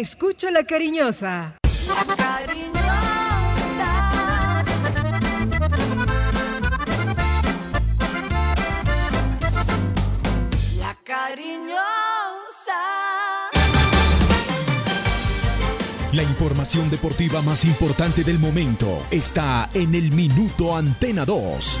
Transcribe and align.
Escucho 0.00 0.48
la 0.52 0.62
cariñosa. 0.62 1.56
La 1.88 2.14
cariñosa. 2.14 2.72
La 10.78 10.94
cariñosa. 11.02 11.80
La 16.12 16.22
información 16.22 16.90
deportiva 16.90 17.42
más 17.42 17.64
importante 17.64 18.22
del 18.22 18.38
momento 18.38 19.04
está 19.10 19.68
en 19.74 19.96
el 19.96 20.12
Minuto 20.12 20.76
Antena 20.76 21.24
2. 21.24 21.80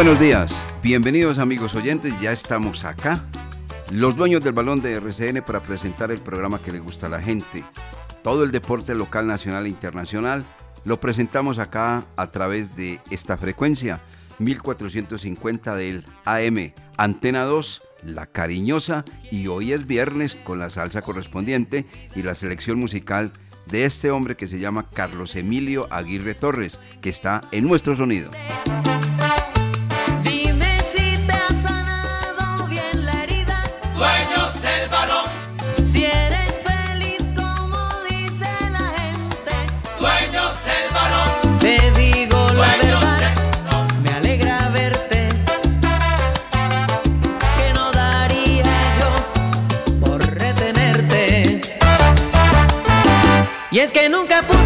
Buenos 0.00 0.18
días, 0.18 0.58
bienvenidos 0.82 1.38
amigos 1.38 1.74
oyentes, 1.74 2.18
ya 2.22 2.32
estamos 2.32 2.86
acá, 2.86 3.22
los 3.92 4.16
dueños 4.16 4.42
del 4.42 4.54
balón 4.54 4.80
de 4.80 4.94
RCN 4.94 5.42
para 5.42 5.60
presentar 5.60 6.10
el 6.10 6.20
programa 6.20 6.58
que 6.58 6.72
le 6.72 6.80
gusta 6.80 7.08
a 7.08 7.10
la 7.10 7.20
gente. 7.20 7.64
Todo 8.22 8.42
el 8.44 8.50
deporte 8.50 8.94
local, 8.94 9.26
nacional 9.26 9.66
e 9.66 9.68
internacional 9.68 10.46
lo 10.86 10.98
presentamos 11.00 11.58
acá 11.58 12.02
a 12.16 12.26
través 12.28 12.74
de 12.76 12.98
esta 13.10 13.36
frecuencia 13.36 14.00
1450 14.38 15.76
del 15.76 16.06
AM, 16.24 16.72
Antena 16.96 17.44
2, 17.44 17.82
La 18.02 18.24
Cariñosa 18.24 19.04
y 19.30 19.48
hoy 19.48 19.74
es 19.74 19.86
viernes 19.86 20.34
con 20.34 20.58
la 20.58 20.70
salsa 20.70 21.02
correspondiente 21.02 21.84
y 22.16 22.22
la 22.22 22.34
selección 22.34 22.78
musical 22.78 23.32
de 23.70 23.84
este 23.84 24.10
hombre 24.10 24.34
que 24.34 24.48
se 24.48 24.58
llama 24.58 24.88
Carlos 24.88 25.36
Emilio 25.36 25.88
Aguirre 25.90 26.32
Torres, 26.32 26.78
que 27.02 27.10
está 27.10 27.42
en 27.52 27.68
nuestro 27.68 27.94
sonido. 27.94 28.30
Es 53.80 53.92
que 53.92 54.10
nunca 54.10 54.42
pude 54.42 54.59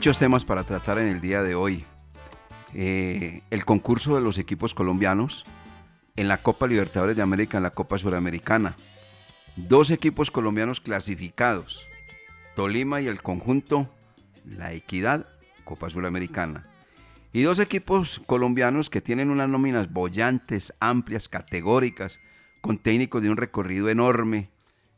Muchos 0.00 0.18
temas 0.18 0.46
para 0.46 0.64
tratar 0.64 0.98
en 0.98 1.08
el 1.08 1.20
día 1.20 1.42
de 1.42 1.54
hoy. 1.54 1.84
Eh, 2.72 3.42
el 3.50 3.66
concurso 3.66 4.14
de 4.14 4.22
los 4.22 4.38
equipos 4.38 4.72
colombianos 4.72 5.44
en 6.16 6.26
la 6.26 6.38
Copa 6.38 6.66
Libertadores 6.66 7.16
de 7.16 7.22
América, 7.22 7.58
en 7.58 7.64
la 7.64 7.72
Copa 7.72 7.98
Suramericana. 7.98 8.76
Dos 9.56 9.90
equipos 9.90 10.30
colombianos 10.30 10.80
clasificados. 10.80 11.84
Tolima 12.56 13.02
y 13.02 13.08
el 13.08 13.20
conjunto 13.20 13.90
La 14.46 14.72
Equidad, 14.72 15.28
Copa 15.64 15.90
Suramericana. 15.90 16.66
Y 17.34 17.42
dos 17.42 17.58
equipos 17.58 18.22
colombianos 18.24 18.88
que 18.88 19.02
tienen 19.02 19.28
unas 19.28 19.50
nóminas 19.50 19.92
bollantes, 19.92 20.72
amplias, 20.80 21.28
categóricas, 21.28 22.20
con 22.62 22.78
técnicos 22.78 23.20
de 23.20 23.28
un 23.28 23.36
recorrido 23.36 23.90
enorme, 23.90 24.48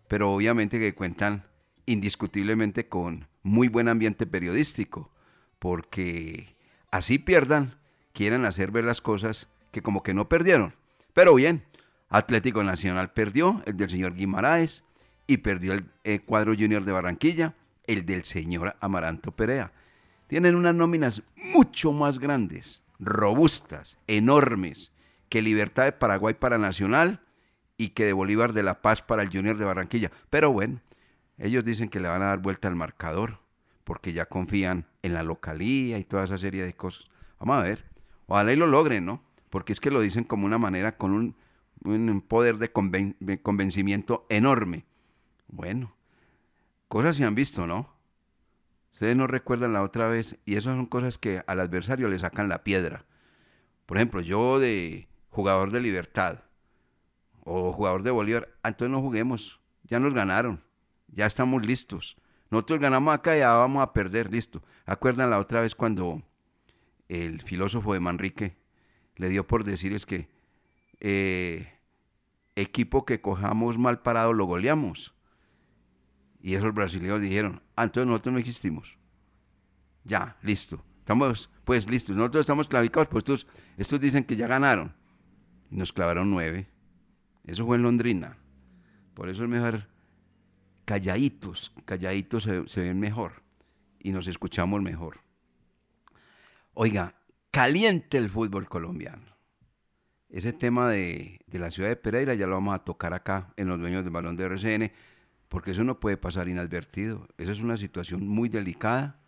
pero 0.06 0.32
obviamente 0.32 0.78
que 0.78 0.94
cuentan 0.94 1.42
indiscutiblemente 1.86 2.86
con 2.86 3.31
muy 3.42 3.68
buen 3.68 3.88
ambiente 3.88 4.26
periodístico, 4.26 5.10
porque 5.58 6.56
así 6.90 7.18
pierdan, 7.18 7.78
quieren 8.12 8.44
hacer 8.44 8.70
ver 8.70 8.84
las 8.84 9.00
cosas 9.00 9.48
que 9.70 9.82
como 9.82 10.02
que 10.02 10.14
no 10.14 10.28
perdieron. 10.28 10.74
Pero 11.12 11.34
bien, 11.34 11.64
Atlético 12.08 12.62
Nacional 12.62 13.12
perdió, 13.12 13.62
el 13.66 13.76
del 13.76 13.90
señor 13.90 14.14
Guimaraes, 14.14 14.84
y 15.26 15.38
perdió 15.38 15.72
el 15.72 15.86
eh, 16.04 16.20
cuadro 16.20 16.54
junior 16.54 16.84
de 16.84 16.92
Barranquilla, 16.92 17.54
el 17.86 18.06
del 18.06 18.24
señor 18.24 18.76
Amaranto 18.80 19.32
Perea. 19.32 19.72
Tienen 20.26 20.54
unas 20.54 20.74
nóminas 20.74 21.22
mucho 21.36 21.92
más 21.92 22.18
grandes, 22.18 22.82
robustas, 22.98 23.98
enormes, 24.06 24.92
que 25.28 25.42
Libertad 25.42 25.84
de 25.84 25.92
Paraguay 25.92 26.34
para 26.34 26.58
Nacional 26.58 27.20
y 27.78 27.90
que 27.90 28.04
de 28.04 28.12
Bolívar 28.12 28.52
de 28.52 28.62
La 28.62 28.82
Paz 28.82 29.02
para 29.02 29.22
el 29.22 29.30
Junior 29.30 29.56
de 29.56 29.64
Barranquilla. 29.64 30.10
Pero 30.30 30.52
bueno, 30.52 30.80
ellos 31.38 31.64
dicen 31.64 31.88
que 31.88 32.00
le 32.00 32.08
van 32.08 32.22
a 32.22 32.26
dar 32.26 32.38
vuelta 32.38 32.68
al 32.68 32.76
marcador 32.76 33.40
porque 33.84 34.12
ya 34.12 34.26
confían 34.26 34.86
en 35.02 35.14
la 35.14 35.22
localía 35.22 35.98
y 35.98 36.04
toda 36.04 36.24
esa 36.24 36.38
serie 36.38 36.64
de 36.64 36.74
cosas. 36.74 37.10
Vamos 37.38 37.58
a 37.58 37.62
ver. 37.62 37.84
Ojalá 38.26 38.52
y 38.52 38.56
lo 38.56 38.66
logren, 38.66 39.04
¿no? 39.04 39.22
Porque 39.50 39.72
es 39.72 39.80
que 39.80 39.90
lo 39.90 40.00
dicen 40.00 40.24
como 40.24 40.46
una 40.46 40.58
manera, 40.58 40.96
con 40.96 41.12
un, 41.12 41.36
un 41.84 42.20
poder 42.20 42.58
de, 42.58 42.70
convencimiento 43.42 44.26
enorme. 44.28 44.86
Bueno, 45.48 45.94
cosas 46.88 47.16
se 47.16 47.24
han 47.24 47.34
visto, 47.34 47.66
¿no? 47.66 47.92
Ustedes 48.92 49.16
no 49.16 49.26
recuerdan 49.26 49.72
la 49.72 49.82
otra 49.82 50.06
vez, 50.06 50.38
y 50.44 50.54
esas 50.54 50.76
son 50.76 50.86
cosas 50.86 51.18
que 51.18 51.42
al 51.46 51.60
adversario 51.60 52.08
le 52.08 52.18
sacan 52.18 52.48
la 52.48 52.62
piedra. 52.62 53.04
Por 53.86 53.96
ejemplo, 53.96 54.20
yo 54.20 54.58
de 54.58 55.08
jugador 55.30 55.70
de 55.70 55.80
Libertad 55.80 56.44
o 57.44 57.72
jugador 57.72 58.02
de 58.02 58.10
Bolívar, 58.10 58.48
ah, 58.62 58.68
entonces 58.68 58.92
no 58.92 59.00
juguemos, 59.00 59.60
ya 59.84 59.98
nos 59.98 60.14
ganaron, 60.14 60.62
ya 61.12 61.26
estamos 61.26 61.64
listos. 61.64 62.16
Nosotros 62.50 62.80
ganamos 62.80 63.14
acá 63.14 63.36
y 63.36 63.40
ya 63.40 63.52
vamos 63.52 63.82
a 63.82 63.92
perder, 63.92 64.30
listo. 64.30 64.62
¿Acuerdan 64.84 65.30
la 65.30 65.38
otra 65.38 65.60
vez 65.60 65.74
cuando 65.74 66.22
el 67.08 67.40
filósofo 67.42 67.94
de 67.94 68.00
Manrique 68.00 68.56
le 69.16 69.28
dio 69.28 69.46
por 69.46 69.64
decirles 69.64 70.04
que 70.04 70.28
eh, 71.00 71.72
equipo 72.56 73.04
que 73.04 73.20
cojamos 73.20 73.78
mal 73.78 74.02
parado 74.02 74.32
lo 74.32 74.46
goleamos? 74.46 75.14
Y 76.40 76.54
esos 76.54 76.74
brasileños 76.74 77.20
dijeron, 77.20 77.62
ah, 77.76 77.84
entonces 77.84 78.10
nosotros 78.10 78.32
no 78.32 78.38
existimos. 78.38 78.98
Ya, 80.04 80.36
listo. 80.42 80.84
Estamos, 80.98 81.48
pues, 81.64 81.88
listos. 81.88 82.16
Nosotros 82.16 82.42
estamos 82.42 82.68
clavicados, 82.68 83.08
pues 83.08 83.22
estos, 83.22 83.46
estos 83.76 84.00
dicen 84.00 84.24
que 84.24 84.36
ya 84.36 84.46
ganaron. 84.46 84.94
Y 85.70 85.76
nos 85.76 85.92
clavaron 85.92 86.30
nueve. 86.30 86.68
Eso 87.44 87.64
fue 87.64 87.76
en 87.76 87.82
Londrina. 87.82 88.36
Por 89.14 89.28
eso 89.28 89.44
es 89.44 89.48
mejor 89.48 89.86
calladitos, 90.84 91.72
calladitos 91.84 92.44
se, 92.44 92.80
ven 92.80 93.00
mejor 93.00 93.42
y 94.00 94.12
nos 94.12 94.26
escuchamos 94.26 94.82
mejor. 94.82 95.20
Oiga, 96.74 97.14
caliente 97.50 98.18
el 98.18 98.30
fútbol 98.30 98.68
colombiano. 98.68 99.32
Ese 100.28 100.52
tema 100.52 100.88
de, 100.88 101.40
de, 101.46 101.58
la 101.58 101.70
ciudad 101.70 101.90
de 101.90 101.96
Pereira 101.96 102.34
ya 102.34 102.46
lo 102.46 102.54
vamos 102.54 102.74
a 102.74 102.84
tocar 102.84 103.12
acá 103.12 103.52
en 103.56 103.68
los 103.68 103.78
dueños 103.78 104.02
del 104.02 104.12
balón 104.12 104.36
de 104.36 104.44
RCN 104.44 104.90
porque 105.52 105.72
eso 105.72 105.84
no 105.84 106.00
puede 106.00 106.16
pasar 106.16 106.48
inadvertido. 106.48 107.28
Esa 107.36 107.52
es 107.52 107.60
una 107.60 107.76
situación 107.76 108.26
muy 108.26 108.48
delicada, 108.48 109.20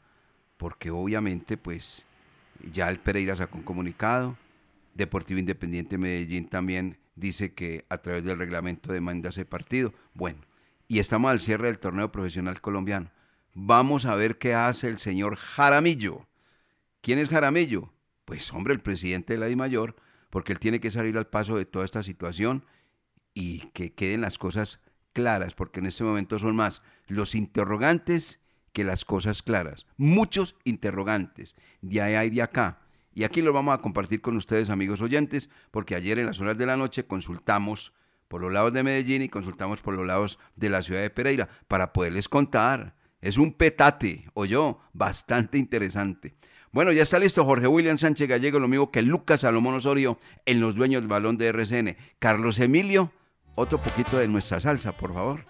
porque 0.57 0.91
obviamente 0.91 1.59
pues 1.59 2.07
ya 2.73 2.89
el 2.89 2.99
Pereira 2.99 3.37
sacó 3.37 3.59
un 3.59 3.65
comunicado, 3.65 4.35
Deportivo 4.95 5.39
Independiente 5.39 5.99
Medellín 5.99 6.49
también 6.49 6.97
dice 7.15 7.53
que 7.53 7.85
a 7.91 7.99
través 7.99 8.25
del 8.25 8.39
reglamento 8.39 8.91
demanda 8.91 9.29
ese 9.29 9.45
partido. 9.45 9.93
Bueno, 10.15 10.39
y 10.89 10.99
estamos 10.99 11.31
al 11.31 11.41
cierre 11.41 11.69
del 11.69 11.79
torneo 11.79 12.13
profesional 12.13 12.61
colombiano. 12.61 13.11
Vamos 13.55 14.05
a 14.05 14.15
ver 14.15 14.39
qué 14.39 14.55
hace 14.55 14.89
el 14.89 14.99
señor 14.99 15.37
Jaramillo. 15.37 16.27
¿Quién 17.01 17.19
es 17.19 17.29
Jaramillo? 17.29 17.93
Pues 18.25 18.53
hombre, 18.53 18.75
el 18.75 18.81
presidente 18.81 19.35
de 19.35 19.39
la 19.39 19.47
DIMAYOR, 19.47 19.97
porque 20.31 20.53
él 20.53 20.59
tiene 20.59 20.81
que 20.81 20.91
salir 20.91 21.17
al 21.17 21.29
paso 21.29 21.57
de 21.57 21.67
toda 21.67 21.85
esta 21.85 22.03
situación 22.03 22.65
y 23.35 23.61
que 23.73 23.93
queden 23.93 24.23
las 24.23 24.39
cosas 24.39 24.81
claras, 25.13 25.55
porque 25.55 25.81
en 25.81 25.87
este 25.87 26.05
momento 26.05 26.39
son 26.39 26.57
más 26.57 26.83
los 27.07 27.35
interrogantes 27.35 28.41
que 28.73 28.85
las 28.85 29.05
cosas 29.05 29.43
claras. 29.43 29.87
Muchos 29.97 30.57
interrogantes, 30.65 31.55
de 31.81 32.03
ahí 32.03 32.27
y 32.27 32.31
de 32.31 32.43
acá. 32.43 32.81
Y 33.15 33.23
aquí 33.23 33.41
lo 33.41 33.53
vamos 33.53 33.79
a 33.79 33.81
compartir 33.81 34.21
con 34.21 34.37
ustedes, 34.37 34.71
amigos 34.71 35.01
oyentes, 35.01 35.49
porque 35.71 35.95
ayer 35.95 36.19
en 36.19 36.27
las 36.27 36.41
horas 36.41 36.59
de 36.59 36.67
la 36.67 36.77
noche 36.77 37.07
consultamos 37.07 37.93
por 38.29 38.41
los 38.41 38.53
lados 38.53 38.73
de 38.73 38.83
Medellín 38.83 39.23
y 39.23 39.29
consultamos 39.29 39.81
por 39.81 39.95
los 39.95 40.07
lados 40.07 40.39
de 40.57 40.71
la 40.71 40.83
ciudad 40.83 41.03
de 41.03 41.11
Pereira 41.11 41.49
para 41.69 41.93
poderles 41.93 42.29
contar. 42.29 42.97
Es 43.21 43.39
un 43.39 43.53
petate, 43.53 44.27
o 44.35 44.45
yo, 44.45 44.81
bastante 44.93 45.59
interesante. 45.59 46.35
Bueno, 46.73 46.93
ya 46.93 47.05
está 47.05 47.19
listo 47.19 47.45
Jorge 47.45 47.69
William 47.69 47.99
Sánchez 47.99 48.29
Gallego, 48.29 48.59
lo 48.59 48.69
mismo 48.69 48.91
que 48.91 49.03
Lucas 49.03 49.43
Salomón 49.43 49.75
Osorio 49.75 50.19
en 50.45 50.61
los 50.61 50.75
dueños 50.75 51.03
del 51.03 51.09
balón 51.09 51.39
de 51.39 51.47
RCN. 51.47 51.97
Carlos 52.19 52.59
Emilio 52.59 53.13
otro 53.55 53.79
poquito 53.79 54.19
de 54.19 54.29
nuestra 54.29 54.61
salsa, 54.61 54.93
por 54.93 55.13
favor. 55.15 55.45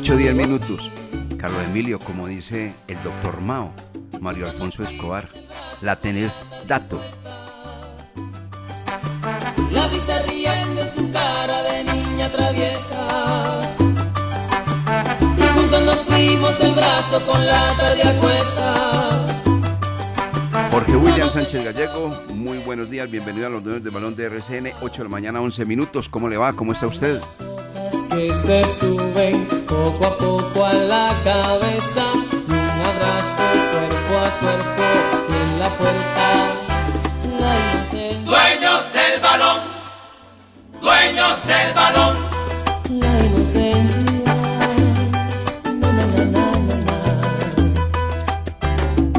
8 0.00 0.14
o 0.14 0.16
10 0.16 0.34
minutos. 0.34 0.90
Carlos 1.36 1.62
Emilio, 1.64 1.98
como 1.98 2.26
dice 2.26 2.72
el 2.88 2.96
doctor 3.02 3.42
Mao, 3.42 3.70
Mario 4.18 4.46
Alfonso 4.46 4.82
Escobar, 4.82 5.28
la 5.82 5.96
tenés 5.96 6.42
dato. 6.66 6.98
La 9.70 9.86
brisa 9.88 10.22
riendo 10.22 10.80
en 10.80 10.88
su 10.96 11.12
cara 11.12 11.62
de 11.64 11.84
niña 11.84 12.30
traviesa. 12.30 13.60
Y 15.36 15.58
juntos 15.58 15.82
nos 15.84 16.00
fuimos 16.04 16.58
del 16.58 16.72
brazo 16.72 17.20
con 17.26 17.46
la 17.46 17.76
tarde 17.76 18.02
acuesta. 18.02 19.26
Jorge 20.70 20.96
William 20.96 21.28
Sánchez 21.30 21.62
Gallego, 21.62 22.18
muy 22.32 22.56
buenos 22.60 22.88
días, 22.88 23.10
bienvenido 23.10 23.48
a 23.48 23.50
los 23.50 23.62
dueños 23.62 23.84
del 23.84 23.92
balón 23.92 24.16
de 24.16 24.24
RCN, 24.24 24.72
8 24.80 25.02
de 25.02 25.04
la 25.04 25.10
mañana, 25.10 25.42
11 25.42 25.66
minutos. 25.66 26.08
¿Cómo 26.08 26.30
le 26.30 26.38
va? 26.38 26.54
¿Cómo 26.54 26.72
está 26.72 26.86
usted? 26.86 27.20
Que 28.10 28.28
se 28.28 28.64
suben 28.80 29.46
poco 29.68 30.04
a 30.04 30.18
poco 30.18 30.64
a 30.64 30.74
la 30.74 31.16
cabeza, 31.22 32.04
un 32.48 32.54
abrazo 32.90 33.44
cuerpo 33.70 34.18
a 34.18 34.30
cuerpo 34.40 34.82
en 35.40 35.58
la 35.60 35.68
puerta. 35.78 36.24
Dueños 38.24 38.92
del 38.92 39.20
balón, 39.22 39.60
dueños 40.82 41.36
del 41.46 41.72
balón. 41.72 42.16
La 43.00 43.26
inocencia. 43.26 44.34
Na, 45.80 45.92
na, 45.92 46.04
na, 46.24 46.46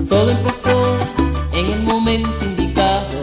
Todo 0.10 0.32
empezó 0.32 0.98
en 1.54 1.66
el 1.72 1.84
momento 1.84 2.46
indicado. 2.46 3.18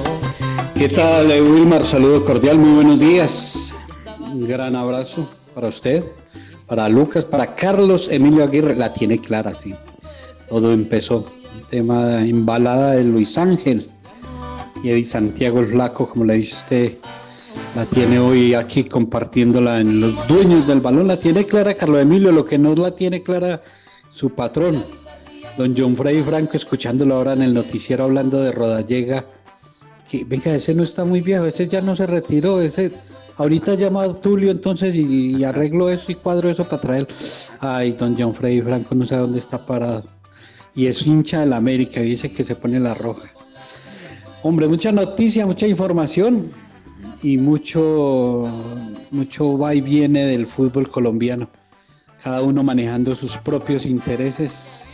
¿Qué 0.74 0.88
tal, 0.88 1.30
eh, 1.30 1.42
Wilmar? 1.42 1.84
Saludo 1.84 2.24
cordial, 2.24 2.58
muy 2.58 2.72
buenos 2.72 2.98
días. 2.98 3.74
Un 4.18 4.48
gran 4.48 4.74
abrazo 4.74 5.28
para 5.58 5.70
usted, 5.70 6.04
para 6.68 6.88
Lucas, 6.88 7.24
para 7.24 7.56
Carlos 7.56 8.08
Emilio 8.12 8.44
Aguirre. 8.44 8.76
La 8.76 8.92
tiene 8.92 9.18
clara, 9.18 9.52
sí. 9.52 9.74
Todo 10.48 10.72
empezó. 10.72 11.26
El 11.56 11.66
tema 11.66 12.24
embalada 12.24 12.92
de 12.92 13.02
Luis 13.02 13.36
Ángel 13.36 13.90
y 14.84 14.90
Eddie 14.90 15.02
Santiago 15.02 15.58
el 15.58 15.66
Flaco, 15.66 16.08
como 16.08 16.26
le 16.26 16.34
dice 16.34 16.54
usted, 16.54 16.98
La 17.74 17.84
tiene 17.86 18.20
hoy 18.20 18.54
aquí 18.54 18.84
compartiéndola 18.84 19.80
en 19.80 20.00
los 20.00 20.28
dueños 20.28 20.64
del 20.68 20.80
balón. 20.80 21.08
La 21.08 21.18
tiene 21.18 21.44
clara 21.44 21.74
Carlos 21.74 22.02
Emilio, 22.02 22.30
lo 22.30 22.44
que 22.44 22.56
no 22.56 22.76
la 22.76 22.92
tiene 22.92 23.20
clara 23.20 23.60
su 24.12 24.30
patrón, 24.30 24.84
don 25.56 25.74
John 25.76 25.96
Freddy 25.96 26.22
Franco, 26.22 26.56
escuchándolo 26.56 27.16
ahora 27.16 27.32
en 27.32 27.42
el 27.42 27.52
noticiero 27.52 28.04
hablando 28.04 28.40
de 28.40 28.52
Rodallega. 28.52 29.26
Que, 30.08 30.22
venga, 30.22 30.54
ese 30.54 30.72
no 30.72 30.84
está 30.84 31.04
muy 31.04 31.20
viejo, 31.20 31.46
ese 31.46 31.66
ya 31.66 31.80
no 31.80 31.96
se 31.96 32.06
retiró, 32.06 32.60
ese 32.60 32.92
ahorita 33.38 33.74
llama 33.74 34.02
a 34.02 34.14
Tulio 34.14 34.50
entonces 34.50 34.94
y, 34.94 35.42
arreglo 35.44 35.88
eso 35.88 36.12
y 36.12 36.16
cuadro 36.16 36.50
eso 36.50 36.64
para 36.64 36.82
traer. 36.82 37.08
Ay, 37.60 37.92
don 37.92 38.14
John 38.18 38.34
Freddy 38.34 38.60
Franco 38.60 38.94
no 38.94 39.06
sé 39.06 39.16
dónde 39.16 39.38
está 39.38 39.64
parado. 39.64 40.04
Y 40.74 40.86
es 40.86 41.06
hincha 41.06 41.40
del 41.40 41.54
América, 41.54 42.00
dice 42.00 42.30
que 42.30 42.44
se 42.44 42.54
pone 42.54 42.78
la 42.78 42.94
roja. 42.94 43.30
Hombre, 44.42 44.68
mucha 44.68 44.92
noticia, 44.92 45.46
mucha 45.46 45.66
información 45.66 46.50
y 47.22 47.38
mucho, 47.38 48.48
mucho 49.10 49.58
va 49.58 49.74
y 49.74 49.80
viene 49.80 50.26
del 50.26 50.46
fútbol 50.46 50.88
colombiano. 50.88 51.48
Cada 52.22 52.42
uno 52.42 52.62
manejando 52.62 53.14
sus 53.16 53.36
propios 53.38 53.86
intereses, 53.86 54.86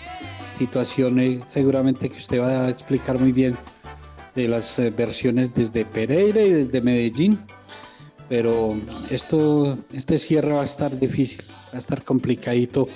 situaciones 0.57 1.41
seguramente 1.49 2.09
que 2.09 2.19
usted 2.19 2.41
va 2.41 2.67
a 2.67 2.71
explicar 2.71 3.19
muy 3.19 3.33
bien 3.33 3.57
de 4.35 4.49
las 4.49 4.79
eh, 4.79 4.91
versiones 4.91 5.55
desde 5.55 5.85
Pereira 5.85 6.43
y 6.43 6.51
desde 6.51 6.81
Medellín. 6.81 7.39
Pero 8.29 8.77
esto, 9.11 9.77
este 9.93 10.19
cierre 10.19 10.53
va 10.53 10.63
a 10.63 10.65
estar 10.65 10.99
difícil, 10.99 11.45
va 11.73 11.77
a 11.77 11.79
estar 11.79 12.03
complicadito 12.03 12.89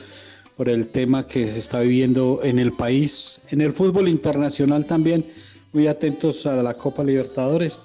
por 0.56 0.68
el 0.68 0.88
tema 0.88 1.26
que 1.26 1.50
se 1.50 1.58
está 1.58 1.80
viviendo 1.80 2.40
en 2.42 2.58
el 2.58 2.72
país, 2.72 3.40
en 3.50 3.60
el 3.60 3.72
fútbol 3.72 4.08
internacional 4.08 4.84
también. 4.86 5.24
Muy 5.72 5.86
atentos 5.86 6.46
a 6.46 6.56
la 6.56 6.74
Copa 6.74 7.04
Libertadores 7.04 7.78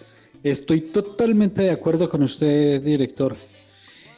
Estoy 0.44 0.82
totalmente 0.82 1.62
de 1.62 1.72
acuerdo 1.72 2.10
con 2.10 2.22
usted, 2.22 2.82
director. 2.82 3.38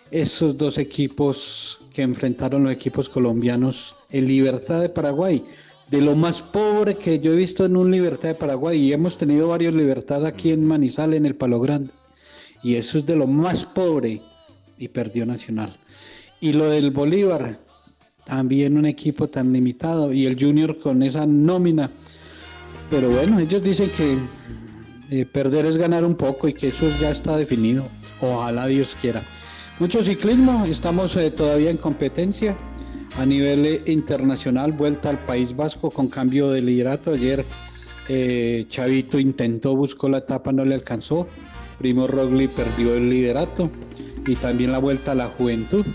Esos 0.09 0.57
dos 0.57 0.79
equipos 0.79 1.77
que 1.93 2.01
enfrentaron 2.01 2.63
los 2.63 2.73
equipos 2.73 3.09
colombianos, 3.09 3.95
el 4.09 4.27
Libertad 4.27 4.81
de 4.81 4.89
Paraguay, 4.89 5.43
de 5.91 6.01
lo 6.01 6.15
más 6.15 6.41
pobre 6.41 6.95
que 6.95 7.19
yo 7.19 7.33
he 7.33 7.35
visto 7.35 7.63
en 7.63 7.77
un 7.77 7.91
Libertad 7.91 8.29
de 8.29 8.35
Paraguay, 8.35 8.79
y 8.79 8.91
hemos 8.91 9.19
tenido 9.19 9.49
varios 9.49 9.75
Libertad 9.75 10.25
aquí 10.25 10.49
en 10.51 10.65
Manizales, 10.65 11.17
en 11.17 11.27
el 11.27 11.35
Palo 11.35 11.59
Grande, 11.59 11.91
y 12.65 12.77
eso 12.77 12.97
es 12.97 13.05
de 13.05 13.15
lo 13.15 13.27
más 13.27 13.63
pobre, 13.63 14.23
y 14.79 14.87
perdió 14.87 15.23
Nacional. 15.23 15.71
Y 16.41 16.51
lo 16.53 16.67
del 16.67 16.89
Bolívar, 16.89 17.59
también 18.25 18.75
un 18.75 18.87
equipo 18.87 19.27
tan 19.27 19.53
limitado, 19.53 20.11
y 20.11 20.25
el 20.25 20.35
Junior 20.35 20.75
con 20.75 21.03
esa 21.03 21.27
nómina. 21.27 21.91
Pero 22.89 23.11
bueno, 23.11 23.39
ellos 23.39 23.61
dicen 23.61 23.91
que 23.95 24.17
eh, 25.11 25.27
perder 25.27 25.67
es 25.67 25.77
ganar 25.77 26.03
un 26.03 26.15
poco 26.15 26.47
y 26.47 26.53
que 26.53 26.69
eso 26.69 26.89
ya 26.99 27.11
está 27.11 27.37
definido. 27.37 27.87
Ojalá 28.19 28.65
Dios 28.65 28.97
quiera. 28.99 29.21
Mucho 29.79 30.01
ciclismo, 30.01 30.65
estamos 30.65 31.15
eh, 31.17 31.29
todavía 31.29 31.69
en 31.69 31.77
competencia 31.77 32.57
a 33.19 33.27
nivel 33.27 33.63
eh, 33.67 33.83
internacional, 33.85 34.71
vuelta 34.71 35.11
al 35.11 35.23
País 35.23 35.55
Vasco 35.55 35.91
con 35.91 36.07
cambio 36.07 36.49
de 36.49 36.63
liderato. 36.63 37.13
Ayer 37.13 37.45
Chavito 38.69 39.19
intentó, 39.19 39.75
buscó 39.75 40.09
la 40.09 40.17
etapa, 40.17 40.51
no 40.51 40.65
le 40.65 40.73
alcanzó. 40.73 41.27
Primo 41.77 42.07
Rogli 42.07 42.47
perdió 42.47 42.95
el 42.95 43.09
liderato 43.09 43.69
y 44.25 44.35
también 44.35 44.71
la 44.71 44.79
vuelta 44.79 45.11
a 45.11 45.15
la 45.15 45.27
juventud, 45.27 45.85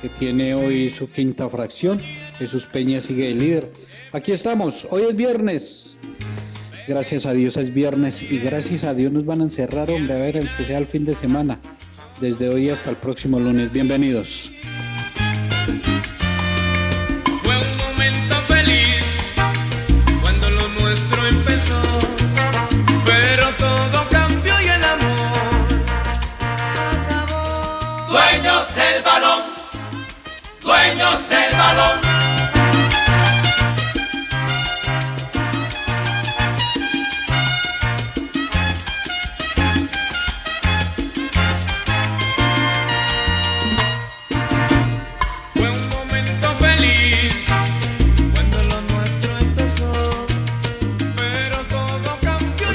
que 0.00 0.08
tiene 0.08 0.54
hoy 0.54 0.90
su 0.90 1.08
quinta 1.08 1.48
fracción. 1.48 1.98
Jesús 2.38 2.66
Peña 2.66 3.00
sigue 3.00 3.30
el 3.30 3.38
líder. 3.38 3.72
Aquí 4.12 4.32
estamos, 4.32 4.86
hoy 4.90 5.02
es 5.08 5.16
viernes. 5.16 5.96
Gracias 6.86 7.26
a 7.26 7.32
Dios 7.32 7.56
es 7.56 7.74
viernes 7.74 8.22
y 8.22 8.38
gracias 8.38 8.84
a 8.84 8.94
Dios 8.94 9.12
nos 9.12 9.24
van 9.24 9.40
a 9.40 9.44
encerrar, 9.44 9.90
hombre, 9.90 10.14
a 10.14 10.18
ver, 10.18 10.48
que 10.56 10.64
sea 10.64 10.78
el 10.78 10.86
fin 10.86 11.04
de 11.04 11.14
semana. 11.14 11.58
Desde 12.20 12.48
hoy 12.48 12.70
hasta 12.70 12.90
el 12.90 12.96
próximo 12.96 13.40
lunes. 13.40 13.72
Bienvenidos. 13.72 14.52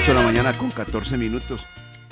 8 0.02 0.14
de 0.14 0.14
la 0.16 0.22
mañana 0.24 0.54
con 0.54 0.72
14 0.72 1.16
minutos. 1.18 1.68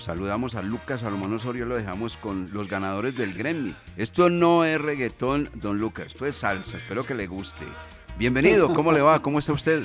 Saludamos 0.09 0.55
a 0.55 0.63
Lucas 0.63 1.01
Salomón 1.01 1.35
Osorio, 1.35 1.67
lo 1.67 1.77
dejamos 1.77 2.17
con 2.17 2.49
los 2.51 2.67
ganadores 2.67 3.15
del 3.15 3.31
Grammy. 3.31 3.75
Esto 3.95 4.31
no 4.31 4.65
es 4.65 4.81
reggaetón, 4.81 5.51
don 5.53 5.77
Lucas, 5.77 6.07
esto 6.07 6.25
es 6.25 6.35
salsa, 6.35 6.77
espero 6.77 7.03
que 7.03 7.13
le 7.13 7.27
guste. 7.27 7.63
Bienvenido, 8.17 8.73
¿cómo 8.73 8.91
le 8.91 9.01
va? 9.01 9.21
¿Cómo 9.21 9.37
está 9.37 9.53
usted? 9.53 9.83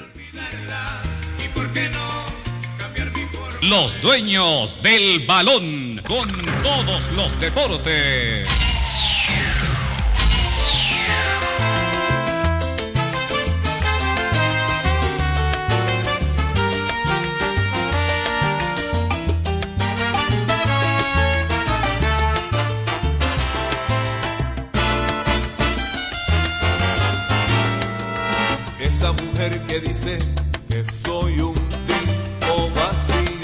Los 3.61 4.01
dueños 4.01 4.79
del 4.83 5.27
balón 5.27 6.01
con 6.09 6.33
todos 6.63 7.13
los 7.13 7.39
deportes. 7.39 8.64
Que 29.75 29.89
dice 29.89 30.19
que 30.69 30.85
soy 30.93 31.41
un 31.41 31.55
tipo 31.55 32.71
vacío 32.77 33.41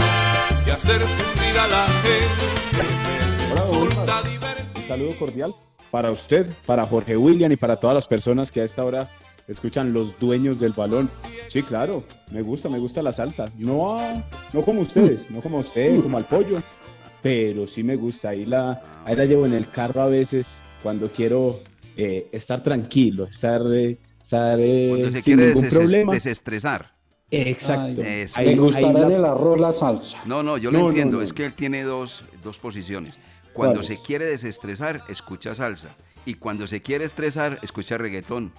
y 0.64 0.70
hacer 0.70 1.00
sufrir 1.00 1.58
a 1.58 1.66
la 1.66 1.86
gente 2.04 3.48
me 3.48 3.54
resulta 3.56 4.22
divertido. 4.22 4.70
Un 4.76 4.82
saludo 4.84 5.18
cordial 5.18 5.54
para 5.90 6.12
usted, 6.12 6.46
para 6.66 6.86
Jorge 6.86 7.16
William 7.16 7.50
y 7.50 7.56
para 7.56 7.80
todas 7.80 7.94
las 7.94 8.06
personas 8.06 8.52
que 8.52 8.60
a 8.60 8.64
esta 8.64 8.84
hora 8.84 9.10
escuchan 9.48 9.92
los 9.92 10.20
dueños 10.20 10.60
del 10.60 10.72
balón. 10.72 11.10
Sí, 11.48 11.64
claro, 11.64 12.04
me 12.30 12.42
gusta, 12.42 12.68
me 12.68 12.78
gusta 12.78 13.02
la 13.02 13.10
salsa. 13.10 13.46
No, 13.58 13.98
no 14.52 14.62
como 14.62 14.82
ustedes, 14.82 15.32
no 15.32 15.40
como 15.40 15.58
usted, 15.58 16.00
como 16.00 16.16
al 16.16 16.26
pollo, 16.26 16.62
pero 17.22 17.66
sí 17.66 17.82
me 17.82 17.96
gusta. 17.96 18.28
Ahí 18.28 18.46
la, 18.46 19.02
ahí 19.04 19.16
la 19.16 19.24
llevo 19.24 19.46
en 19.46 19.54
el 19.54 19.68
carro 19.68 20.02
a 20.02 20.06
veces 20.06 20.60
cuando 20.80 21.08
quiero 21.08 21.60
eh, 21.96 22.28
estar 22.30 22.62
tranquilo, 22.62 23.24
estar, 23.24 23.62
eh, 23.72 23.98
estar 24.30 24.58
eh, 24.60 24.86
Cuando 24.90 25.10
se 25.10 25.22
sin 25.22 25.34
quiere 25.36 25.48
ningún 25.48 25.64
deses- 25.64 25.70
problema. 25.72 26.12
desestresar. 26.12 26.92
Exacto. 27.32 28.02
Eso. 28.02 28.38
Ahí- 28.38 28.46
Me 28.48 28.54
gustará 28.62 28.86
ahí 28.88 28.92
la- 28.94 29.02
en 29.06 29.12
el 29.12 29.24
arroz 29.24 29.60
la 29.60 29.72
salsa. 29.72 30.18
No, 30.26 30.42
no, 30.42 30.56
yo 30.56 30.70
No, 30.70 30.78
lo 30.78 30.84
no, 30.84 30.88
entiendo, 30.90 31.16
no. 31.18 31.22
es 31.22 31.32
que 31.32 31.44
él 31.46 31.52
tiene 31.52 31.82
dos, 31.82 32.24
dos 32.42 32.58
posiciones. 32.58 33.18
Cuando 33.52 33.82
se 33.82 34.00
quiere 34.00 34.26
desestresar, 34.26 35.04
escucha 35.08 35.54
salsa. 35.54 35.88
Y 36.24 36.34
cuando 36.34 36.66
se 36.68 36.80
quiere 36.82 37.04
estresar, 37.04 37.58
escucha 37.62 37.98
reggaetón. 37.98 38.52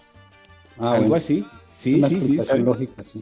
Ah, 0.77 0.91
Algo 0.93 0.99
bueno. 1.09 1.15
así. 1.15 1.45
Sí, 1.73 2.01
sí, 2.03 2.19
sí. 2.21 2.57
lógica, 2.59 3.03
sí. 3.03 3.21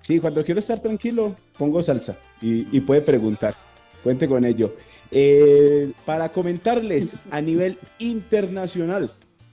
Sí, 0.00 0.20
cuando 0.20 0.44
quiero 0.44 0.60
estar 0.60 0.78
tranquilo, 0.80 1.34
pongo 1.58 1.82
salsa 1.82 2.16
y, 2.40 2.66
y 2.76 2.80
puede 2.80 3.00
preguntar. 3.02 3.54
Cuente 4.02 4.28
con 4.28 4.44
ello. 4.44 4.74
Eh, 5.10 5.92
para 6.04 6.28
comentarles 6.30 7.16
a 7.30 7.40
nivel 7.40 7.78
internacional, 7.98 9.10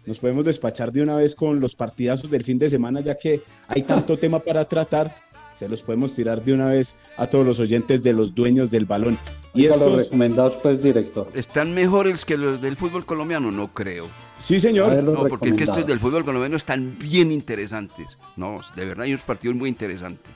nos 0.10 0.18
podemos 0.18 0.44
despachar 0.44 0.92
de 0.92 1.04
una 1.04 1.16
vez 1.16 1.36
con 1.36 1.60
los 1.60 1.76
partidazos 1.76 2.32
del 2.32 2.44
fin 2.44 2.58
de 2.58 2.68
semana, 2.68 3.00
ya 3.00 3.16
que 3.16 3.42
hay 3.68 3.84
tanto 3.84 4.18
tema 4.18 4.40
para 4.40 4.66
tratar. 4.66 5.16
Se 5.54 5.70
los 5.70 5.84
podemos 5.84 6.16
tirar 6.16 6.44
de 6.44 6.54
una 6.54 6.70
vez 6.70 6.96
a 7.16 7.28
todos 7.28 7.46
los 7.46 7.60
oyentes 7.60 8.02
de 8.02 8.14
los 8.14 8.34
dueños 8.34 8.72
del 8.72 8.86
balón. 8.86 9.20
Y 9.54 9.68
Oiga, 9.68 9.76
los 9.76 9.86
estos, 9.86 10.04
recomendados, 10.06 10.58
pues, 10.64 10.82
director. 10.82 11.30
¿Están 11.36 11.76
mejores 11.76 12.26
que 12.26 12.38
los 12.38 12.60
del 12.60 12.76
fútbol 12.76 13.06
colombiano? 13.06 13.52
No 13.52 13.68
creo. 13.68 14.08
sí, 14.42 14.60
señor. 14.60 15.04
No, 15.04 15.28
porque 15.28 15.50
es 15.50 15.56
que 15.56 15.64
estos 15.66 15.86
del 15.86 16.00
fútbol 16.00 16.26
colombiano 16.26 16.58
están 16.58 16.98
bien 16.98 17.32
interesantes. 17.32 18.18
No, 18.36 18.62
de 18.76 18.86
verdad 18.86 19.04
hay 19.04 19.12
unos 19.14 19.24
partidos 19.24 19.58
muy 19.58 19.70
interesantes. 19.70 20.34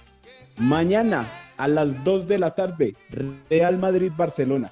Mañana 0.58 1.28
a 1.58 1.68
las 1.68 2.04
2 2.04 2.28
de 2.28 2.38
la 2.38 2.54
tarde, 2.54 2.96
Real 3.50 3.80
Madrid-Barcelona. 3.80 4.72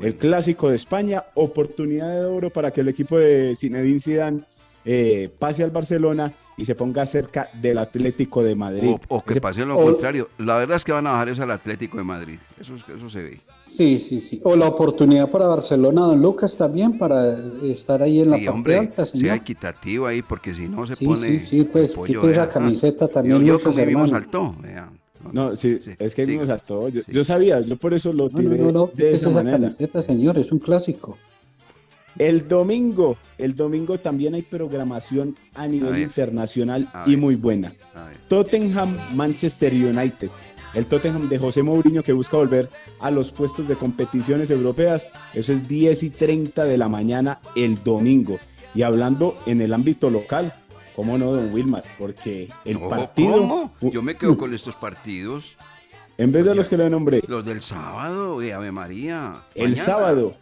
El 0.00 0.16
clásico 0.16 0.68
de 0.70 0.76
España, 0.76 1.24
oportunidad 1.34 2.12
de 2.20 2.24
oro 2.26 2.50
para 2.50 2.70
que 2.72 2.80
el 2.80 2.88
equipo 2.88 3.18
de 3.18 3.54
Zinedine 3.56 4.00
Zidane 4.00 4.40
eh, 4.84 5.30
pase 5.38 5.62
al 5.64 5.70
Barcelona 5.70 6.32
y 6.56 6.64
se 6.64 6.74
ponga 6.74 7.04
cerca 7.06 7.48
del 7.60 7.78
Atlético 7.78 8.42
de 8.42 8.54
Madrid. 8.54 8.96
O, 9.08 9.16
o 9.16 9.24
que 9.24 9.40
pase 9.40 9.64
lo 9.64 9.76
o- 9.78 9.84
contrario. 9.84 10.28
La 10.38 10.56
verdad 10.56 10.76
es 10.76 10.84
que 10.84 10.92
van 10.92 11.06
a 11.06 11.12
bajar 11.12 11.28
eso 11.30 11.42
al 11.42 11.50
Atlético 11.50 11.96
de 11.98 12.04
Madrid. 12.04 12.38
Eso, 12.60 12.74
es- 12.76 12.84
eso 12.96 13.08
se 13.10 13.22
ve. 13.22 13.40
Sí, 13.66 13.98
sí, 13.98 14.20
sí. 14.20 14.40
O 14.44 14.54
la 14.54 14.68
oportunidad 14.68 15.30
para 15.30 15.46
Barcelona, 15.46 16.02
don 16.02 16.20
Lucas, 16.20 16.56
también, 16.56 16.98
para 16.98 17.36
estar 17.62 18.02
ahí 18.02 18.20
en 18.20 18.30
la 18.30 18.36
Sí, 18.36 18.44
parte 18.44 18.56
hombre, 18.56 18.78
alta, 18.78 19.04
sea 19.06 19.18
señor. 19.18 19.36
equitativo 19.36 20.06
ahí, 20.06 20.22
porque 20.22 20.52
si 20.54 20.68
no 20.68 20.86
se 20.86 20.96
Sí, 20.96 21.06
pone. 21.06 21.40
sí, 21.40 21.46
sí, 21.46 21.64
pues, 21.64 21.94
quite 21.96 22.30
esa 22.30 22.44
vea. 22.44 22.48
camiseta 22.48 23.08
también, 23.08 23.38
Yo, 23.40 23.42
yo 23.46 23.52
Lucas, 23.54 23.72
como 23.72 23.86
mismo 23.86 24.04
hermano. 24.04 24.20
saltó, 24.22 24.54
vea. 24.60 24.90
No, 25.32 25.54
sí, 25.56 25.78
es 25.98 26.14
que 26.14 26.24
siga. 26.24 26.40
me 26.40 26.46
saltó. 26.46 26.88
Yo, 26.88 27.02
yo 27.08 27.24
sabía, 27.24 27.60
yo 27.60 27.76
por 27.76 27.94
eso 27.94 28.12
lo 28.12 28.28
No, 28.28 28.38
tiré 28.38 28.58
no, 28.58 28.66
no, 28.66 28.72
no, 28.72 28.90
de 28.94 29.10
esa 29.12 29.28
esa 29.28 29.30
manera. 29.30 29.58
camiseta, 29.58 30.02
señor, 30.02 30.38
es 30.38 30.52
un 30.52 30.58
clásico. 30.58 31.16
El 32.18 32.46
domingo, 32.46 33.16
el 33.38 33.56
domingo 33.56 33.98
también 33.98 34.34
hay 34.34 34.42
programación 34.42 35.36
a 35.54 35.66
nivel 35.66 35.98
internacional 35.98 36.88
A 36.92 37.04
y 37.08 37.16
muy 37.16 37.34
buena. 37.34 37.74
Tottenham, 38.28 38.96
Manchester 39.14 39.72
United. 39.72 40.30
El 40.74 40.86
Tottenham 40.86 41.28
de 41.28 41.38
José 41.38 41.62
Mourinho 41.62 42.02
que 42.02 42.12
busca 42.12 42.36
volver 42.36 42.68
a 43.00 43.10
los 43.10 43.30
puestos 43.32 43.66
de 43.68 43.74
competiciones 43.76 44.50
europeas. 44.50 45.08
Eso 45.32 45.52
es 45.52 45.66
10 45.68 46.02
y 46.04 46.10
30 46.10 46.64
de 46.64 46.78
la 46.78 46.88
mañana 46.88 47.40
el 47.56 47.82
domingo. 47.82 48.38
Y 48.74 48.82
hablando 48.82 49.36
en 49.46 49.60
el 49.60 49.72
ámbito 49.72 50.10
local, 50.10 50.52
¿cómo 50.94 51.18
no, 51.18 51.32
don 51.32 51.52
Wilmar? 51.52 51.84
Porque 51.98 52.48
el 52.64 52.80
No, 52.80 52.88
partido, 52.88 53.32
¿cómo? 53.32 53.72
Yo 53.80 54.02
me 54.02 54.16
quedo 54.16 54.36
con 54.36 54.54
estos 54.54 54.74
partidos. 54.76 55.56
en 56.18 56.30
vez 56.32 56.44
de 56.44 56.54
los 56.54 56.68
que 56.68 56.76
le 56.76 56.88
nombré, 56.90 57.22
Los 57.26 57.44
del 57.44 57.60
sábado, 57.62 58.40
eh, 58.42 58.52
Ave 58.52 58.70
María. 58.72 59.42
El 59.54 59.70
Mañana. 59.70 59.84
sábado. 59.84 60.32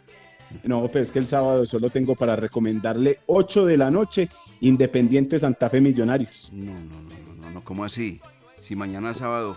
No, 0.64 0.86
pues 0.88 1.04
es 1.04 1.12
que 1.12 1.18
el 1.18 1.26
sábado 1.26 1.64
solo 1.64 1.88
tengo 1.88 2.14
para 2.14 2.36
recomendarle 2.36 3.20
8 3.26 3.64
de 3.64 3.78
la 3.78 3.90
noche, 3.90 4.28
Independiente 4.60 5.38
Santa 5.38 5.70
Fe 5.70 5.80
Millonarios. 5.80 6.50
No, 6.52 6.72
no, 6.74 6.80
no, 7.00 7.34
no, 7.42 7.50
no, 7.50 7.64
¿cómo 7.64 7.84
así? 7.84 8.20
Si 8.60 8.76
mañana 8.76 9.12
es 9.12 9.16
sábado, 9.16 9.56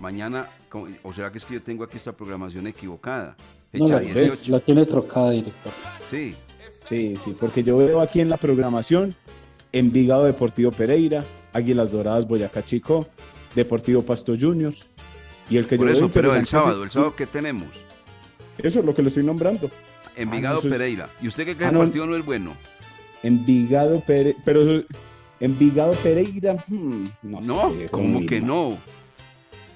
mañana, 0.00 0.48
o 1.04 1.12
será 1.12 1.30
que 1.30 1.38
es 1.38 1.44
que 1.44 1.54
yo 1.54 1.62
tengo 1.62 1.84
aquí 1.84 1.96
esta 1.96 2.12
programación 2.16 2.66
equivocada. 2.66 3.36
No, 3.72 3.84
Hecha 3.84 3.94
la, 3.94 4.00
18. 4.00 4.50
la 4.50 4.58
tiene 4.60 4.84
trocada, 4.84 5.30
director. 5.30 5.72
Sí, 6.10 6.34
Sí, 6.82 7.14
sí, 7.16 7.36
porque 7.38 7.62
yo 7.62 7.76
veo 7.76 8.00
aquí 8.00 8.20
en 8.20 8.28
la 8.30 8.36
programación 8.36 9.14
Envigado 9.72 10.24
Deportivo 10.24 10.72
Pereira, 10.72 11.24
Águilas 11.52 11.92
Doradas 11.92 12.26
Boyacá 12.26 12.64
Chico, 12.64 13.06
Deportivo 13.54 14.02
Pasto 14.02 14.34
Juniors. 14.38 14.78
Y 15.48 15.56
el 15.56 15.66
que 15.66 15.76
por 15.76 15.88
yo 15.88 15.92
eso, 15.94 16.08
pero 16.08 16.34
el 16.34 16.46
sábado, 16.46 16.84
el 16.84 16.90
sábado, 16.90 17.14
¿qué 17.16 17.26
tenemos? 17.26 17.68
Eso 18.58 18.80
es 18.80 18.84
lo 18.84 18.94
que 18.94 19.02
le 19.02 19.08
estoy 19.08 19.24
nombrando. 19.24 19.70
Envigado 20.16 20.60
es- 20.60 20.66
Pereira. 20.66 21.08
¿Y 21.22 21.28
usted 21.28 21.44
cree 21.44 21.56
que 21.56 21.64
Ah, 21.64 21.70
el 21.70 21.78
partido 21.78 22.06
no 22.06 22.16
es 22.16 22.24
bueno? 22.24 22.54
Envigado 23.22 24.00
Pereira, 24.00 24.38
pero 24.44 24.62
eso- 24.62 24.86
Envigado 25.40 25.92
Pereira, 25.94 26.56
hmm, 26.68 27.04
no, 27.22 27.40
No, 27.40 27.70
sé, 27.72 27.88
¿cómo 27.90 28.20
que 28.26 28.40
no? 28.40 28.76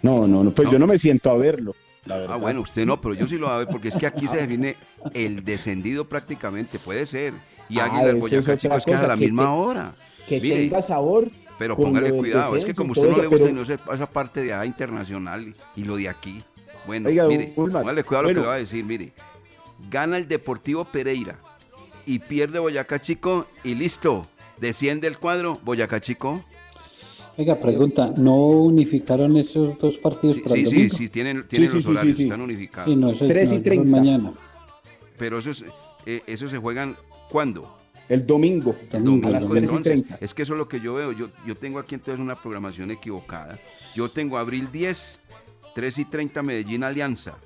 No, 0.03 0.27
no, 0.27 0.45
no, 0.45 0.51
pues 0.51 0.67
No. 0.67 0.73
yo 0.73 0.79
no 0.79 0.87
me 0.87 0.99
siento 0.99 1.31
a 1.31 1.37
verlo, 1.39 1.75
la 2.05 2.19
verdad. 2.19 2.35
Ah, 2.35 2.39
bueno, 2.39 2.61
usted 2.61 2.85
no, 2.85 3.01
pero 3.01 3.15
yo 3.15 3.27
sí 3.27 3.39
lo 3.39 3.47
voy 3.47 3.55
a 3.55 3.59
ver 3.61 3.69
porque 3.69 3.89
es 3.89 3.97
que 3.97 4.07
aquí 4.07 4.29
se 4.29 4.37
define 4.37 4.77
el 5.15 5.43
descendido 5.43 6.05
prácticamente, 6.07 6.79
puede 6.79 7.07
ser. 7.07 7.33
Y 7.69 7.79
Ah, 7.79 7.85
Águila 7.87 8.15
Boyacá, 8.15 8.53
es 8.53 8.59
chicos, 8.61 8.85
que 8.85 8.93
es 8.93 9.01
a 9.01 9.07
la 9.07 9.17
misma 9.17 9.43
te- 9.45 9.49
hora. 9.49 9.95
Que 10.29 10.41
Mire, 10.41 10.57
tenga 10.57 10.83
sabor. 10.83 11.31
Pero 11.59 11.77
póngale 11.77 12.13
cuidado, 12.13 12.57
es 12.57 12.65
que 12.65 12.75
como 12.75 12.93
usted 12.93 13.05
no 13.07 13.13
eso, 13.13 13.23
le 13.23 13.29
gusta 13.29 13.45
pero- 13.47 13.51
y 13.57 13.59
no 13.59 13.65
se- 13.65 13.75
esa 13.95 14.11
parte 14.11 14.43
de 14.43 14.53
A 14.53 14.67
internacional 14.67 15.55
y, 15.77 15.85
lo 15.85 15.97
de 15.97 16.09
aquí. 16.09 16.43
Bueno, 16.87 17.09
Oiga, 17.09 17.27
mire, 17.29 17.53
póngale 17.55 18.03
cuidado 18.05 18.19
a 18.19 18.23
lo 18.23 18.29
que 18.29 18.35
bueno. 18.35 18.41
le 18.43 18.47
va 18.49 18.55
a 18.55 18.59
decir, 18.59 18.85
mire. 18.85 19.13
Gana 19.91 20.17
el 20.17 20.27
Deportivo 20.29 20.85
Pereira 20.85 21.39
y 22.07 22.19
pierde 22.19 22.59
Boyacá 22.59 23.01
Chico 23.01 23.47
y 23.63 23.75
listo. 23.75 24.27
Desciende 24.61 25.07
el 25.09 25.19
cuadro, 25.19 25.59
Boyacá 25.65 26.01
Chico. 26.01 26.45
Oiga, 27.37 27.59
pregunta, 27.59 28.13
¿no 28.17 28.37
unificaron 28.37 29.37
esos 29.37 29.77
dos 29.79 29.99
partidos 29.99 30.37
Sí, 30.37 30.43
para 30.43 30.55
sí, 30.55 30.61
el 30.61 30.67
sí, 30.69 30.75
domingo? 30.77 30.95
sí, 30.97 31.09
tienen, 31.09 31.49
tienen 31.49 31.69
sí, 31.69 31.75
los 31.77 31.85
sí, 31.85 31.91
horarios, 31.91 32.17
sí, 32.17 32.23
sí. 32.23 32.29
están 32.29 32.41
unificados. 32.41 32.91
Sí, 32.91 32.97
no, 32.97 33.11
eso, 33.11 33.27
3 33.27 33.31
y 33.31 33.35
no, 33.37 33.43
eso 33.43 33.57
es 33.57 33.63
30. 33.65 33.91
mañana. 33.91 34.33
Pero 35.19 35.39
eso, 35.39 35.51
es, 35.51 35.65
eh, 36.07 36.23
eso 36.29 36.47
se 36.49 36.59
juegan, 36.59 36.97
¿cuándo? 37.31 37.77
El 38.09 38.27
domingo, 38.27 38.77
El 38.93 39.03
Domingo, 39.03 39.29
a 39.29 39.31
las 39.31 39.49
domingo. 39.49 39.61
3 39.61 39.73
y 39.73 39.77
Entonces, 39.77 40.07
30. 40.07 40.19
es 40.25 40.35
que 40.35 40.43
eso 40.43 40.53
es 40.53 40.59
lo 40.59 40.69
que 40.69 40.79
yo 40.81 40.95
veo. 40.95 41.13
Yo, 41.13 41.31
yo 41.47 41.57
tengo 41.57 41.79
aquí 41.79 41.95
entonces 41.95 42.21
una 42.21 42.37
programación 42.37 42.91
equivocada. 42.91 43.59
Yo 43.95 44.11
tengo 44.11 44.37
abril 44.37 44.69
10, 44.71 45.21
3 45.75 45.99
y 45.99 46.05
30 46.05 46.43
Medellín 46.43 46.85
Alianza, 46.85 47.37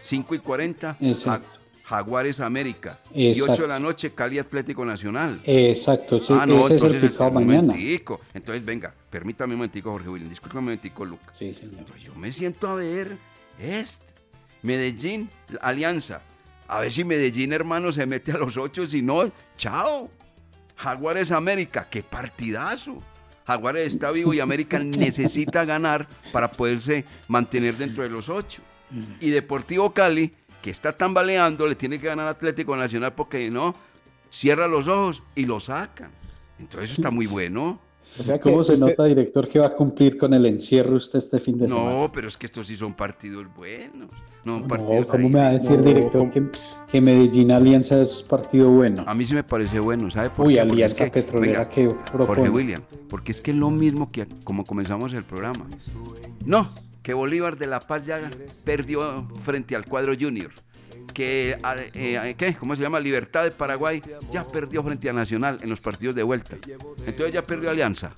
5 0.00 0.34
y 0.34 0.38
40 0.38 0.96
Exacto. 1.00 1.46
Ja- 1.48 1.58
Jaguares 1.84 2.40
América 2.40 3.00
y 3.14 3.28
Exacto. 3.30 3.52
8 3.52 3.62
de 3.62 3.68
la 3.68 3.78
noche 3.80 4.12
Cali 4.14 4.38
Atlético 4.38 4.84
Nacional. 4.84 5.40
Exacto, 5.44 6.20
sí, 6.20 6.34
ah, 6.38 6.44
no, 6.46 6.66
ese 6.66 6.76
es 6.76 6.82
el 6.82 6.86
entonces 6.94 7.10
picado 7.12 7.30
mañana. 7.32 7.62
momentico. 7.68 8.20
Entonces, 8.34 8.62
venga, 8.64 8.94
permítame 9.10 9.54
un 9.54 9.58
momentico, 9.58 9.90
Jorge 9.92 10.08
William. 10.10 10.28
Discúlpame 10.30 10.58
un 10.60 10.64
momentico, 10.66 11.04
Lucas. 11.06 11.34
Sí, 11.38 11.54
señor. 11.54 11.84
Pues 11.86 12.02
yo 12.02 12.14
me 12.14 12.30
siento 12.32 12.68
a 12.68 12.74
ver 12.76 13.16
este. 13.58 14.04
Medellín, 14.62 15.30
Alianza. 15.62 16.20
A 16.68 16.80
ver 16.80 16.92
si 16.92 17.02
Medellín, 17.02 17.52
hermano, 17.52 17.90
se 17.90 18.06
mete 18.06 18.32
a 18.32 18.38
los 18.38 18.56
ocho. 18.56 18.86
Si 18.86 19.02
no, 19.02 19.32
chao. 19.56 20.10
Jaguares 20.76 21.32
América, 21.32 21.88
qué 21.90 22.02
partidazo. 22.02 22.98
Jaguares 23.46 23.94
está 23.94 24.10
vivo 24.10 24.34
y 24.34 24.40
América 24.40 24.78
necesita 24.84 25.64
ganar 25.64 26.06
para 26.30 26.52
poderse 26.52 27.04
mantener 27.26 27.76
dentro 27.76 28.02
de 28.02 28.10
los 28.10 28.28
ocho. 28.28 28.62
Y 29.20 29.30
Deportivo 29.30 29.92
Cali, 29.92 30.32
que 30.62 30.70
está 30.70 30.92
tambaleando, 30.92 31.66
le 31.66 31.74
tiene 31.74 31.98
que 31.98 32.06
ganar 32.06 32.28
Atlético 32.28 32.76
Nacional 32.76 33.14
porque 33.14 33.50
no, 33.50 33.74
cierra 34.30 34.68
los 34.68 34.88
ojos 34.88 35.22
y 35.34 35.46
lo 35.46 35.60
sacan. 35.60 36.10
Entonces 36.58 36.90
eso 36.90 37.00
está 37.00 37.10
muy 37.10 37.26
bueno. 37.26 37.80
O 38.18 38.22
sea 38.22 38.38
¿Cómo 38.40 38.64
se 38.64 38.72
usted- 38.72 38.86
nota, 38.86 39.04
director, 39.04 39.46
que 39.48 39.58
va 39.58 39.66
a 39.66 39.70
cumplir 39.74 40.16
con 40.16 40.34
el 40.34 40.44
encierro 40.46 40.96
usted 40.96 41.18
este 41.18 41.38
fin 41.40 41.58
de 41.58 41.68
semana? 41.68 41.90
No, 42.02 42.12
pero 42.12 42.28
es 42.28 42.36
que 42.36 42.46
estos 42.46 42.66
sí 42.66 42.76
son 42.76 42.94
partidos 42.94 43.46
buenos. 43.56 44.08
No, 44.44 44.60
No, 44.60 44.66
partidos 44.68 45.06
¿cómo 45.06 45.26
ahí 45.26 45.32
me 45.32 45.38
va 45.40 45.46
a 45.46 45.50
de- 45.50 45.58
decir, 45.58 45.76
No, 45.78 45.82
director, 45.82 46.30
que, 46.30 46.42
que 46.90 47.00
Medellín 47.00 47.52
Alianza 47.52 48.00
es 48.00 48.22
partido 48.22 48.70
bueno? 48.70 49.04
A 49.06 49.14
mí 49.14 49.24
sí 49.26 49.34
me 49.34 49.44
parece 49.44 49.78
bueno, 49.78 50.10
¿sabe 50.10 50.30
por 50.30 50.46
Uy, 50.46 50.54
qué? 50.54 50.60
Alianza 50.60 51.04
es 51.04 51.10
que- 51.10 51.20
Petrolera 51.22 51.58
venga, 51.60 51.68
que 51.68 51.86
Jorge 51.86 52.04
propone. 52.12 52.48
William, 52.50 52.82
porque 53.10 53.32
es 53.32 53.40
que 53.40 53.50
es 53.50 53.56
lo 53.56 53.70
mismo 53.70 54.10
que 54.10 54.26
como 54.44 54.64
comenzamos 54.64 55.12
el 55.12 55.24
programa. 55.24 55.66
No, 56.46 56.68
que 57.02 57.14
Bolívar 57.14 57.58
de 57.58 57.66
La 57.66 57.80
Paz 57.80 58.06
ya 58.06 58.30
perdió 58.64 59.28
frente 59.42 59.76
al 59.76 59.84
cuadro 59.86 60.14
Junior. 60.18 60.50
Que, 61.12 61.58
ah, 61.62 61.76
eh, 61.94 62.34
¿qué? 62.36 62.54
¿Cómo 62.54 62.76
se 62.76 62.82
llama? 62.82 63.00
Libertad 63.00 63.44
de 63.44 63.50
Paraguay 63.50 64.02
ya 64.30 64.44
perdió 64.44 64.82
frente 64.82 65.08
a 65.10 65.12
Nacional 65.12 65.58
en 65.62 65.68
los 65.68 65.80
partidos 65.80 66.14
de 66.14 66.22
vuelta. 66.22 66.56
Entonces 67.06 67.32
ya 67.32 67.42
perdió 67.42 67.70
Alianza. 67.70 68.14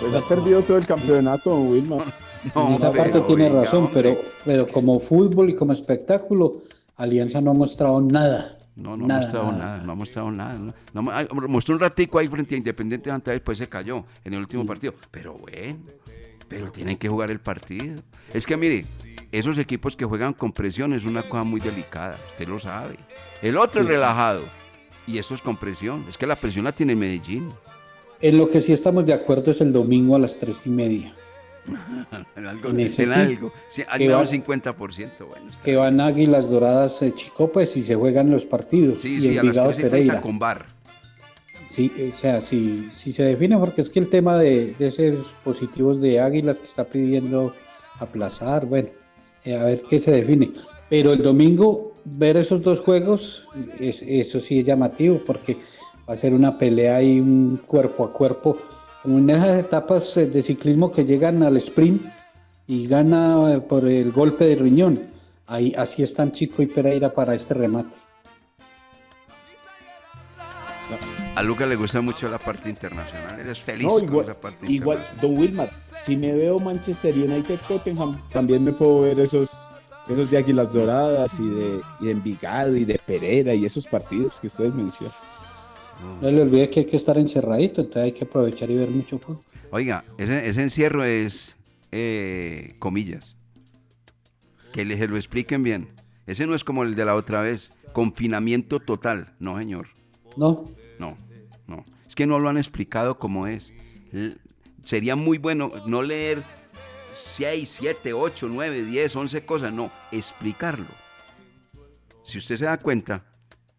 Pues 0.00 0.14
ha 0.14 0.26
perdido 0.26 0.62
todo 0.62 0.76
el 0.76 0.86
campeonato, 0.86 1.50
don 1.50 1.68
Wilmar. 1.68 2.04
No, 2.54 2.68
en 2.68 2.74
esa 2.74 2.92
pero, 2.92 3.04
parte 3.04 3.20
tiene 3.22 3.46
oiga, 3.46 3.62
razón, 3.62 3.88
pero, 3.90 4.18
pero 4.44 4.68
como 4.68 5.00
fútbol 5.00 5.48
y 5.48 5.54
como 5.54 5.72
espectáculo, 5.72 6.60
Alianza 6.96 7.40
no 7.40 7.52
ha 7.52 7.54
mostrado 7.54 8.02
nada. 8.02 8.58
No, 8.76 8.98
no 8.98 9.06
ha 9.06 9.18
mostrado 9.18 9.52
nada. 9.52 9.64
nada. 9.64 9.82
no 9.82 9.92
ha 9.92 9.94
mostrado 9.94 10.30
nada. 10.30 10.54
No, 10.92 11.02
No 11.02 11.48
mostró 11.48 11.74
un 11.74 11.80
ratico 11.80 12.18
ahí 12.18 12.28
frente 12.28 12.54
a 12.54 12.58
Independiente 12.58 13.10
Fe, 13.10 13.30
después 13.30 13.56
se 13.56 13.66
cayó 13.66 14.04
en 14.24 14.34
el 14.34 14.40
último 14.40 14.66
partido. 14.66 14.92
Pero 15.10 15.34
bueno, 15.38 15.78
pero 16.46 16.70
tienen 16.70 16.98
que 16.98 17.08
jugar 17.08 17.30
el 17.30 17.40
partido. 17.40 18.02
Es 18.32 18.46
que 18.46 18.58
mire, 18.58 18.84
esos 19.38 19.58
equipos 19.58 19.96
que 19.96 20.04
juegan 20.04 20.32
con 20.34 20.52
presión 20.52 20.92
es 20.92 21.04
una 21.04 21.22
cosa 21.22 21.44
muy 21.44 21.60
delicada, 21.60 22.16
usted 22.32 22.48
lo 22.48 22.58
sabe. 22.58 22.96
El 23.42 23.56
otro 23.56 23.82
es 23.82 23.88
relajado 23.88 24.42
y 25.06 25.18
esto 25.18 25.34
es 25.34 25.42
con 25.42 25.56
presión. 25.56 26.04
Es 26.08 26.16
que 26.18 26.26
la 26.26 26.36
presión 26.36 26.64
la 26.64 26.72
tiene 26.72 26.94
Medellín. 26.96 27.48
En 28.20 28.38
lo 28.38 28.48
que 28.48 28.62
sí 28.62 28.72
estamos 28.72 29.04
de 29.06 29.12
acuerdo 29.12 29.50
es 29.50 29.60
el 29.60 29.72
domingo 29.72 30.16
a 30.16 30.18
las 30.18 30.38
tres 30.38 30.66
y 30.66 30.70
media, 30.70 31.14
En 32.36 32.46
algo, 32.46 32.70
En 32.70 32.80
en 32.80 33.12
algo. 33.12 33.52
Sí, 33.68 33.82
al 33.88 34.00
menos 34.00 34.16
va- 34.16 34.20
un 34.20 34.26
50%. 34.28 35.26
Bueno, 35.26 35.46
que 35.62 35.76
van 35.76 36.00
Águilas 36.00 36.48
Doradas 36.48 37.02
eh, 37.02 37.12
Chico, 37.14 37.50
pues 37.50 37.76
y 37.76 37.82
se 37.82 37.94
juegan 37.96 38.30
los 38.30 38.44
partidos. 38.44 39.00
Sí, 39.00 39.16
y 39.16 39.20
sí, 39.20 39.28
a 39.38 39.42
las 39.42 39.44
Envigado 39.44 39.68
3 39.70 39.78
y 39.78 39.80
30 39.80 39.90
Pereira. 39.96 40.20
con 40.20 40.38
bar. 40.38 40.66
Sí, 41.70 42.12
o 42.14 42.18
sea, 42.20 42.40
si, 42.40 42.88
si 42.96 43.12
se 43.12 43.24
define, 43.24 43.58
porque 43.58 43.80
es 43.80 43.90
que 43.90 43.98
el 43.98 44.08
tema 44.08 44.36
de, 44.38 44.74
de 44.78 44.86
esos 44.86 45.34
positivos 45.42 46.00
de 46.00 46.20
Águilas 46.20 46.56
que 46.58 46.66
está 46.66 46.84
pidiendo 46.84 47.52
aplazar, 47.98 48.64
bueno, 48.66 48.90
eh, 49.44 49.54
a 49.56 49.64
ver 49.64 49.82
qué 49.88 49.98
se 49.98 50.10
define. 50.10 50.52
Pero 50.90 51.12
el 51.12 51.22
domingo, 51.22 51.92
ver 52.04 52.36
esos 52.36 52.62
dos 52.62 52.80
juegos, 52.80 53.44
es- 53.78 54.02
eso 54.02 54.40
sí 54.40 54.60
es 54.60 54.66
llamativo, 54.66 55.20
porque 55.26 55.56
va 56.08 56.14
a 56.14 56.16
ser 56.16 56.34
una 56.34 56.58
pelea 56.58 57.02
y 57.02 57.20
un 57.20 57.60
cuerpo 57.66 58.04
a 58.04 58.12
cuerpo, 58.12 58.58
como 59.02 59.18
en 59.18 59.30
esas 59.30 59.58
etapas 59.58 60.16
eh, 60.16 60.26
de 60.26 60.42
ciclismo 60.42 60.90
que 60.92 61.04
llegan 61.04 61.42
al 61.42 61.56
sprint 61.56 62.02
y 62.66 62.86
gana 62.86 63.54
eh, 63.54 63.60
por 63.60 63.86
el 63.88 64.12
golpe 64.12 64.46
de 64.46 64.56
riñón. 64.56 65.00
Ahí, 65.46 65.74
así 65.76 66.02
están 66.02 66.32
Chico 66.32 66.62
y 66.62 66.66
Pereira 66.66 67.12
para 67.12 67.34
este 67.34 67.52
remate. 67.54 67.94
A 71.36 71.42
Lucas 71.42 71.68
le 71.68 71.76
gusta 71.76 72.00
mucho 72.00 72.28
la 72.28 72.38
parte 72.38 72.70
internacional. 72.70 73.40
Eres 73.40 73.60
feliz 73.60 73.86
No, 73.86 73.94
con 73.94 74.04
igual, 74.04 74.24
esa 74.30 74.40
parte 74.40 74.66
igual, 74.70 74.98
internacional. 74.98 75.20
Don 75.20 75.38
Wilmar, 75.38 75.70
si 76.04 76.16
me 76.16 76.32
veo 76.32 76.58
Manchester 76.58 77.14
United 77.14 77.58
Tottenham, 77.66 78.20
también 78.28 78.62
me 78.62 78.72
puedo 78.72 79.00
ver 79.00 79.18
esos, 79.18 79.68
esos 80.08 80.30
de 80.30 80.38
Águilas 80.38 80.72
Doradas 80.72 81.40
y 81.40 81.48
de, 81.48 81.80
y 82.00 82.04
de 82.06 82.10
Envigado 82.12 82.76
y 82.76 82.84
de 82.84 83.00
Pereira 83.04 83.54
y 83.54 83.64
esos 83.64 83.86
partidos 83.86 84.38
que 84.40 84.46
ustedes 84.46 84.74
mencionan. 84.74 85.14
No 86.20 86.30
le 86.30 86.42
olvide 86.42 86.70
que 86.70 86.80
hay 86.80 86.86
que 86.86 86.96
estar 86.96 87.18
encerradito, 87.18 87.80
entonces 87.80 88.02
hay 88.02 88.12
que 88.12 88.24
aprovechar 88.24 88.70
y 88.70 88.76
ver 88.76 88.90
mucho 88.90 89.18
fútbol. 89.18 89.42
Oiga, 89.70 90.04
ese, 90.18 90.46
ese 90.46 90.62
encierro 90.62 91.04
es, 91.04 91.56
eh, 91.90 92.74
comillas, 92.78 93.36
que 94.72 94.84
les 94.84 95.08
lo 95.08 95.16
expliquen 95.16 95.62
bien. 95.62 95.88
Ese 96.26 96.46
no 96.46 96.54
es 96.54 96.64
como 96.64 96.82
el 96.82 96.94
de 96.94 97.04
la 97.04 97.14
otra 97.14 97.42
vez, 97.42 97.72
confinamiento 97.92 98.80
total, 98.80 99.34
no 99.38 99.56
señor. 99.58 99.88
No, 100.36 100.62
no. 100.98 101.16
Es 102.14 102.16
que 102.16 102.28
no 102.28 102.38
lo 102.38 102.48
han 102.48 102.58
explicado 102.58 103.18
como 103.18 103.48
es. 103.48 103.72
Sería 104.84 105.16
muy 105.16 105.36
bueno 105.36 105.72
no 105.84 106.00
leer 106.00 106.44
6, 107.12 107.68
7, 107.68 108.12
8, 108.12 108.48
9, 108.52 108.84
10, 108.84 109.16
11 109.16 109.44
cosas, 109.44 109.72
no, 109.72 109.90
explicarlo. 110.12 110.86
Si 112.22 112.38
usted 112.38 112.56
se 112.56 112.66
da 112.66 112.78
cuenta, 112.78 113.24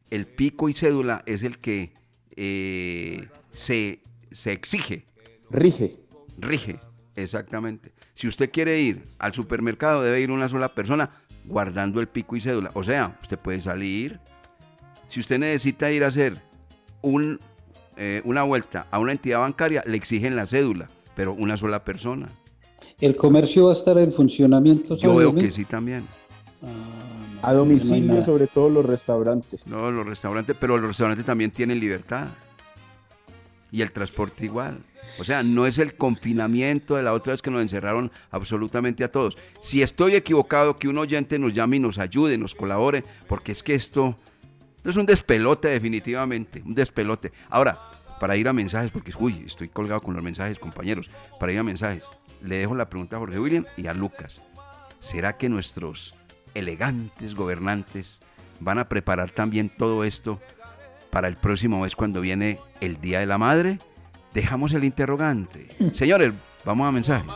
el 0.09 0.25
pico 0.25 0.67
y 0.67 0.73
cédula 0.73 1.23
es 1.25 1.43
el 1.43 1.59
que 1.59 1.93
eh, 2.35 3.29
se, 3.53 4.01
se 4.31 4.51
exige. 4.51 5.05
Rige. 5.49 5.97
Rige, 6.37 6.81
exactamente. 7.15 7.93
Si 8.15 8.27
usted 8.27 8.51
quiere 8.51 8.81
ir 8.81 9.03
al 9.17 9.33
supermercado, 9.33 10.03
debe 10.03 10.19
ir 10.19 10.29
una 10.29 10.49
sola 10.49 10.75
persona 10.75 11.09
guardando 11.45 12.01
el 12.01 12.09
pico 12.09 12.35
y 12.35 12.41
cédula. 12.41 12.71
O 12.73 12.83
sea, 12.83 13.17
usted 13.21 13.39
puede 13.39 13.61
salir. 13.61 14.19
Si 15.07 15.21
usted 15.21 15.39
necesita 15.39 15.89
ir 15.89 16.03
a 16.03 16.07
hacer 16.07 16.43
un, 17.01 17.39
eh, 17.97 18.21
una 18.25 18.43
vuelta 18.43 18.87
a 18.91 18.99
una 18.99 19.11
entidad 19.11 19.39
bancaria, 19.39 19.83
le 19.85 19.97
exigen 19.97 20.35
la 20.35 20.45
cédula, 20.45 20.89
pero 21.15 21.33
una 21.33 21.57
sola 21.57 21.83
persona. 21.83 22.29
¿El 22.99 23.15
comercio 23.15 23.65
va 23.65 23.71
a 23.71 23.73
estar 23.73 23.97
en 23.97 24.11
funcionamiento? 24.11 24.95
Yo 24.95 25.15
veo 25.15 25.33
que 25.35 25.51
sí 25.51 25.65
también. 25.65 26.05
A 27.41 27.53
domicilio, 27.53 28.21
sobre 28.21 28.47
todo 28.47 28.69
los 28.69 28.85
restaurantes. 28.85 29.67
No, 29.67 29.91
los 29.91 30.05
restaurantes, 30.05 30.55
pero 30.59 30.77
los 30.77 30.87
restaurantes 30.87 31.25
también 31.25 31.51
tienen 31.51 31.79
libertad. 31.79 32.29
Y 33.71 33.81
el 33.81 33.91
transporte 33.91 34.45
igual. 34.45 34.79
O 35.19 35.23
sea, 35.23 35.43
no 35.43 35.65
es 35.65 35.77
el 35.77 35.95
confinamiento 35.95 36.95
de 36.95 37.03
la 37.03 37.13
otra 37.13 37.31
vez 37.33 37.41
que 37.41 37.51
nos 37.51 37.61
encerraron 37.61 38.11
absolutamente 38.31 39.03
a 39.03 39.11
todos. 39.11 39.37
Si 39.59 39.81
estoy 39.81 40.15
equivocado, 40.15 40.75
que 40.75 40.87
un 40.87 40.97
oyente 40.97 41.39
nos 41.39 41.53
llame 41.53 41.77
y 41.77 41.79
nos 41.79 41.99
ayude, 41.99 42.37
nos 42.37 42.55
colabore, 42.55 43.03
porque 43.27 43.51
es 43.51 43.63
que 43.63 43.75
esto 43.75 44.17
es 44.89 44.97
un 44.97 45.05
despelote 45.05 45.69
definitivamente, 45.69 46.61
un 46.65 46.75
despelote. 46.75 47.31
Ahora, 47.49 47.79
para 48.19 48.35
ir 48.37 48.47
a 48.47 48.53
mensajes, 48.53 48.91
porque 48.91 49.11
uy, 49.17 49.43
estoy 49.45 49.69
colgado 49.69 50.01
con 50.01 50.13
los 50.13 50.23
mensajes, 50.23 50.59
compañeros, 50.59 51.09
para 51.39 51.51
ir 51.51 51.59
a 51.59 51.63
mensajes, 51.63 52.09
le 52.41 52.57
dejo 52.57 52.75
la 52.75 52.89
pregunta 52.89 53.15
a 53.15 53.19
Jorge 53.19 53.39
William 53.39 53.65
y 53.77 53.87
a 53.87 53.93
Lucas. 53.93 54.41
¿Será 54.99 55.37
que 55.37 55.49
nuestros 55.49 56.15
elegantes 56.53 57.35
gobernantes 57.35 58.21
van 58.59 58.79
a 58.79 58.87
preparar 58.87 59.31
también 59.31 59.69
todo 59.69 60.03
esto 60.03 60.39
para 61.09 61.27
el 61.27 61.35
próximo 61.35 61.81
mes 61.81 61.95
cuando 61.95 62.21
viene 62.21 62.59
el 62.81 62.97
Día 62.97 63.19
de 63.19 63.25
la 63.25 63.37
Madre? 63.37 63.79
Dejamos 64.33 64.73
el 64.73 64.83
interrogante. 64.83 65.67
Señores, 65.93 66.33
vamos 66.63 66.87
a 66.87 66.91
mensajes. 66.91 67.31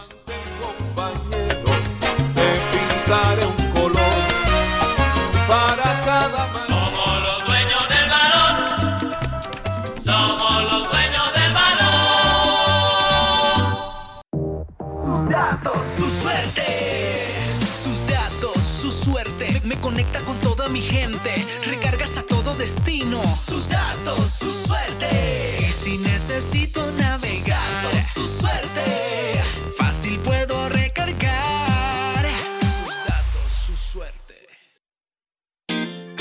Suerte. 19.09 19.61
Me 19.63 19.75
conecta 19.77 20.19
con 20.21 20.37
toda 20.39 20.69
mi 20.69 20.81
gente. 20.81 21.31
Recargas 21.65 22.17
a 22.17 22.23
todo 22.23 22.55
destino. 22.55 23.21
Sus 23.35 23.69
datos, 23.69 24.29
su 24.29 24.51
suerte. 24.51 25.57
Y 25.59 25.71
si 25.71 25.97
necesito 25.97 26.91
navegar, 26.91 28.01
su 28.01 28.25
suerte. 28.27 29.41
Fácil 29.77 30.19
puedo 30.19 30.69
recargar. 30.69 32.25
Sus 32.61 32.97
datos, 33.07 33.53
su 33.53 33.75
suerte. 33.75 34.35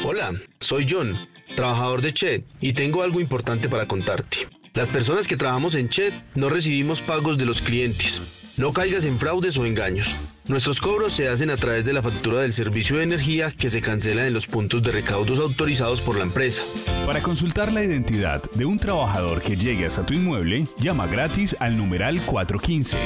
Hola, 0.05 0.33
soy 0.61 0.87
John, 0.89 1.19
trabajador 1.57 2.01
de 2.01 2.15
Chet, 2.15 2.47
y 2.61 2.73
tengo 2.73 3.03
algo 3.03 3.21
importante 3.21 3.69
para 3.69 3.87
contarte. 3.87 4.49
Las 4.73 4.89
personas 4.89 5.29
que 5.29 5.37
trabajamos 5.37 5.75
en 5.75 5.89
Chet 5.89 6.15
no 6.35 6.49
recibimos 6.49 7.03
pagos 7.03 7.37
de 7.37 7.45
los 7.45 7.61
clientes. 7.61 8.23
No 8.57 8.73
caigas 8.73 9.05
en 9.05 9.19
fraudes 9.19 9.59
o 9.59 9.67
engaños. 9.67 10.15
Nuestros 10.49 10.81
cobros 10.81 11.13
se 11.13 11.29
hacen 11.29 11.51
a 11.51 11.57
través 11.57 11.85
de 11.85 11.93
la 11.93 12.01
factura 12.01 12.41
del 12.41 12.55
servicio 12.55 12.97
de 12.97 13.03
energía 13.03 13.51
que 13.51 13.69
se 13.69 13.83
cancela 13.83 14.27
en 14.27 14.33
los 14.33 14.47
puntos 14.47 14.83
de 14.83 14.93
recaudos 14.93 15.39
autorizados 15.41 16.01
por 16.01 16.17
la 16.17 16.23
empresa. 16.23 16.63
Para 17.05 17.21
consultar 17.21 17.71
la 17.71 17.85
identidad 17.85 18.43
de 18.53 18.65
un 18.65 18.79
trabajador 18.79 19.43
que 19.43 19.57
llegue 19.57 19.85
hasta 19.85 20.07
tu 20.07 20.15
inmueble, 20.15 20.65
llama 20.79 21.07
gratis 21.07 21.55
al 21.61 21.77
numeral 21.77 22.19
415. 22.23 22.99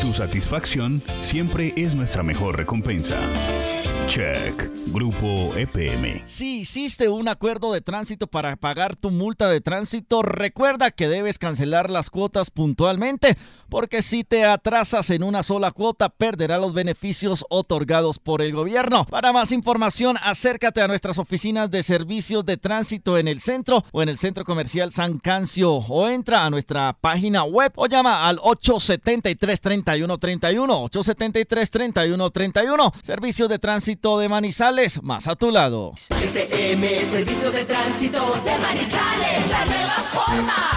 Tu 0.00 0.12
satisfacción 0.12 1.02
siempre 1.18 1.72
es 1.76 1.96
nuestra 1.96 2.22
mejor 2.22 2.56
recompensa. 2.56 3.18
Check. 4.06 4.70
Grupo 4.92 5.56
EPM. 5.56 6.22
Si 6.26 6.60
hiciste 6.60 7.08
un 7.08 7.26
acuerdo 7.26 7.72
de 7.72 7.80
tránsito 7.80 8.26
para 8.26 8.56
pagar 8.56 8.94
tu 8.94 9.10
multa 9.10 9.48
de 9.48 9.60
tránsito, 9.60 10.22
recuerda 10.22 10.90
que 10.90 11.08
debes 11.08 11.38
cancelar 11.38 11.90
las 11.90 12.10
cuotas 12.10 12.50
puntualmente, 12.50 13.36
porque 13.70 14.02
si 14.02 14.22
te 14.22 14.44
atrasas 14.44 15.08
en 15.10 15.22
una 15.22 15.42
sola 15.42 15.70
cuota, 15.70 16.10
perderás 16.10 16.51
los 16.58 16.74
beneficios 16.74 17.44
otorgados 17.48 18.18
por 18.18 18.42
el 18.42 18.52
gobierno. 18.52 19.06
Para 19.06 19.32
más 19.32 19.52
información, 19.52 20.16
acércate 20.22 20.80
a 20.80 20.88
nuestras 20.88 21.18
oficinas 21.18 21.70
de 21.70 21.82
servicios 21.82 22.44
de 22.44 22.56
tránsito 22.56 23.18
en 23.18 23.28
el 23.28 23.40
centro 23.40 23.84
o 23.92 24.02
en 24.02 24.08
el 24.08 24.18
centro 24.18 24.44
comercial 24.44 24.90
San 24.90 25.18
Cancio 25.18 25.74
o 25.74 26.08
entra 26.08 26.44
a 26.44 26.50
nuestra 26.50 26.96
página 27.00 27.44
web 27.44 27.72
o 27.76 27.86
llama 27.86 28.26
al 28.28 28.38
873-3131. 28.38 30.90
873-3131. 30.90 32.92
Servicios 33.02 33.48
de 33.48 33.58
tránsito 33.58 34.18
de 34.18 34.28
Manizales, 34.28 35.02
más 35.02 35.26
a 35.28 35.36
tu 35.36 35.50
lado. 35.50 35.92
STM, 36.10 36.84
Servicio 37.10 37.50
de 37.50 37.64
Tránsito 37.64 38.34
de 38.44 38.58
Manizales, 38.58 39.48
la 39.50 39.64
nueva 39.64 40.02
forma. 40.12 40.76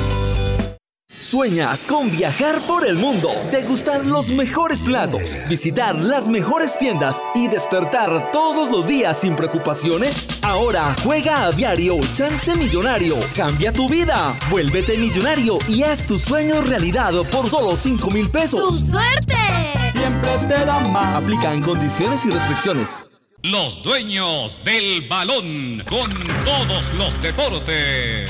¿Sueñas 1.21 1.85
con 1.85 2.09
viajar 2.09 2.65
por 2.65 2.83
el 2.87 2.95
mundo, 2.97 3.29
degustar 3.51 4.03
los 4.03 4.31
mejores 4.31 4.81
platos, 4.81 5.37
visitar 5.47 5.95
las 5.95 6.27
mejores 6.27 6.79
tiendas 6.79 7.21
y 7.35 7.47
despertar 7.47 8.31
todos 8.31 8.71
los 8.71 8.87
días 8.87 9.21
sin 9.21 9.35
preocupaciones? 9.35 10.25
Ahora 10.41 10.95
juega 11.03 11.45
a 11.45 11.51
diario 11.51 11.99
Chance 12.11 12.55
Millonario. 12.55 13.17
Cambia 13.35 13.71
tu 13.71 13.87
vida. 13.87 14.35
Vuélvete 14.49 14.97
millonario 14.97 15.59
y 15.67 15.83
haz 15.83 16.07
tus 16.07 16.23
sueños 16.23 16.67
realidad 16.67 17.13
por 17.31 17.47
solo 17.47 17.75
5 17.75 18.09
mil 18.09 18.27
pesos. 18.31 18.79
suerte! 18.89 19.91
Siempre 19.91 20.39
te 20.39 20.65
da 20.65 20.79
más. 20.79 21.19
Aplican 21.19 21.61
condiciones 21.61 22.25
y 22.25 22.31
restricciones. 22.31 23.35
Los 23.43 23.83
dueños 23.83 24.59
del 24.65 25.07
balón 25.07 25.83
con 25.87 26.11
todos 26.43 26.91
los 26.95 27.21
deportes. 27.21 28.27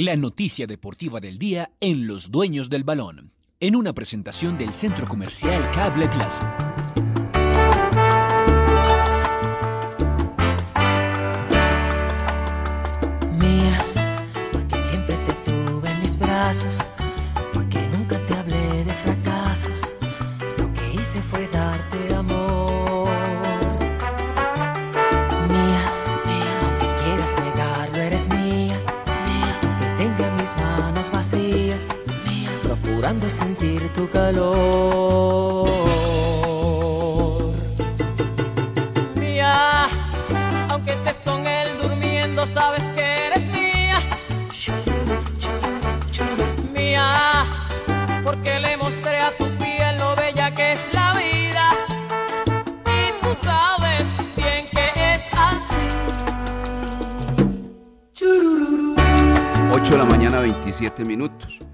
La 0.00 0.14
noticia 0.14 0.68
deportiva 0.68 1.18
del 1.18 1.38
día 1.38 1.72
en 1.80 2.06
Los 2.06 2.30
Dueños 2.30 2.70
del 2.70 2.84
Balón, 2.84 3.32
en 3.58 3.74
una 3.74 3.92
presentación 3.92 4.56
del 4.56 4.72
Centro 4.72 5.08
Comercial 5.08 5.68
Cable 5.72 6.06
Plaza. 6.06 6.67
Calor. 34.06 35.68
mía. 39.16 39.88
Aunque 40.68 40.92
estés 40.92 41.16
con 41.24 41.46
él 41.46 41.68
durmiendo, 41.82 42.46
sabes 42.46 42.84
que 42.94 43.26
eres 43.26 43.46
mía. 43.48 44.00
Mía, 46.72 47.44
porque 48.24 48.60
le 48.60 48.76
mostré 48.76 49.18
a 49.18 49.30
tu 49.36 49.46
piel 49.58 49.98
lo 49.98 50.14
bella 50.16 50.54
que 50.54 50.72
es 50.72 50.80
la 50.92 51.14
vida. 51.14 51.70
Y 52.86 53.12
tú 53.22 53.34
sabes 53.42 54.06
bien 54.36 54.66
que 54.70 55.14
es 55.14 55.22
así. 55.32 55.86
8 59.72 59.92
de 59.92 59.98
la 59.98 60.04
mañana, 60.04 60.40
27 60.40 61.04
minutos. 61.04 61.67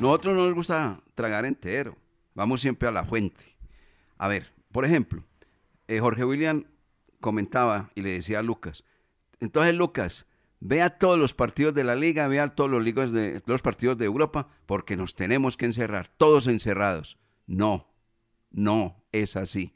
Nosotros 0.00 0.34
no 0.34 0.46
nos 0.46 0.54
gusta 0.54 1.00
tragar 1.14 1.44
entero. 1.44 1.96
Vamos 2.34 2.62
siempre 2.62 2.88
a 2.88 2.92
la 2.92 3.04
fuente. 3.04 3.44
A 4.16 4.28
ver, 4.28 4.52
por 4.72 4.86
ejemplo, 4.86 5.24
eh, 5.88 6.00
Jorge 6.00 6.24
William 6.24 6.64
comentaba 7.20 7.90
y 7.94 8.00
le 8.00 8.12
decía 8.12 8.38
a 8.38 8.42
Lucas, 8.42 8.84
entonces 9.40 9.74
Lucas, 9.74 10.26
vea 10.58 10.98
todos 10.98 11.18
los 11.18 11.34
partidos 11.34 11.74
de 11.74 11.84
la 11.84 11.96
liga, 11.96 12.28
vea 12.28 12.48
todos 12.48 12.70
los, 12.70 12.84
de, 13.12 13.42
los 13.44 13.62
partidos 13.62 13.98
de 13.98 14.06
Europa, 14.06 14.48
porque 14.66 14.96
nos 14.96 15.14
tenemos 15.14 15.56
que 15.56 15.66
encerrar, 15.66 16.10
todos 16.16 16.46
encerrados. 16.46 17.18
No, 17.46 17.92
no 18.50 19.04
es 19.12 19.36
así. 19.36 19.74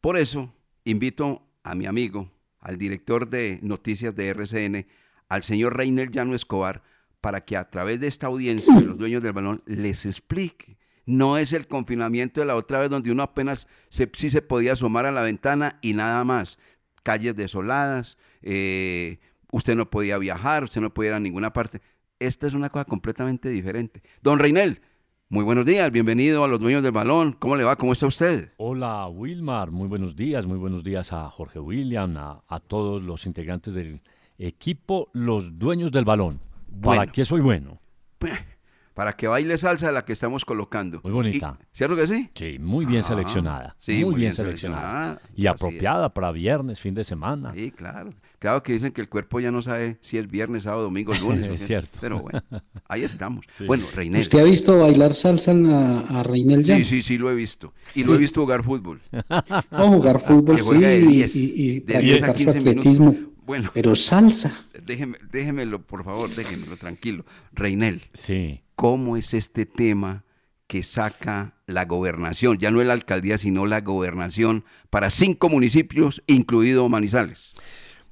Por 0.00 0.16
eso 0.16 0.54
invito 0.84 1.48
a 1.62 1.74
mi 1.74 1.86
amigo, 1.86 2.30
al 2.60 2.78
director 2.78 3.28
de 3.28 3.58
noticias 3.62 4.14
de 4.14 4.28
RCN, 4.28 4.86
al 5.28 5.42
señor 5.42 5.76
Reiner 5.76 6.10
Llano 6.10 6.34
Escobar, 6.34 6.82
para 7.20 7.44
que 7.44 7.56
a 7.56 7.68
través 7.68 8.00
de 8.00 8.06
esta 8.06 8.26
audiencia 8.26 8.74
de 8.74 8.82
los 8.82 8.98
dueños 8.98 9.22
del 9.22 9.32
balón 9.32 9.62
les 9.66 10.06
explique. 10.06 10.78
No 11.06 11.38
es 11.38 11.52
el 11.52 11.66
confinamiento 11.66 12.40
de 12.40 12.46
la 12.46 12.56
otra 12.56 12.80
vez 12.80 12.90
donde 12.90 13.10
uno 13.10 13.22
apenas 13.22 13.66
se, 13.88 14.10
sí 14.14 14.30
se 14.30 14.42
podía 14.42 14.74
asomar 14.74 15.06
a 15.06 15.12
la 15.12 15.22
ventana 15.22 15.78
y 15.80 15.94
nada 15.94 16.22
más. 16.24 16.58
Calles 17.02 17.34
desoladas, 17.34 18.18
eh, 18.42 19.18
usted 19.50 19.74
no 19.74 19.88
podía 19.88 20.18
viajar, 20.18 20.64
usted 20.64 20.80
no 20.80 20.92
podía 20.92 21.10
ir 21.10 21.14
a 21.16 21.20
ninguna 21.20 21.52
parte. 21.52 21.80
Esta 22.18 22.46
es 22.46 22.54
una 22.54 22.68
cosa 22.68 22.84
completamente 22.84 23.48
diferente. 23.48 24.02
Don 24.22 24.38
Reinel, 24.38 24.82
muy 25.30 25.44
buenos 25.44 25.64
días, 25.64 25.90
bienvenido 25.90 26.44
a 26.44 26.48
los 26.48 26.60
dueños 26.60 26.82
del 26.82 26.92
balón. 26.92 27.32
¿Cómo 27.32 27.56
le 27.56 27.64
va? 27.64 27.76
¿Cómo 27.76 27.94
está 27.94 28.06
usted? 28.06 28.52
Hola 28.58 29.08
Wilmar, 29.08 29.70
muy 29.70 29.88
buenos 29.88 30.14
días, 30.14 30.46
muy 30.46 30.58
buenos 30.58 30.84
días 30.84 31.12
a 31.12 31.28
Jorge 31.30 31.58
William, 31.58 32.16
a, 32.18 32.44
a 32.46 32.60
todos 32.60 33.02
los 33.02 33.24
integrantes 33.24 33.72
del 33.72 34.02
equipo, 34.36 35.08
los 35.14 35.58
dueños 35.58 35.90
del 35.90 36.04
balón. 36.04 36.40
¿Para 36.82 36.96
Bueno. 36.98 37.12
qué 37.12 37.24
soy 37.24 37.40
bueno? 37.40 37.80
Para 38.94 39.12
que 39.14 39.28
baile 39.28 39.56
salsa 39.58 39.92
la 39.92 40.04
que 40.04 40.12
estamos 40.12 40.44
colocando. 40.44 41.00
Muy 41.04 41.12
bonita. 41.12 41.56
Y- 41.60 41.64
¿Cierto 41.70 41.94
que 41.94 42.08
sí? 42.08 42.30
Sí, 42.34 42.56
muy 42.58 42.84
bien 42.84 42.98
Ah, 42.98 43.04
seleccionada. 43.04 43.76
sí, 43.78 44.04
muy, 44.04 44.16
bien, 44.16 44.32
seleccionada. 44.34 45.20
Y 45.36 45.46
Así 45.46 45.54
es. 45.54 45.62
apropiada 45.62 46.12
para 46.12 46.32
viernes, 46.32 46.80
fin 46.80 46.94
de 46.94 47.04
semana. 47.04 47.52
Sí, 47.52 47.70
claro. 47.70 48.12
Claro 48.40 48.60
que 48.64 48.72
dicen 48.72 48.90
que 48.90 49.00
el 49.00 49.08
cuerpo 49.08 49.38
ya 49.38 49.52
no 49.52 49.62
sabe 49.62 49.98
si 50.00 50.18
es 50.18 50.28
viernes, 50.28 50.64
sábado, 50.64 50.82
domingo, 50.82 51.12
lunes. 51.20 51.48
Es 51.48 51.64
cierto. 51.64 51.96
Pero 52.00 52.18
bueno, 52.18 52.42
ahí 52.88 53.04
estamos. 53.04 53.46
Bueno, 53.68 53.84
Reinel. 53.94 54.20
¿Usted 54.20 54.40
ha 54.40 54.44
visto 54.44 54.76
bailar 54.80 55.14
salsa 55.14 55.52
a, 55.52 56.18
a 56.18 56.22
Reinel 56.24 56.64
Llano? 56.64 56.80
Sí, 56.80 56.84
sí, 56.84 57.02
sí, 57.02 57.18
lo 57.18 57.30
he 57.30 57.36
visto. 57.36 57.72
Y 57.94 58.02
lo 58.02 58.16
he 58.16 58.18
visto 58.18 58.40
jugar 58.40 58.64
fútbol. 58.64 59.00
No, 59.70 59.88
jugar 59.92 60.18
fútbol 60.18 60.56
Que 60.56 60.62
sí, 60.62 60.68
juega 60.68 60.88
de 60.88 60.98
y, 60.98 61.06
10, 61.06 61.36
y- 61.36 61.52
y 61.76 61.80
de 61.80 61.98
10 62.00 62.22
a 62.22 62.24
practicar 62.26 62.54
su 62.56 62.64
15 62.64 62.88
minutos. 63.00 63.28
Bueno. 63.48 63.70
Pero 63.72 63.96
salsa. 63.96 64.52
Déjeme, 64.84 65.16
déjemelo, 65.32 65.80
por 65.80 66.04
favor, 66.04 66.28
déjemelo 66.28 66.76
tranquilo. 66.76 67.24
Reinel. 67.50 68.02
Sí. 68.12 68.60
¿Cómo 68.74 69.16
es 69.16 69.32
este 69.32 69.64
tema 69.64 70.26
que 70.66 70.82
saca 70.82 71.54
la 71.66 71.86
gobernación? 71.86 72.58
Ya 72.58 72.70
no 72.70 72.82
es 72.82 72.86
la 72.86 72.92
alcaldía, 72.92 73.38
sino 73.38 73.64
la 73.64 73.80
gobernación 73.80 74.66
para 74.90 75.08
cinco 75.08 75.48
municipios, 75.48 76.22
incluido 76.26 76.86
Manizales. 76.90 77.54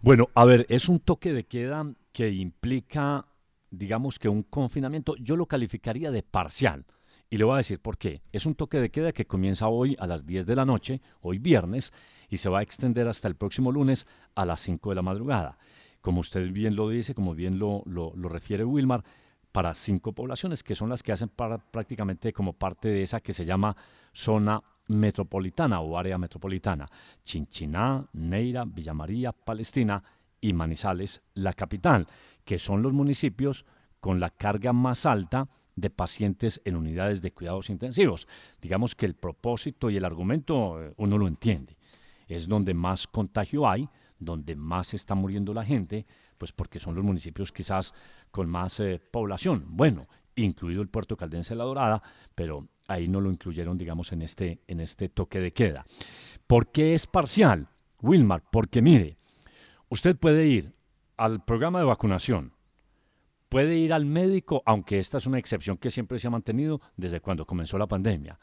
Bueno, 0.00 0.30
a 0.34 0.46
ver, 0.46 0.64
es 0.70 0.88
un 0.88 1.00
toque 1.00 1.34
de 1.34 1.44
queda 1.44 1.84
que 2.12 2.30
implica, 2.30 3.26
digamos 3.70 4.18
que 4.18 4.30
un 4.30 4.42
confinamiento, 4.42 5.16
yo 5.16 5.36
lo 5.36 5.44
calificaría 5.44 6.10
de 6.10 6.22
parcial. 6.22 6.86
Y 7.28 7.36
le 7.36 7.44
voy 7.44 7.54
a 7.54 7.58
decir 7.58 7.78
por 7.78 7.98
qué. 7.98 8.22
Es 8.32 8.46
un 8.46 8.54
toque 8.54 8.80
de 8.80 8.90
queda 8.90 9.12
que 9.12 9.26
comienza 9.26 9.68
hoy 9.68 9.96
a 9.98 10.06
las 10.06 10.24
10 10.24 10.46
de 10.46 10.56
la 10.56 10.64
noche, 10.64 11.02
hoy 11.20 11.38
viernes, 11.38 11.92
y 12.28 12.38
se 12.38 12.48
va 12.48 12.60
a 12.60 12.62
extender 12.62 13.08
hasta 13.08 13.28
el 13.28 13.36
próximo 13.36 13.72
lunes 13.72 14.06
a 14.34 14.44
las 14.44 14.60
5 14.60 14.90
de 14.90 14.96
la 14.96 15.02
madrugada. 15.02 15.58
Como 16.00 16.20
usted 16.20 16.50
bien 16.52 16.76
lo 16.76 16.88
dice, 16.88 17.14
como 17.14 17.34
bien 17.34 17.58
lo, 17.58 17.82
refiere 18.28 18.64
Wilmar, 18.64 19.02
para 19.50 19.74
cinco 19.74 20.12
poblaciones, 20.12 20.62
que 20.62 20.74
son 20.74 20.90
las 20.90 21.02
que 21.02 21.12
hacen 21.12 21.30
prácticamente 21.70 22.32
como 22.32 22.52
parte 22.52 22.88
de 22.88 23.02
esa 23.02 23.20
que 23.20 23.32
se 23.32 23.44
llama 23.44 23.76
zona 24.12 24.62
metropolitana 24.88 25.80
o 25.80 25.98
área 25.98 26.18
metropolitana. 26.18 26.86
Chinchiná, 27.24 28.06
Neira, 28.12 28.64
Villa 28.64 28.94
María, 28.94 29.32
Palestina 29.32 30.02
y 30.40 30.52
Manizales, 30.52 31.22
la 31.34 31.52
capital, 31.54 32.06
que 32.44 32.58
son 32.58 32.82
los 32.82 32.92
municipios 32.92 33.64
con 33.98 34.20
la 34.20 34.30
carga 34.30 34.72
más 34.72 35.06
alta 35.06 35.48
de 35.74 35.90
pacientes 35.90 36.60
en 36.64 36.76
unidades 36.76 37.20
de 37.22 37.32
cuidados 37.32 37.70
intensivos. 37.70 38.28
Digamos 38.60 38.94
que 38.94 39.06
el 39.06 39.14
propósito 39.14 39.90
y 39.90 39.96
el 39.96 40.04
argumento 40.04 40.82
eh, 40.82 40.94
uno 40.96 41.18
lo 41.18 41.28
entiende. 41.28 41.75
Es 42.26 42.48
donde 42.48 42.74
más 42.74 43.06
contagio 43.06 43.68
hay, 43.68 43.88
donde 44.18 44.56
más 44.56 44.94
está 44.94 45.14
muriendo 45.14 45.52
la 45.54 45.64
gente, 45.64 46.06
pues 46.38 46.52
porque 46.52 46.78
son 46.78 46.94
los 46.94 47.04
municipios 47.04 47.52
quizás 47.52 47.94
con 48.30 48.48
más 48.48 48.80
eh, 48.80 49.00
población. 49.10 49.64
Bueno, 49.68 50.08
incluido 50.34 50.82
el 50.82 50.88
puerto 50.88 51.16
caldense 51.16 51.54
de 51.54 51.58
La 51.58 51.64
Dorada, 51.64 52.02
pero 52.34 52.68
ahí 52.88 53.08
no 53.08 53.20
lo 53.20 53.30
incluyeron, 53.30 53.76
digamos, 53.78 54.12
en 54.12 54.22
este, 54.22 54.60
en 54.66 54.80
este 54.80 55.08
toque 55.08 55.40
de 55.40 55.52
queda. 55.52 55.84
¿Por 56.46 56.70
qué 56.70 56.94
es 56.94 57.06
parcial, 57.06 57.68
Wilmar? 58.00 58.42
Porque 58.50 58.82
mire, 58.82 59.16
usted 59.88 60.16
puede 60.16 60.46
ir 60.46 60.74
al 61.16 61.44
programa 61.44 61.78
de 61.78 61.86
vacunación, 61.86 62.52
puede 63.48 63.76
ir 63.76 63.92
al 63.92 64.04
médico, 64.04 64.62
aunque 64.66 64.98
esta 64.98 65.18
es 65.18 65.26
una 65.26 65.38
excepción 65.38 65.78
que 65.78 65.90
siempre 65.90 66.18
se 66.18 66.26
ha 66.26 66.30
mantenido 66.30 66.80
desde 66.96 67.20
cuando 67.20 67.46
comenzó 67.46 67.78
la 67.78 67.86
pandemia, 67.86 68.38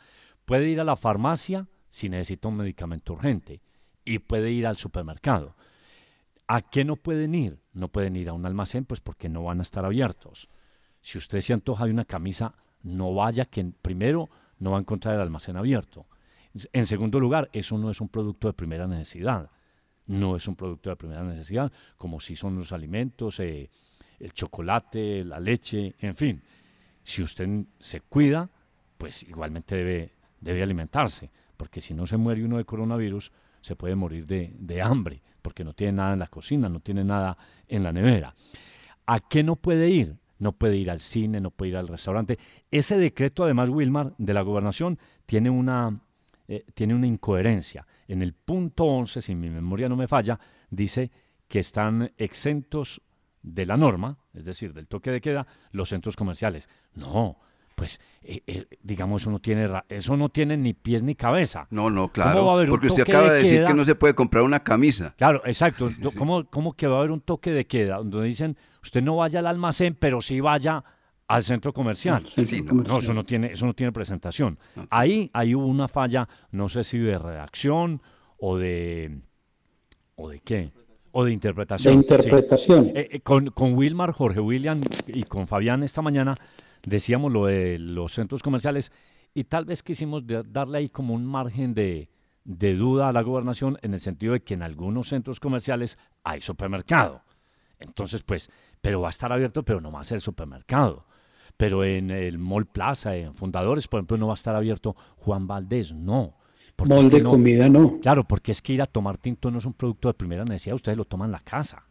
puede 0.45 0.69
ir 0.69 0.79
a 0.79 0.83
la 0.83 0.95
farmacia 0.95 1.67
si 1.89 2.09
necesita 2.09 2.47
un 2.47 2.57
medicamento 2.57 3.13
urgente 3.13 3.61
y 4.05 4.19
puede 4.19 4.51
ir 4.51 4.67
al 4.67 4.77
supermercado. 4.77 5.55
¿A 6.47 6.61
qué 6.61 6.83
no 6.83 6.95
pueden 6.95 7.35
ir? 7.35 7.59
No 7.73 7.87
pueden 7.87 8.15
ir 8.15 8.29
a 8.29 8.33
un 8.33 8.45
almacén, 8.45 8.85
pues 8.85 8.99
porque 8.99 9.29
no 9.29 9.43
van 9.43 9.59
a 9.59 9.63
estar 9.63 9.85
abiertos. 9.85 10.49
Si 11.01 11.17
usted 11.17 11.41
se 11.41 11.53
antoja 11.53 11.85
de 11.85 11.91
una 11.91 12.05
camisa, 12.05 12.53
no 12.81 13.13
vaya, 13.13 13.45
que 13.45 13.63
primero 13.81 14.29
no 14.59 14.71
va 14.71 14.77
a 14.77 14.81
encontrar 14.81 15.15
el 15.15 15.21
almacén 15.21 15.57
abierto. 15.57 16.07
En 16.71 16.85
segundo 16.85 17.19
lugar, 17.19 17.49
eso 17.53 17.77
no 17.77 17.89
es 17.89 17.99
un 17.99 18.09
producto 18.09 18.47
de 18.47 18.53
primera 18.53 18.87
necesidad. 18.87 19.49
No 20.05 20.35
es 20.35 20.47
un 20.47 20.55
producto 20.55 20.89
de 20.89 20.95
primera 20.95 21.23
necesidad, 21.23 21.71
como 21.97 22.19
si 22.19 22.35
son 22.35 22.57
los 22.57 22.71
alimentos, 22.73 23.39
eh, 23.39 23.69
el 24.19 24.33
chocolate, 24.33 25.23
la 25.23 25.39
leche, 25.39 25.95
en 25.99 26.15
fin. 26.15 26.43
Si 27.03 27.23
usted 27.23 27.47
se 27.79 28.01
cuida, 28.01 28.49
pues 28.97 29.23
igualmente 29.23 29.75
debe, 29.75 30.13
debe 30.39 30.61
alimentarse, 30.61 31.31
porque 31.57 31.81
si 31.81 31.93
no 31.93 32.05
se 32.05 32.17
muere 32.17 32.43
uno 32.43 32.57
de 32.57 32.65
coronavirus, 32.65 33.31
se 33.63 33.75
puede 33.75 33.95
morir 33.95 34.27
de, 34.27 34.53
de 34.59 34.81
hambre, 34.81 35.23
porque 35.41 35.63
no 35.63 35.73
tiene 35.73 35.93
nada 35.93 36.13
en 36.13 36.19
la 36.19 36.27
cocina, 36.27 36.69
no 36.69 36.81
tiene 36.81 37.03
nada 37.03 37.37
en 37.67 37.81
la 37.81 37.91
nevera. 37.91 38.35
¿A 39.07 39.19
qué 39.19 39.41
no 39.43 39.55
puede 39.55 39.89
ir? 39.89 40.17
No 40.37 40.51
puede 40.51 40.75
ir 40.77 40.91
al 40.91 40.99
cine, 40.99 41.39
no 41.39 41.51
puede 41.51 41.71
ir 41.71 41.77
al 41.77 41.87
restaurante. 41.87 42.37
Ese 42.69 42.97
decreto, 42.97 43.45
además, 43.45 43.69
Wilmar, 43.69 44.13
de 44.17 44.33
la 44.33 44.41
gobernación, 44.41 44.99
tiene 45.25 45.49
una, 45.49 46.01
eh, 46.47 46.65
tiene 46.73 46.93
una 46.93 47.07
incoherencia. 47.07 47.87
En 48.07 48.21
el 48.21 48.33
punto 48.33 48.83
11, 48.83 49.21
si 49.21 49.35
mi 49.35 49.49
memoria 49.49 49.87
no 49.87 49.95
me 49.95 50.07
falla, 50.07 50.39
dice 50.69 51.09
que 51.47 51.59
están 51.59 52.11
exentos 52.17 53.01
de 53.41 53.65
la 53.65 53.77
norma, 53.77 54.17
es 54.33 54.43
decir, 54.43 54.73
del 54.73 54.89
toque 54.89 55.11
de 55.11 55.21
queda, 55.21 55.47
los 55.71 55.89
centros 55.89 56.15
comerciales. 56.17 56.67
No, 56.95 57.39
pues 57.83 57.99
eh, 58.21 58.41
eh, 58.47 58.65
digamos 58.81 59.21
eso 59.23 59.29
no 59.29 59.39
tiene 59.39 59.67
ra- 59.67 59.83
eso 59.89 60.15
no 60.15 60.29
tiene 60.29 60.55
ni 60.55 60.73
pies 60.73 61.03
ni 61.03 61.15
cabeza. 61.15 61.67
No, 61.69 61.89
no, 61.89 62.07
¿Cómo 62.07 62.23
va 62.23 62.29
a 62.29 62.31
claro. 62.31 62.51
haber 62.51 62.69
Porque 62.69 62.87
usted 62.87 63.01
acaba 63.03 63.25
de 63.25 63.29
de 63.31 63.35
decir 63.43 63.57
queda? 63.57 63.67
que 63.67 63.73
no 63.73 63.83
se 63.83 63.95
puede 63.95 64.15
comprar 64.15 64.45
una 64.45 64.63
camisa. 64.63 65.13
Claro, 65.17 65.41
exacto. 65.43 65.89
¿Cómo, 66.17 66.45
¿Cómo 66.45 66.71
que 66.77 66.87
va 66.87 66.95
a 66.95 66.99
haber 66.99 67.11
un 67.11 67.19
toque 67.19 67.51
de 67.51 67.67
queda 67.67 67.97
donde 67.97 68.23
dicen 68.23 68.57
usted 68.81 69.03
no 69.03 69.17
vaya 69.17 69.39
al 69.39 69.47
almacén, 69.47 69.97
pero 69.99 70.21
sí 70.21 70.39
vaya 70.39 70.81
al 71.27 71.43
centro 71.43 71.73
comercial? 71.73 72.25
centro 72.25 72.73
no, 72.73 72.99
eso 72.99 73.13
no 73.13 73.25
tiene, 73.25 73.47
eso 73.51 73.65
no 73.65 73.73
tiene 73.73 73.91
presentación. 73.91 74.57
Ahí, 74.89 75.29
ahí 75.33 75.53
hubo 75.53 75.65
una 75.67 75.89
falla, 75.89 76.29
no 76.51 76.69
sé 76.69 76.85
si 76.85 76.99
de 76.99 77.19
redacción 77.19 78.01
o 78.37 78.57
de 78.57 79.19
o 80.15 80.29
de 80.29 80.39
qué. 80.39 80.71
O 81.11 81.25
de 81.25 81.33
interpretación. 81.33 81.93
De 81.95 81.99
sí. 81.99 82.03
interpretación. 82.05 82.91
Eh, 82.95 83.09
eh, 83.11 83.19
con, 83.19 83.47
con 83.51 83.73
Wilmar, 83.75 84.13
Jorge 84.13 84.39
William 84.39 84.79
y 85.07 85.23
con 85.23 85.47
Fabián 85.47 85.83
esta 85.83 86.01
mañana 86.01 86.37
decíamos 86.85 87.31
lo 87.31 87.45
de 87.45 87.79
los 87.79 88.13
centros 88.13 88.43
comerciales 88.43 88.91
y 89.33 89.45
tal 89.45 89.65
vez 89.65 89.81
quisimos 89.83 90.23
darle 90.25 90.77
ahí 90.77 90.89
como 90.89 91.13
un 91.13 91.25
margen 91.25 91.73
de, 91.73 92.09
de 92.43 92.75
duda 92.75 93.09
a 93.09 93.13
la 93.13 93.21
gobernación 93.21 93.77
en 93.81 93.93
el 93.93 93.99
sentido 93.99 94.33
de 94.33 94.41
que 94.41 94.53
en 94.53 94.63
algunos 94.63 95.09
centros 95.09 95.39
comerciales 95.39 95.97
hay 96.23 96.41
supermercado. 96.41 97.23
Entonces, 97.79 98.23
pues, 98.23 98.49
pero 98.81 99.01
va 99.01 99.07
a 99.07 99.09
estar 99.09 99.31
abierto, 99.31 99.63
pero 99.63 99.81
no 99.81 99.91
va 99.91 100.01
a 100.01 100.05
ser 100.05 100.21
supermercado. 100.21 101.05
Pero 101.57 101.83
en 101.83 102.11
el 102.11 102.37
Mall 102.37 102.65
Plaza, 102.65 103.15
en 103.15 103.33
Fundadores, 103.33 103.87
por 103.87 103.99
ejemplo, 103.99 104.17
no 104.17 104.27
va 104.27 104.33
a 104.33 104.35
estar 104.35 104.55
abierto 104.55 104.95
Juan 105.17 105.47
Valdés, 105.47 105.93
no. 105.93 106.37
Mall 106.85 107.05
es 107.05 107.07
que 107.07 107.17
de 107.17 107.23
comida 107.23 107.69
no. 107.69 107.99
Claro, 108.01 108.23
porque 108.23 108.51
es 108.51 108.61
que 108.61 108.73
ir 108.73 108.81
a 108.81 108.85
tomar 108.85 109.17
tinto 109.17 109.51
no 109.51 109.59
es 109.59 109.65
un 109.65 109.73
producto 109.73 110.07
de 110.07 110.15
primera 110.15 110.43
necesidad, 110.43 110.75
ustedes 110.75 110.97
lo 110.97 111.05
toman 111.05 111.27
en 111.27 111.33
la 111.33 111.39
casa. 111.39 111.85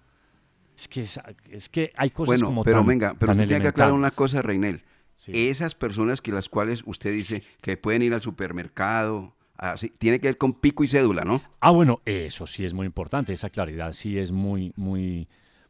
Es 0.76 0.88
que, 0.88 1.02
es, 1.02 1.20
es 1.50 1.68
que 1.68 1.92
hay 1.96 2.10
cosas 2.10 2.26
Bueno, 2.28 2.46
como 2.46 2.64
pero 2.64 2.78
tan- 2.78 2.86
venga, 2.86 3.14
pero 3.18 3.32
usted 3.32 3.46
tiene 3.46 3.62
que 3.62 3.68
aclarar 3.68 3.92
una 3.94 4.10
cosa, 4.10 4.42
Reinel. 4.42 4.82
Esas 5.28 5.74
personas 5.74 6.20
que 6.20 6.32
las 6.32 6.48
cuales 6.48 6.82
usted 6.86 7.12
dice 7.12 7.42
que 7.60 7.76
pueden 7.76 8.02
ir 8.02 8.12
al 8.14 8.22
supermercado, 8.22 9.36
así, 9.56 9.90
tiene 9.90 10.18
que 10.18 10.26
ver 10.28 10.38
con 10.38 10.54
pico 10.54 10.82
y 10.82 10.88
cédula, 10.88 11.22
¿no? 11.24 11.40
Ah, 11.60 11.70
bueno, 11.70 12.00
eso 12.04 12.46
sí 12.46 12.64
es 12.64 12.74
muy 12.74 12.86
importante, 12.86 13.32
esa 13.32 13.50
claridad 13.50 13.92
sí 13.92 14.18
es 14.18 14.32
muy, 14.32 14.72
muy, 14.76 15.28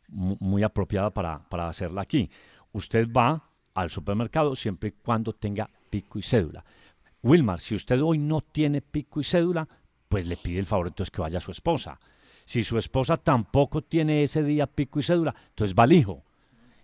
mu- 0.08 0.36
muy 0.40 0.62
apropiada 0.62 1.10
para, 1.10 1.46
para 1.50 1.68
hacerla 1.68 2.00
aquí. 2.02 2.30
Usted 2.72 3.08
va 3.12 3.50
al 3.74 3.90
supermercado 3.90 4.56
siempre 4.56 4.90
y 4.90 4.92
cuando 4.92 5.34
tenga 5.34 5.68
pico 5.90 6.18
y 6.18 6.22
cédula. 6.22 6.64
Wilmar, 7.22 7.60
si 7.60 7.74
usted 7.74 8.00
hoy 8.02 8.16
no 8.18 8.40
tiene 8.40 8.80
pico 8.80 9.20
y 9.20 9.24
cédula, 9.24 9.68
pues 10.08 10.26
le 10.26 10.36
pide 10.38 10.60
el 10.60 10.66
favor 10.66 10.86
entonces 10.88 11.10
que 11.10 11.20
vaya 11.20 11.38
a 11.38 11.42
su 11.42 11.50
esposa. 11.50 12.00
Si 12.44 12.62
su 12.64 12.78
esposa 12.78 13.16
tampoco 13.16 13.82
tiene 13.82 14.22
ese 14.22 14.42
día 14.42 14.66
pico 14.66 14.98
y 14.98 15.02
cédula, 15.02 15.34
entonces 15.50 15.74
va 15.78 15.84
al 15.84 15.92
hijo. 15.92 16.22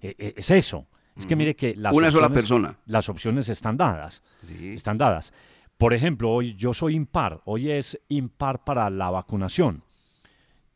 Eh, 0.01 0.15
eh, 0.19 0.35
es 0.37 0.51
eso. 0.51 0.87
Es 1.17 1.27
que 1.27 1.35
mire 1.35 1.57
que 1.57 1.75
las 1.75 1.95
Una 1.95 2.11
sola 2.13 2.29
opciones- 2.29 2.35
persona. 2.43 2.79
Las 2.87 3.09
opciones 3.09 3.49
están 3.49 3.77
dadas. 3.77 4.23
Están 4.61 4.99
dadas. 4.99 5.33
Por 5.77 5.93
ejemplo, 5.93 6.31
hoy 6.31 6.55
yo 6.55 6.73
soy 6.75 6.95
impar. 6.95 7.41
Hoy 7.45 7.71
es 7.71 7.99
impar 8.09 8.63
para 8.65 8.89
la 8.91 9.11
vacunación. 9.11 9.83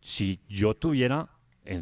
Si 0.01 0.41
yo 0.49 0.75
tuviera, 0.75 1.29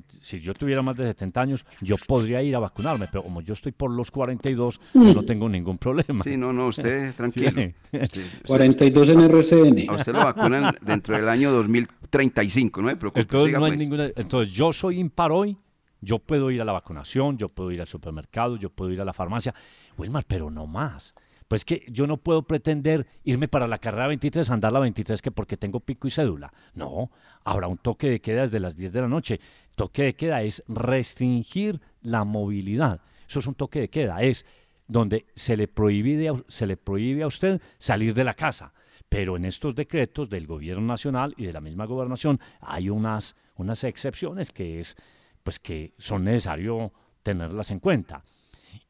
si 0.08 0.40
yo 0.40 0.54
tuviera 0.54 0.82
más 0.82 0.96
de 0.96 1.06
70 1.06 1.40
años, 1.40 1.66
yo 1.80 1.96
podría 2.06 2.42
ir 2.42 2.54
a 2.54 2.58
vacunarme, 2.58 3.08
pero 3.10 3.22
como 3.22 3.40
yo 3.40 3.54
estoy 3.54 3.72
por 3.72 3.90
los 3.90 4.10
42, 4.10 4.80
yo 4.94 5.14
no 5.14 5.24
tengo 5.24 5.48
ningún 5.48 5.78
problema. 5.78 6.22
Sí, 6.22 6.36
no, 6.36 6.52
no, 6.52 6.66
usted 6.66 7.14
tranquilo. 7.16 7.72
Usted- 7.92 8.26
42 8.46 9.08
en 9.08 9.20
RCN. 9.22 9.90
A 9.90 9.94
usted 9.94 10.12
lo 10.12 10.24
vacunan 10.24 10.74
dentro 10.82 11.16
del 11.16 11.28
año 11.28 11.50
2035, 11.52 12.82
no. 12.82 12.90
Entonces, 12.90 13.26
siga, 13.46 13.58
no 13.58 13.64
hay 13.64 13.70
pues. 13.72 13.78
ninguna, 13.78 14.10
entonces, 14.16 14.52
yo 14.52 14.72
soy 14.72 14.98
impar 14.98 15.32
hoy, 15.32 15.56
yo 16.00 16.18
puedo 16.18 16.50
ir 16.50 16.60
a 16.60 16.64
la 16.64 16.72
vacunación, 16.72 17.38
yo 17.38 17.48
puedo 17.48 17.70
ir 17.70 17.80
al 17.80 17.86
supermercado, 17.86 18.56
yo 18.56 18.70
puedo 18.70 18.90
ir 18.92 19.00
a 19.00 19.04
la 19.04 19.12
farmacia. 19.12 19.54
Wilmar, 19.96 20.24
pero 20.26 20.50
no 20.50 20.66
más. 20.66 21.14
Pues 21.48 21.64
que 21.64 21.84
yo 21.88 22.06
no 22.06 22.16
puedo 22.16 22.42
pretender 22.42 23.08
irme 23.24 23.48
para 23.48 23.66
la 23.66 23.78
carrera 23.78 24.06
23, 24.06 24.48
andar 24.50 24.72
la 24.72 24.78
23 24.78 25.20
que 25.20 25.32
porque 25.32 25.56
tengo 25.56 25.80
pico 25.80 26.06
y 26.06 26.10
cédula. 26.12 26.52
No, 26.74 27.10
habrá 27.42 27.66
un 27.66 27.76
toque 27.76 28.08
de 28.08 28.20
queda 28.20 28.42
desde 28.42 28.60
las 28.60 28.76
10 28.76 28.92
de 28.92 29.00
la 29.00 29.08
noche. 29.08 29.40
Toque 29.74 30.02
de 30.02 30.14
queda 30.14 30.42
es 30.42 30.62
restringir 30.68 31.80
la 32.02 32.24
movilidad. 32.24 33.00
Eso 33.28 33.38
es 33.38 33.46
un 33.46 33.54
toque 33.54 33.80
de 33.80 33.88
queda, 33.90 34.22
es 34.22 34.44
donde 34.86 35.26
se 35.34 35.56
le 35.56 35.68
prohíbe 35.68 36.32
se 36.48 36.66
le 36.66 36.76
prohíbe 36.76 37.22
a 37.22 37.26
usted 37.28 37.60
salir 37.78 38.12
de 38.14 38.24
la 38.24 38.34
casa. 38.34 38.72
Pero 39.08 39.36
en 39.36 39.44
estos 39.44 39.74
decretos 39.74 40.28
del 40.28 40.46
gobierno 40.46 40.86
nacional 40.86 41.34
y 41.36 41.46
de 41.46 41.52
la 41.52 41.60
misma 41.60 41.84
gobernación 41.84 42.38
hay 42.60 42.90
unas, 42.90 43.34
unas 43.56 43.82
excepciones 43.84 44.52
que 44.52 44.80
es 44.80 44.96
pues 45.42 45.58
que 45.58 45.94
son 45.98 46.24
necesario 46.24 46.92
tenerlas 47.22 47.70
en 47.70 47.78
cuenta. 47.80 48.22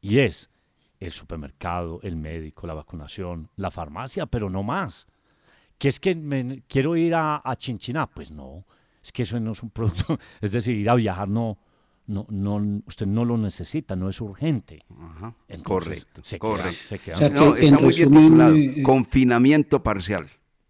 Y 0.01 0.19
es 0.19 0.49
el 0.99 1.11
supermercado, 1.11 1.99
el 2.03 2.15
médico, 2.17 2.67
la 2.67 2.73
vacunación, 2.75 3.49
la 3.55 3.71
farmacia, 3.71 4.25
pero 4.25 4.49
no 4.49 4.61
más. 4.63 5.07
Que 5.77 5.87
es 5.87 5.99
que 5.99 6.13
me- 6.13 6.61
quiero 6.67 6.95
ir 6.95 7.15
a, 7.15 7.41
a 7.43 7.55
Chinchiná, 7.55 8.05
pues 8.07 8.29
no, 8.31 8.65
es 9.03 9.11
que 9.11 9.23
eso 9.23 9.39
no 9.39 9.51
es 9.53 9.63
un 9.63 9.69
producto, 9.69 10.17
es 10.41 10.51
decir, 10.51 10.75
ir 10.77 10.89
a 10.89 10.95
viajar 10.95 11.29
no, 11.29 11.57
no, 12.07 12.25
no, 12.29 12.81
usted 12.87 13.05
no 13.07 13.25
lo 13.25 13.37
necesita, 13.37 13.95
no 13.95 14.09
es 14.09 14.19
urgente. 14.21 14.79
Entonces, 15.47 15.63
Correcto, 15.63 16.21
se 16.23 16.39
queda- 16.39 16.49
correcto. 16.49 16.87
se 16.87 16.99
queda- 16.99 17.15
O 17.15 17.19
sea 17.19 17.29
No, 17.29 17.55
está 17.55 17.77
muy 17.79 17.93
bien 17.93 18.09
resumen, 18.11 18.23
titulado. 18.25 18.55
eh, 18.55 18.83
Confinamiento 18.83 19.83
parcial. 19.83 20.27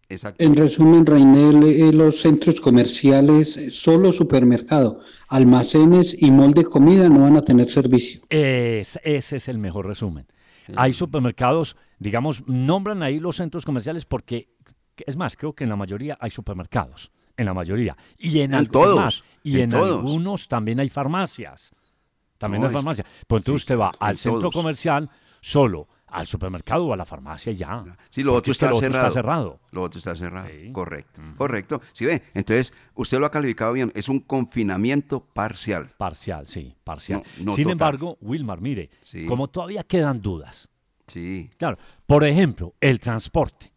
Exacto. 0.10 0.44
En 0.44 0.58
resumen, 0.58 1.06
Reinel, 1.06 1.64
eh, 1.64 1.94
los 1.94 2.20
centros 2.20 2.60
comerciales, 2.60 3.56
eh, 3.56 3.72
solo 3.72 4.12
supermercado, 4.12 5.00
almacenes 5.30 6.22
y 6.22 6.32
mall 6.32 6.54
de 6.54 6.66
comida 6.66 7.08
no 7.08 7.22
van 7.22 7.38
a 7.38 7.42
tener 7.42 7.70
servicio. 7.70 8.22
Es- 8.30 9.00
ese 9.04 9.38
es 9.38 9.48
el 9.48 9.58
mejor 9.58 9.88
resumen. 9.88 10.28
Hay 10.76 10.94
supermercados, 10.94 11.76
digamos, 11.98 12.46
nombran 12.48 13.04
ahí 13.04 13.20
los 13.20 13.38
centros 13.38 13.66
comerciales 13.66 14.06
porque, 14.06 14.50
es 15.06 15.16
más, 15.16 15.36
creo 15.38 15.54
que 15.54 15.64
en 15.64 15.70
la 15.70 15.76
mayoría 15.78 16.18
hay 16.20 16.30
supermercados, 16.30 17.12
en 17.38 17.46
la 17.46 17.54
mayoría. 17.54 17.96
Y 18.18 18.40
en, 18.42 18.68
todos, 18.68 18.96
más, 18.96 19.24
y 19.44 19.58
en 19.58 19.64
en, 19.64 19.70
todos. 19.72 20.00
algunos 20.00 20.48
también 20.48 20.80
hay 20.80 20.90
farmacias. 20.90 21.72
También 22.38 22.62
No, 22.62 22.68
hay 22.70 22.74
farmacias. 22.74 23.08
Pues 23.28 23.42
entonces 23.42 23.62
sí, 23.62 23.64
usted 23.66 23.78
va 23.80 23.92
al 24.00 24.18
centro 24.18 24.40
todos. 24.42 24.54
comercial 24.54 25.10
solo, 25.42 25.88
al 26.08 26.28
supermercado 26.28 26.88
o 26.88 26.94
a 26.94 26.98
la 26.98 27.06
farmacia 27.06 27.54
ya. 27.54 27.84
Sí, 28.10 28.22
lo 28.24 28.34
otro 28.34 28.52
está, 28.52 28.70
lo 28.70 28.76
otro 28.78 28.88
cerrado. 28.90 29.08
está 29.08 29.14
cerrado. 29.22 29.60
Lo 29.72 29.82
otro 29.84 30.00
está 30.00 30.16
cerrado. 30.16 30.50
Correcto. 30.74 31.22
Correcto. 31.38 31.82
Si 31.94 32.06
ve, 32.06 32.24
entonces 32.34 32.74
usted 32.96 33.20
lo 33.20 33.26
ha 33.28 33.32
calificado 33.32 33.72
bien. 33.74 33.92
Es 33.96 34.10
un 34.10 34.20
confinamiento 34.20 35.22
parcial. 35.24 35.94
Parcial, 35.98 36.46
sí, 36.48 36.76
parcial. 36.84 37.24
No, 37.38 37.46
no 37.46 37.52
Sin 37.54 37.64
total. 37.64 37.72
embargo, 37.74 38.18
Wilmar, 38.22 38.60
mire, 38.60 38.90
Sí. 39.04 39.26
como 39.26 39.48
todavía 39.48 39.84
quedan 39.84 40.22
dudas. 40.22 40.68
Sí. 41.08 41.50
Claro. 41.58 41.78
Por 42.06 42.24
ejemplo, 42.26 42.74
el 42.82 43.00
transporte. 43.00 43.71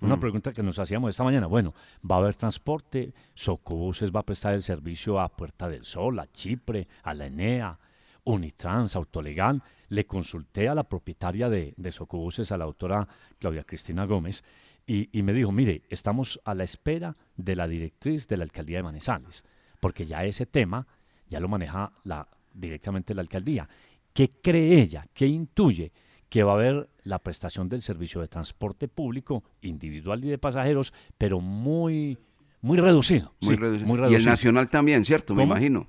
Una 0.00 0.16
Mm. 0.16 0.20
pregunta 0.20 0.52
que 0.52 0.62
nos 0.62 0.78
hacíamos 0.78 1.10
esta 1.10 1.24
mañana. 1.24 1.46
Bueno, 1.48 1.74
va 2.08 2.16
a 2.16 2.18
haber 2.20 2.36
transporte, 2.36 3.12
Socobuses 3.34 4.12
va 4.14 4.20
a 4.20 4.26
prestar 4.26 4.54
el 4.54 4.62
servicio 4.62 5.18
a 5.20 5.28
Puerta 5.28 5.68
del 5.68 5.84
Sol, 5.84 6.18
a 6.20 6.30
Chipre, 6.30 6.86
a 7.02 7.14
la 7.14 7.26
Enea, 7.26 7.78
Unitrans, 8.24 8.94
Autolegal. 8.94 9.62
Le 9.88 10.06
consulté 10.06 10.68
a 10.68 10.74
la 10.74 10.84
propietaria 10.84 11.48
de, 11.48 11.74
de 11.76 11.92
Socobuses, 11.92 12.52
a 12.52 12.58
la 12.58 12.66
doctora 12.66 13.08
Claudia 13.38 13.64
Cristina 13.64 14.04
Gómez, 14.04 14.44
y, 14.86 15.08
y 15.18 15.22
me 15.22 15.32
dijo, 15.32 15.50
mire, 15.52 15.82
estamos 15.90 16.40
a 16.44 16.54
la 16.54 16.64
espera 16.64 17.14
de 17.36 17.56
la 17.56 17.66
directriz 17.66 18.28
de 18.28 18.36
la 18.36 18.44
alcaldía 18.44 18.78
de 18.78 18.82
Manizales, 18.84 19.44
porque 19.80 20.04
ya 20.04 20.24
ese 20.24 20.46
tema 20.46 20.86
ya 21.28 21.40
lo 21.40 21.48
maneja 21.48 21.92
la, 22.04 22.26
directamente 22.54 23.14
la 23.14 23.22
alcaldía. 23.22 23.68
¿Qué 24.12 24.30
cree 24.30 24.80
ella? 24.80 25.06
¿Qué 25.12 25.26
intuye? 25.26 25.92
Que 26.28 26.42
va 26.42 26.52
a 26.52 26.54
haber 26.56 26.88
la 27.04 27.18
prestación 27.18 27.68
del 27.68 27.80
servicio 27.82 28.20
de 28.20 28.28
transporte 28.28 28.86
público 28.88 29.42
individual 29.62 30.24
y 30.24 30.28
de 30.28 30.38
pasajeros, 30.38 30.92
pero 31.16 31.40
muy, 31.40 32.18
muy 32.60 32.78
reducido. 32.78 33.32
Muy 33.40 33.50
sí, 33.54 33.56
reducido. 33.56 33.86
muy 33.86 34.10
Y 34.10 34.14
el 34.14 34.24
nacional 34.24 34.68
también, 34.68 35.04
¿cierto? 35.04 35.34
Me 35.34 35.44
imagino. 35.44 35.86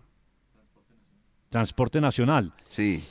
Transporte 1.49 1.99
nacional. 1.99 2.53
Sí. 2.69 3.03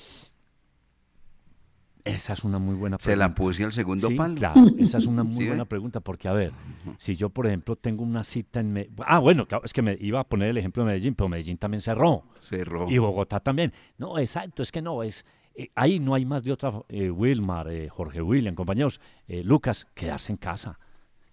Esa 2.05 2.33
es 2.33 2.45
una 2.45 2.59
muy 2.59 2.75
buena 2.75 2.97
Se 2.99 3.05
pregunta. 3.11 3.29
la 3.29 3.35
puse 3.35 3.65
al 3.65 3.73
segundo 3.73 4.07
Sí, 4.09 4.15
palo. 4.15 4.35
Claro, 4.35 4.63
esa 4.79 4.97
es 4.97 5.05
una 5.07 5.25
muy 5.25 5.47
buena 5.47 5.67
pregunta, 5.67 6.01
porque 6.01 6.29
a 6.29 6.33
ver, 6.33 6.53
si 6.97 7.17
yo, 7.17 7.29
por 7.29 7.47
ejemplo, 7.47 7.77
tengo 7.77 8.03
una 8.03 8.25
cita 8.25 8.61
en... 8.61 8.73
Me- 8.73 8.89
ah, 9.07 9.19
bueno, 9.19 9.47
claro, 9.47 9.65
es 9.65 9.75
que 9.75 9.83
me 9.83 9.99
iba 10.01 10.19
a 10.21 10.25
poner 10.25 10.49
el 10.49 10.57
ejemplo 10.57 10.83
de 10.85 10.87
Medellín, 10.87 11.15
pero 11.15 11.29
Medellín 11.29 11.59
también 11.59 11.83
cerró. 11.83 12.25
Cerró. 12.41 12.89
Y 12.91 12.97
Bogotá 12.97 13.41
también. 13.41 13.75
No, 13.99 14.19
exacto, 14.19 14.63
es 14.63 14.73
que 14.73 14.81
no, 14.81 15.03
es... 15.03 15.27
eh, 15.59 15.71
ahí 15.75 15.99
no 15.99 16.15
hay 16.15 16.25
más 16.25 16.43
de 16.45 16.53
otra, 16.53 16.73
eh, 16.89 17.11
Wilmar, 17.11 17.69
eh, 17.71 17.89
Jorge 17.89 18.23
William, 18.23 18.55
compañeros, 18.55 19.01
eh, 19.27 19.43
Lucas, 19.45 19.87
quedarse 19.95 20.33
en 20.33 20.39
casa, 20.39 20.79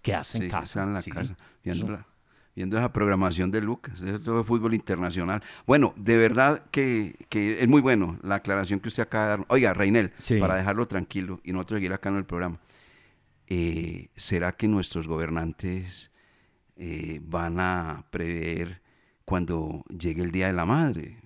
quedarse 0.02 0.38
Sí, 0.38 0.44
en 0.44 0.50
casa. 0.50 0.82
en 0.82 0.92
la 0.92 1.02
sí. 1.02 1.10
casa, 1.10 1.36
viendo 1.64 1.84
Eso- 1.86 1.92
la, 1.92 2.06
viendo 2.54 2.76
esa 2.78 2.92
programación 2.92 3.50
de 3.50 3.60
Lucas, 3.60 4.00
eso 4.00 4.16
es 4.16 4.22
todo 4.22 4.42
fútbol 4.44 4.74
internacional. 4.74 5.42
Bueno, 5.66 5.92
de 5.96 6.16
verdad 6.16 6.64
que, 6.70 7.14
que 7.28 7.60
es 7.62 7.68
muy 7.68 7.80
bueno 7.82 8.18
la 8.22 8.36
aclaración 8.36 8.80
que 8.80 8.88
usted 8.88 9.02
acaba 9.04 9.24
de 9.24 9.30
dar. 9.30 9.46
Oiga, 9.48 9.74
Reinel, 9.74 10.12
Sí. 10.18 10.38
para 10.40 10.56
dejarlo 10.56 10.86
tranquilo 10.88 11.40
y 11.44 11.52
nosotros 11.52 11.78
seguir 11.78 11.92
acá 11.92 12.08
en 12.08 12.16
el 12.16 12.24
programa, 12.24 12.58
eh, 13.48 14.08
¿será 14.16 14.52
que 14.52 14.68
nuestros 14.68 15.06
gobernantes 15.06 16.10
van 17.22 17.58
a 17.60 18.04
prever 18.10 18.82
cuando 19.24 19.82
llegue 19.88 20.22
el 20.22 20.30
Día 20.30 20.46
de 20.48 20.52
la 20.52 20.64
Madre? 20.66 21.18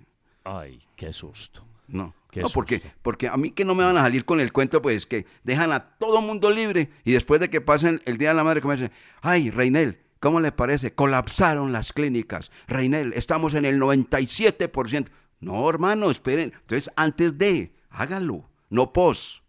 Ay, 0.45 0.81
qué 0.97 1.13
susto. 1.13 1.65
No, 1.89 2.15
Qué 2.31 2.41
no 2.41 2.49
porque, 2.49 2.81
porque 3.03 3.29
a 3.29 3.37
mí 3.37 3.51
que 3.51 3.65
no 3.65 3.75
me 3.75 3.85
van 3.85 3.97
a 3.97 4.03
salir 4.03 4.25
con 4.25 4.41
el 4.41 4.53
cuento, 4.53 4.81
pues 4.81 5.07
que 5.07 5.27
dejan 5.43 5.73
a 5.73 5.81
todo 5.99 6.21
mundo 6.21 6.51
libre 6.51 6.91
y 7.05 7.13
después 7.13 7.41
de 7.41 7.51
que 7.51 7.61
pasen 7.61 8.01
el 8.05 8.19
Día 8.19 8.31
de 8.31 8.35
la 8.37 8.45
Madre, 8.45 8.61
como 8.61 8.75
dicen, 8.75 8.93
ay, 9.21 9.51
Reinel, 9.51 9.99
¿cómo 10.21 10.41
le 10.41 10.53
parece? 10.53 10.95
Colapsaron 10.95 11.73
las 11.73 11.93
clínicas. 11.93 12.51
Reinel, 12.69 13.13
estamos 13.15 13.55
en 13.55 13.65
el 13.65 13.81
97%. 13.81 15.09
No, 15.41 15.69
hermano, 15.69 16.11
esperen. 16.11 16.53
Entonces, 16.55 16.91
antes 16.97 17.37
de, 17.37 17.73
hágalo, 17.89 18.49
no 18.69 18.93
pos. 18.93 19.43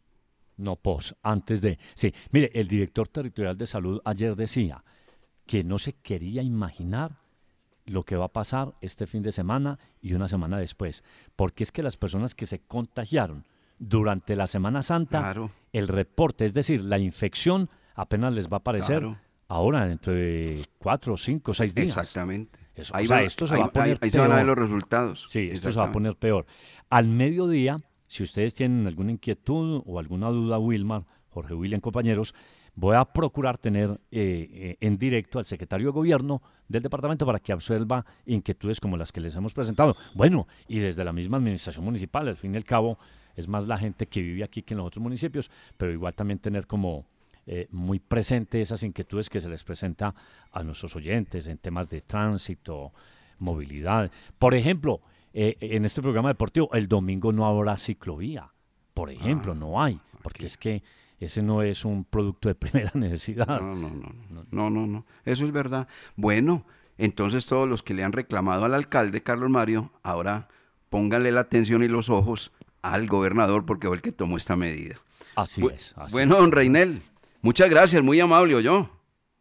No 0.58 0.76
pos, 0.76 1.16
antes 1.22 1.62
de. 1.62 1.78
Sí, 1.94 2.14
mire, 2.32 2.52
el 2.54 2.68
director 2.68 3.08
territorial 3.08 3.58
de 3.58 3.68
salud 3.68 4.02
ayer 4.06 4.36
decía 4.36 4.84
que 5.46 5.64
no 5.64 5.78
se 5.78 5.94
quería 5.94 6.42
imaginar 6.42 7.21
lo 7.86 8.04
que 8.04 8.16
va 8.16 8.26
a 8.26 8.34
pasar 8.34 8.74
este 8.82 9.08
fin 9.08 9.22
de 9.24 9.32
semana 9.32 9.80
y 10.02 10.14
una 10.14 10.28
semana 10.28 10.58
después. 10.58 11.04
Porque 11.36 11.64
es 11.64 11.72
que 11.72 11.84
las 11.84 11.98
personas 11.98 12.36
que 12.36 12.46
se 12.46 12.60
contagiaron 12.60 13.46
durante 13.80 14.36
la 14.36 14.48
Semana 14.48 14.82
Santa, 14.84 15.20
Claro. 15.20 15.52
el 15.74 15.88
reporte, 15.88 16.46
es 16.46 16.54
decir, 16.54 16.84
la 16.84 17.00
infección 17.00 17.70
apenas 17.96 18.34
les 18.34 18.48
va 18.48 18.58
a 18.58 18.60
aparecer 18.60 19.00
Claro. 19.00 19.18
ahora 19.48 19.86
dentro 19.88 20.14
de 20.14 20.64
cuatro, 20.78 21.18
cinco, 21.18 21.54
seis 21.54 21.74
días. 21.74 21.88
Exactamente. 21.98 22.60
Eso, 22.76 22.96
Ahí 22.96 23.06
o 23.06 23.08
sea, 23.08 23.18
va- 23.18 23.24
esto 23.24 23.48
se 23.48 23.56
ahí- 23.56 23.60
va 23.60 23.66
a 23.66 23.72
poner 23.74 23.90
ahí- 23.94 23.98
ahí 24.02 24.12
se 24.12 24.20
van 24.20 24.32
a 24.32 24.36
ver 24.36 24.46
los 24.46 24.58
resultados. 24.58 25.26
Sí, 25.28 25.50
esto 25.52 25.72
se 25.72 25.80
va 25.80 25.88
a 25.88 25.92
poner 25.92 26.16
peor. 26.16 26.46
Al 26.90 27.08
mediodía, 27.08 27.78
si 28.08 28.24
ustedes 28.24 28.54
tienen 28.54 28.88
alguna 28.88 29.12
inquietud 29.12 29.82
o 29.86 30.00
alguna 30.00 30.30
duda, 30.30 30.58
Wilmar, 30.60 31.06
Jorge 31.30 31.54
William, 31.54 31.82
compañeros, 31.82 32.34
voy 32.76 32.96
a 32.96 33.06
procurar 33.06 33.58
tener 33.58 33.90
eh, 34.12 34.50
eh, 34.52 34.78
en 34.80 34.98
directo 34.98 35.40
al 35.40 35.46
secretario 35.46 35.88
de 35.88 35.92
Gobierno 35.92 36.42
del 36.68 36.82
departamento 36.82 37.26
para 37.26 37.40
que 37.40 37.52
absuelva 37.52 38.06
inquietudes 38.26 38.80
como 38.80 38.98
las 38.98 39.12
que 39.12 39.22
les 39.22 39.36
hemos 39.36 39.54
presentado. 39.54 39.96
Bueno, 40.14 40.48
y 40.68 40.80
desde 40.80 41.04
la 41.04 41.14
misma 41.14 41.38
administración 41.38 41.84
municipal, 41.84 42.28
al 42.28 42.38
fin 42.38 42.54
y 42.54 42.58
al 42.58 42.64
cabo, 42.64 42.98
es 43.36 43.48
más 43.48 43.68
la 43.68 43.78
gente 43.78 44.08
que 44.08 44.22
vive 44.22 44.44
aquí 44.44 44.62
que 44.62 44.74
en 44.74 44.80
los 44.80 44.88
otros 44.88 45.04
municipios, 45.04 45.52
pero 45.78 45.92
igual 45.92 46.14
también 46.14 46.40
tener 46.40 46.68
como 46.68 47.06
eh, 47.48 47.68
muy 47.72 48.00
presente 48.00 48.62
esas 48.62 48.84
inquietudes 48.84 49.30
que 49.30 49.42
se 49.42 49.50
les 49.50 49.64
presenta 49.64 50.14
a 50.52 50.64
nuestros 50.64 50.96
oyentes 50.96 51.48
en 51.48 51.58
temas 51.58 51.90
de 51.90 52.02
tránsito, 52.02 52.94
movilidad. 53.40 54.12
Por 54.38 54.54
ejemplo, 54.54 55.02
eh, 55.34 55.58
en 55.60 55.86
este 55.86 56.02
programa 56.02 56.30
deportivo, 56.30 56.70
el 56.74 56.88
domingo 56.88 57.32
no 57.32 57.46
habrá 57.46 57.78
ciclovía. 57.78 58.52
Por 58.94 59.10
ejemplo, 59.10 59.56
no 59.56 59.82
hay, 59.82 60.00
porque 60.22 60.46
es 60.46 60.58
que 60.58 60.84
ese 61.26 61.42
no 61.42 61.62
es 61.62 61.86
un 61.86 62.04
producto 62.04 62.50
de 62.50 62.56
primera 62.64 62.92
necesidad. 62.94 63.48
No, 63.48 63.76
no, 63.76 63.90
no, 63.90 64.14
no, 64.30 64.46
no, 64.52 64.70
no, 64.70 64.88
no. 64.88 65.06
Eso 65.26 65.46
es 65.46 65.52
verdad. 65.52 65.88
Bueno, 66.16 66.66
entonces 66.98 67.46
todos 67.46 67.68
los 67.70 67.84
que 67.84 67.94
le 67.94 68.04
han 68.04 68.12
reclamado 68.12 68.66
al 68.66 68.74
alcalde 68.74 69.24
Carlos 69.24 69.50
Mario, 69.50 69.92
ahora 70.04 70.48
pónganle 70.90 71.32
la 71.32 71.42
atención 71.42 71.84
y 71.84 71.88
los 71.88 72.10
ojos 72.10 72.52
al 72.82 73.08
gobernador 73.08 73.66
porque 73.66 73.88
fue 73.88 73.96
el 73.98 74.02
que 74.02 74.12
tomó 74.12 74.38
esta 74.38 74.56
medida. 74.56 74.96
Así 75.36 75.62
Bu- 75.62 75.72
es. 75.72 75.94
así 75.96 76.12
Bueno, 76.14 76.36
don 76.36 76.52
Reinel, 76.52 77.02
muchas 77.42 77.70
gracias, 77.70 78.04
muy 78.04 78.20
amable, 78.20 78.62
yo. 78.62 78.90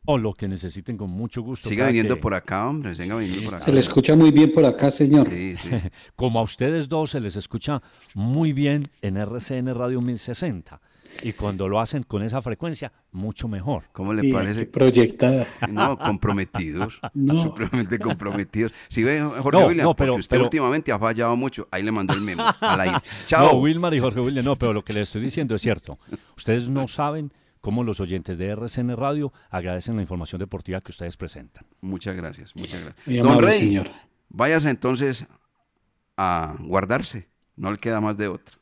O 0.06 0.16
lo 0.16 0.32
que 0.32 0.48
necesiten 0.48 0.96
con 0.96 1.10
mucho 1.10 1.42
gusto. 1.42 1.68
Siga 1.68 1.86
viniendo 1.88 2.14
que- 2.14 2.20
por 2.22 2.34
acá, 2.34 2.66
hombre, 2.66 2.94
siga 2.94 3.16
viniendo 3.16 3.44
por 3.44 3.54
acá. 3.56 3.64
Se 3.66 3.72
le 3.72 3.80
escucha 3.80 4.16
muy 4.16 4.30
bien 4.30 4.52
por 4.52 4.64
acá, 4.64 4.90
señor. 4.90 5.28
Sí, 5.28 5.56
sí. 5.56 5.68
Como 6.16 6.38
a 6.38 6.42
ustedes 6.42 6.88
dos 6.88 7.10
se 7.10 7.20
les 7.20 7.36
escucha 7.36 7.82
muy 8.14 8.52
bien 8.52 8.88
en 9.02 9.16
RCN 9.18 9.74
Radio 9.74 10.00
1060. 10.00 10.80
Y 11.22 11.32
cuando 11.32 11.68
lo 11.68 11.80
hacen 11.80 12.02
con 12.02 12.22
esa 12.22 12.40
frecuencia, 12.40 12.92
mucho 13.12 13.46
mejor. 13.48 13.84
¿Cómo 13.92 14.12
le 14.14 14.26
Y 14.26 14.32
parece? 14.32 14.66
proyectada. 14.66 15.46
No, 15.68 15.98
comprometidos, 15.98 17.00
No. 17.14 17.42
supremamente 17.42 17.98
comprometidos. 17.98 18.72
Si 18.88 19.02
ve, 19.04 19.20
Jorge 19.20 19.60
No, 19.60 19.66
William, 19.66 19.84
no, 19.84 19.94
pero- 19.96 20.12
porque 20.12 20.20
usted 20.20 20.34
pero- 20.36 20.44
últimamente 20.44 20.92
ha 20.92 20.98
fallado 20.98 21.36
mucho. 21.36 21.68
Ahí 21.70 21.82
le 21.82 21.92
mandó 21.92 22.14
el 22.14 22.20
memo 22.20 22.42
al 22.60 22.80
aire. 22.80 22.96
Chao. 23.26 23.52
No, 23.52 23.58
Wilmar 23.60 23.92
y 23.94 23.98
Jorge 23.98 24.20
William, 24.20 24.44
no, 24.44 24.54
pero 24.56 24.72
lo 24.72 24.82
que 24.84 24.92
les 24.92 25.02
estoy 25.08 25.20
diciendo 25.22 25.54
es 25.54 25.62
cierto. 25.62 25.98
Ustedes 26.36 26.68
no 26.68 26.86
saben 26.88 27.32
cómo 27.60 27.84
los 27.84 28.00
oyentes 28.00 28.38
de 28.38 28.48
RCN 28.48 28.96
Radio 28.96 29.32
agradecen 29.50 29.96
la 29.96 30.02
información 30.02 30.38
deportiva 30.38 30.80
que 30.80 30.92
ustedes 30.92 31.16
presentan. 31.16 31.66
Muchas 31.82 32.16
gracias, 32.16 32.54
muchas 32.56 32.82
gracias. 32.84 33.06
Muy 33.06 33.16
Don 33.18 33.26
amable, 33.32 33.46
Rey, 33.48 33.58
señor. 33.60 33.90
váyase 34.30 34.70
entonces 34.70 35.26
a 36.16 36.56
guardarse. 36.60 37.28
No 37.56 37.70
le 37.72 37.78
queda 37.78 38.00
más 38.00 38.16
de 38.16 38.28
otra. 38.28 38.56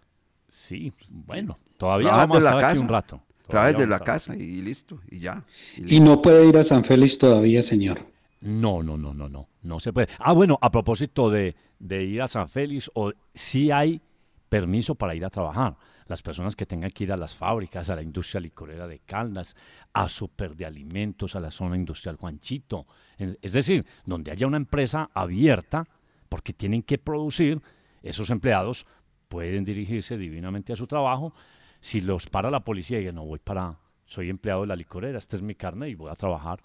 Sí, 0.49 0.93
bueno, 1.09 1.59
todavía 1.79 2.11
vamos 2.11 2.37
a 2.37 2.39
estar 2.41 2.55
la 2.55 2.61
aquí 2.61 2.73
casa. 2.75 2.83
un 2.83 2.89
rato. 2.89 3.23
Trabaja 3.47 3.73
Todavía 3.73 3.73
desde 3.79 3.87
la 3.91 4.01
casa 4.01 4.37
y 4.37 4.61
listo, 4.61 5.01
y 5.11 5.21
ya. 5.21 5.43
y 5.79 6.01
no 6.01 6.21
puede 6.21 6.47
ir 6.47 6.59
a 6.59 6.65
San 6.65 6.85
Félix 6.85 7.17
todavía, 7.17 7.63
señor. 7.63 7.99
No, 8.43 8.83
no, 8.83 8.99
no, 8.99 9.15
no, 9.15 9.29
no, 9.29 9.49
no 9.63 9.81
se 9.81 9.93
puede. 9.93 10.09
Ah, 10.19 10.33
bueno, 10.33 10.59
a 10.61 10.71
propósito 10.71 11.31
de, 11.31 11.57
de 11.79 12.05
ir 12.05 12.21
a 12.21 12.29
San 12.29 12.49
Félix, 12.51 12.91
o 12.95 13.11
sí 13.33 13.71
hay 13.71 14.03
permiso 14.51 14.95
para 14.95 15.15
ir 15.15 15.25
a 15.25 15.31
trabajar. 15.31 15.77
Las 16.07 16.23
personas 16.23 16.57
que 16.57 16.65
tengan 16.67 16.91
que 16.91 17.05
ir 17.05 17.13
a 17.13 17.17
las 17.17 17.35
fábricas, 17.35 17.91
a 17.91 17.97
la 17.97 18.03
industria 18.03 18.41
licorera 18.41 18.87
de 18.87 19.01
Caldas, 19.01 19.57
a 19.93 20.09
Super 20.09 20.55
de 20.57 20.67
Alimentos, 20.67 21.37
a 21.37 21.41
la 21.41 21.51
zona 21.51 21.77
industrial 21.77 22.17
Juanchito. 22.17 22.87
Es 23.19 23.39
es 23.43 23.53
decir, 23.53 23.85
donde 24.05 24.31
haya 24.31 24.47
una 24.47 24.57
empresa 24.57 25.11
abierta, 25.13 25.87
porque 26.29 26.53
tienen 26.53 26.83
que 26.83 26.99
producir, 26.99 27.61
esos 28.03 28.31
empleados 28.31 28.87
pueden 29.29 29.65
dirigirse 29.65 30.17
divinamente 30.17 30.73
a 30.73 30.77
su 30.77 30.87
trabajo. 30.87 31.35
Si 31.81 32.01
los 32.01 32.27
para 32.27 32.51
la 32.51 32.61
policía 32.61 33.01
y 33.01 33.13
no 33.13 33.25
voy 33.25 33.39
para, 33.39 33.79
soy 34.05 34.31
empleado 34.31 34.63
de 34.63 34.67
la 34.69 34.77
licorera, 34.77 35.19
esta 35.19 35.37
es 35.37 35.43
mi 35.43 35.55
carne 35.55 35.89
y 35.89 35.95
voy 35.95 36.11
a 36.11 36.15
trabajar. 36.15 36.59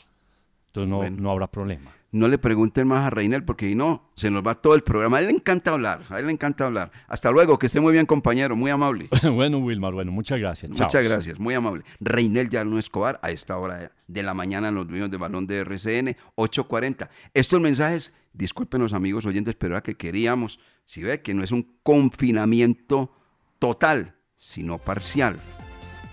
Entonces 0.68 0.90
no, 0.90 0.98
Bueno. 0.98 1.18
no 1.20 1.30
habrá 1.32 1.46
problema. 1.48 1.92
No 2.12 2.28
le 2.28 2.38
pregunten 2.38 2.88
más 2.88 3.06
a 3.06 3.10
Reinel 3.10 3.44
porque 3.44 3.68
si 3.68 3.76
no, 3.76 4.10
se 4.16 4.30
nos 4.32 4.46
va 4.46 4.56
todo 4.56 4.76
el 4.76 4.82
programa. 4.82 5.18
A 5.18 5.20
él 5.22 5.28
le 5.28 5.34
encanta 5.34 5.72
hablar, 5.72 6.04
a 6.10 6.20
él 6.20 6.28
le 6.28 6.32
encanta 6.32 6.66
hablar. 6.66 6.92
Hasta 7.08 7.32
luego, 7.32 7.58
que 7.58 7.66
esté 7.68 7.80
muy 7.80 7.92
bien, 7.92 8.06
compañero, 8.06 8.56
muy 8.56 8.70
amable. 8.72 9.08
bueno, 9.34 9.58
Wilmar, 9.60 9.94
bueno, 9.94 10.12
muchas 10.12 10.40
gracias. 10.40 10.72
Chao. 10.72 10.86
Muchas 10.86 11.04
gracias, 11.04 11.40
muy 11.40 11.54
amable. 11.56 11.84
Reinel 12.00 12.50
Llano 12.50 12.78
Escobar, 12.80 13.20
a 13.24 13.30
esta 13.32 13.58
hora 13.58 13.92
de 14.08 14.24
la 14.24 14.34
mañana 14.36 14.70
en 14.70 14.76
los 14.76 14.88
dueños 14.88 15.10
de 15.12 15.18
balón 15.18 15.46
de 15.48 15.60
RCN, 15.60 16.16
8.40. 16.36 17.10
Estos 17.34 17.60
mensajes, 17.62 18.14
discúlpenos 18.34 18.94
amigos 18.94 19.26
oyentes, 19.26 19.56
pero 19.56 19.74
era 19.76 19.82
que 19.84 19.96
queríamos, 19.96 20.60
si 20.86 21.02
ve 21.04 21.22
que 21.22 21.34
no 21.34 21.44
es 21.44 21.52
un 21.52 21.78
confinamiento 21.82 23.12
total, 23.60 24.16
sino 24.44 24.78
parcial. 24.78 25.38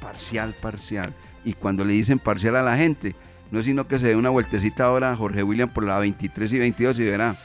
Parcial, 0.00 0.54
parcial. 0.62 1.12
Y 1.44 1.54
cuando 1.54 1.84
le 1.84 1.94
dicen 1.94 2.20
parcial 2.20 2.56
a 2.56 2.62
la 2.62 2.76
gente, 2.76 3.16
no 3.50 3.58
es 3.58 3.66
sino 3.66 3.88
que 3.88 3.98
se 3.98 4.06
dé 4.06 4.16
una 4.16 4.30
vueltecita 4.30 4.84
ahora 4.84 5.10
a 5.10 5.16
Jorge 5.16 5.42
William 5.42 5.68
por 5.68 5.84
la 5.84 5.98
23 5.98 6.52
y 6.52 6.58
22 6.60 6.98
y 7.00 7.04
verá. 7.06 7.36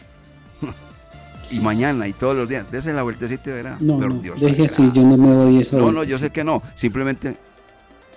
y 1.51 1.59
mañana 1.59 2.07
y 2.07 2.13
todos 2.13 2.35
los 2.37 2.47
días, 2.47 2.71
dése 2.71 2.93
la 2.93 3.01
vueltecita 3.01 3.49
y 3.49 3.53
verá. 3.53 3.77
No, 3.79 3.99
Por 3.99 4.13
no, 4.13 4.21
Dios, 4.21 4.39
deje 4.39 4.65
así, 4.65 4.91
yo 4.91 5.01
no 5.01 5.17
me 5.17 5.33
voy 5.33 5.57
a 5.57 5.61
esa 5.61 5.77
No, 5.77 5.91
no, 5.91 6.03
yo 6.03 6.19
sé 6.19 6.29
que 6.29 6.43
no. 6.43 6.61
Simplemente 6.75 7.35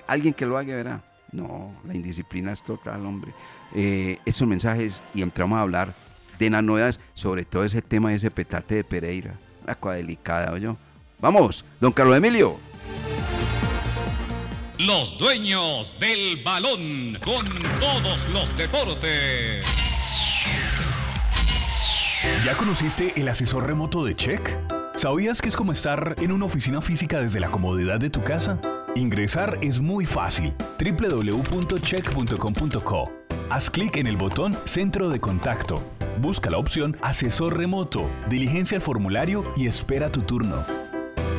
alguien 0.06 0.34
que 0.34 0.44
lo 0.44 0.58
haga 0.58 0.74
verá. 0.74 1.02
No, 1.32 1.72
la 1.86 1.94
indisciplina 1.94 2.52
es 2.52 2.62
total, 2.62 3.04
hombre. 3.06 3.32
Eh, 3.74 4.18
esos 4.26 4.46
mensajes 4.46 5.02
y 5.14 5.22
entramos 5.22 5.58
a 5.58 5.62
hablar 5.62 5.94
de 6.38 6.50
las 6.50 6.62
novedades, 6.62 7.00
sobre 7.14 7.44
todo 7.44 7.64
ese 7.64 7.80
tema 7.80 8.10
de 8.10 8.16
ese 8.16 8.30
petate 8.30 8.76
de 8.76 8.84
Pereira. 8.84 9.34
La 9.66 9.74
cosa 9.74 9.96
delicada, 9.96 10.56
yo. 10.58 10.76
Vamos, 11.20 11.64
don 11.80 11.92
Carlos 11.92 12.16
Emilio. 12.16 12.60
Los 14.78 15.18
dueños 15.18 15.92
del 15.98 16.40
balón 16.44 17.18
con 17.24 17.44
todos 17.80 18.28
los 18.28 18.56
deportes. 18.56 19.66
¿Ya 22.44 22.56
conociste 22.56 23.14
el 23.16 23.28
asesor 23.28 23.66
remoto 23.66 24.04
de 24.04 24.14
Check? 24.14 24.56
¿Sabías 24.94 25.42
que 25.42 25.48
es 25.48 25.56
como 25.56 25.72
estar 25.72 26.14
en 26.18 26.30
una 26.30 26.44
oficina 26.44 26.80
física 26.80 27.18
desde 27.20 27.40
la 27.40 27.50
comodidad 27.50 27.98
de 27.98 28.10
tu 28.10 28.22
casa? 28.22 28.60
Ingresar 28.94 29.58
es 29.60 29.80
muy 29.80 30.06
fácil. 30.06 30.54
www.check.com.co. 30.78 33.12
Haz 33.50 33.70
clic 33.70 33.96
en 33.96 34.06
el 34.06 34.16
botón 34.16 34.56
Centro 34.64 35.08
de 35.08 35.18
Contacto. 35.20 35.82
Busca 36.20 36.48
la 36.50 36.58
opción 36.58 36.96
Asesor 37.02 37.56
Remoto, 37.56 38.08
diligencia 38.28 38.76
el 38.76 38.82
formulario 38.82 39.42
y 39.56 39.66
espera 39.66 40.10
tu 40.10 40.20
turno. 40.22 40.64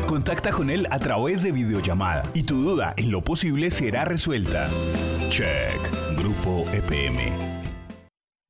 Contacta 0.09 0.49
con 0.49 0.71
él 0.71 0.87
a 0.89 0.97
través 0.97 1.43
de 1.43 1.51
videollamada 1.51 2.23
y 2.33 2.41
tu 2.41 2.63
duda 2.63 2.95
en 2.97 3.11
lo 3.11 3.21
posible 3.21 3.69
será 3.69 4.05
resuelta. 4.05 4.67
Check. 5.29 5.77
Grupo 6.17 6.65
EPM. 6.73 7.59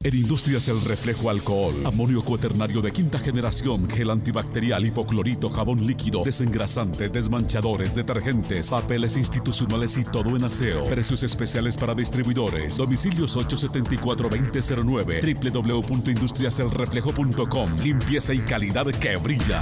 En 0.02 0.16
Industrias 0.16 0.70
El 0.70 0.80
Reflejo 0.80 1.30
Alcohol, 1.30 1.76
amonio 1.84 2.24
cuaternario 2.24 2.82
de 2.82 2.94
quinta 2.94 3.20
generación, 3.20 3.90
gel 3.90 4.12
antibacterial, 4.12 4.88
hipoclorito, 4.88 5.50
jabón 5.50 5.86
líquido, 5.86 6.24
desengrasantes, 6.24 7.12
desmanchadores, 7.12 7.94
detergentes, 7.94 8.70
papeles 8.70 9.18
institucionales 9.18 9.98
y 9.98 10.06
todo 10.06 10.38
en 10.38 10.46
aseo. 10.46 10.86
Precios 10.86 11.24
especiales 11.24 11.76
para 11.76 11.94
distribuidores. 11.94 12.78
Domicilios 12.78 13.36
874-2009, 13.36 15.52
www.industriaselreflejo.com. 15.52 17.76
Limpieza 17.84 18.34
y 18.34 18.40
calidad 18.40 18.86
que 18.86 19.18
brilla. 19.18 19.62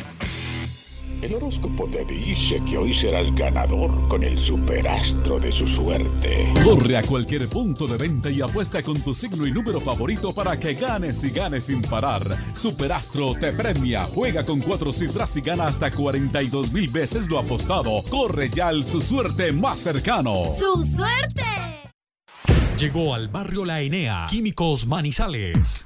El 1.21 1.35
horóscopo 1.35 1.87
te 1.87 2.03
dice 2.03 2.59
que 2.67 2.79
hoy 2.79 2.95
serás 2.95 3.31
ganador 3.35 4.07
con 4.07 4.23
el 4.23 4.39
superastro 4.39 5.39
de 5.39 5.51
su 5.51 5.67
suerte. 5.67 6.51
Corre 6.63 6.97
a 6.97 7.03
cualquier 7.03 7.47
punto 7.47 7.85
de 7.85 7.95
venta 7.95 8.31
y 8.31 8.41
apuesta 8.41 8.81
con 8.81 8.99
tu 9.01 9.13
signo 9.13 9.45
y 9.45 9.51
número 9.51 9.79
favorito 9.79 10.33
para 10.33 10.59
que 10.59 10.73
ganes 10.73 11.23
y 11.23 11.29
ganes 11.29 11.65
sin 11.65 11.83
parar. 11.83 12.23
Superastro 12.53 13.35
te 13.39 13.53
premia, 13.53 14.05
juega 14.05 14.43
con 14.43 14.61
cuatro 14.61 14.91
cifras 14.91 15.37
y 15.37 15.41
gana 15.41 15.65
hasta 15.65 15.91
42 15.91 16.73
mil 16.73 16.89
veces 16.89 17.29
lo 17.29 17.37
apostado. 17.37 18.01
Corre 18.09 18.49
ya 18.49 18.69
al 18.69 18.83
su 18.83 18.99
suerte 18.99 19.51
más 19.51 19.79
cercano. 19.79 20.33
¡Su 20.57 20.83
suerte! 20.83 21.43
Llegó 22.79 23.13
al 23.13 23.27
barrio 23.27 23.63
La 23.63 23.81
Enea, 23.81 24.25
Químicos 24.27 24.87
Manizales. 24.87 25.85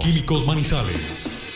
Químicos 0.00 0.46
Manizales. 0.46 1.55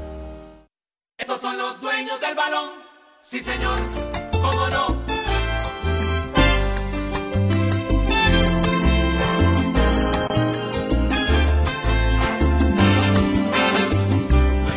Estos 1.21 1.39
son 1.39 1.55
los 1.55 1.79
dueños 1.79 2.19
del 2.19 2.33
balón. 2.33 2.71
Sí, 3.21 3.41
señor. 3.41 3.79
¿Cómo 4.31 4.67
no? 4.69 5.05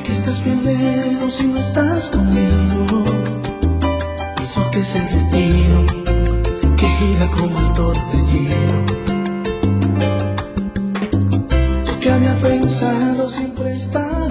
que 0.04 0.12
estás 0.12 0.44
bien 0.44 0.60
y 0.66 1.46
no 1.46 1.58
estás 1.58 2.10
conmigo. 2.10 3.04
Pienso 4.36 4.70
que 4.70 4.80
es 4.80 4.96
el 4.96 5.06
destino 5.08 5.86
que 6.76 6.86
gira 6.86 7.30
como 7.30 7.58
el 7.58 7.72
torbellino. 7.72 8.84
Yo 11.86 11.98
que 12.00 12.10
había 12.10 12.38
pensado 12.38 13.30
siempre 13.30 13.74
estar 13.74 14.23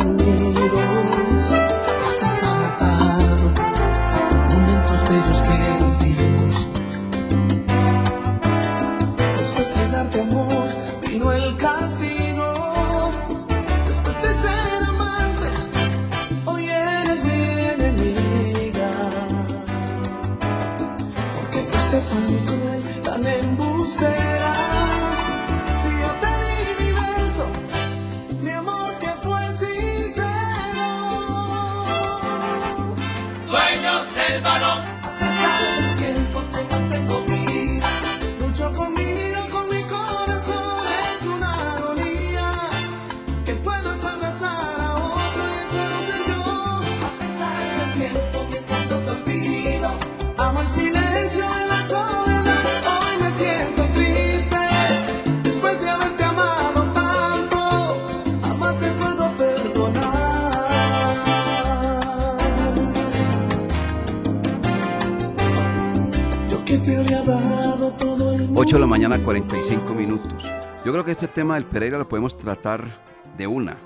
tema 71.43 71.55
del 71.55 71.65
Pereira 71.65 71.97
lo 71.97 72.07
podemos 72.07 72.37
tratar 72.37 73.03
de 73.37 73.45
una, 73.45 73.77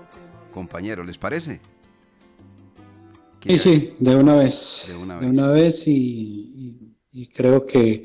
compañero, 0.53 1.03
¿les 1.03 1.17
parece? 1.17 1.59
Sí, 3.43 3.57
sí, 3.57 3.95
de 3.97 4.15
una 4.15 4.35
vez. 4.35 4.85
De 4.87 4.95
una 4.95 5.19
De 5.19 5.25
una 5.25 5.49
vez 5.49 5.87
y, 5.87 5.91
y- 5.91 6.97
y 7.11 7.25
creo 7.25 7.65
que 7.65 8.03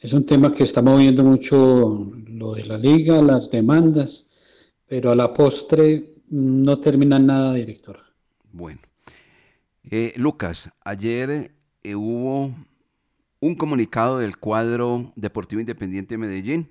es 0.00 0.12
un 0.14 0.24
tema 0.24 0.50
que 0.50 0.62
está 0.62 0.80
moviendo 0.80 1.22
mucho 1.22 2.10
lo 2.26 2.54
de 2.54 2.64
la 2.64 2.78
liga, 2.78 3.20
las 3.20 3.50
demandas, 3.50 4.28
pero 4.86 5.10
a 5.10 5.14
la 5.14 5.34
postre 5.34 6.14
no 6.30 6.78
termina 6.80 7.18
nada, 7.18 7.52
director. 7.52 7.98
Bueno. 8.50 8.80
Eh, 9.90 10.14
Lucas, 10.16 10.70
ayer 10.86 11.54
eh, 11.82 11.94
hubo 11.94 12.54
un 13.40 13.54
comunicado 13.56 14.20
del 14.20 14.38
cuadro 14.38 15.12
Deportivo 15.16 15.60
Independiente 15.60 16.14
de 16.14 16.18
Medellín 16.18 16.70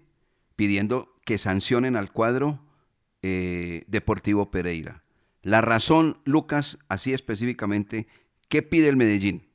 pidiendo 0.56 1.15
que 1.26 1.38
sancionen 1.38 1.96
al 1.96 2.12
cuadro 2.12 2.60
eh, 3.22 3.84
Deportivo 3.88 4.52
Pereira. 4.52 5.04
La 5.42 5.62
razón, 5.62 6.18
Lucas, 6.24 6.78
así 6.88 7.14
específicamente, 7.14 8.08
¿qué 8.48 8.62
pide 8.62 8.88
el 8.88 8.96
Medellín? 8.96 9.50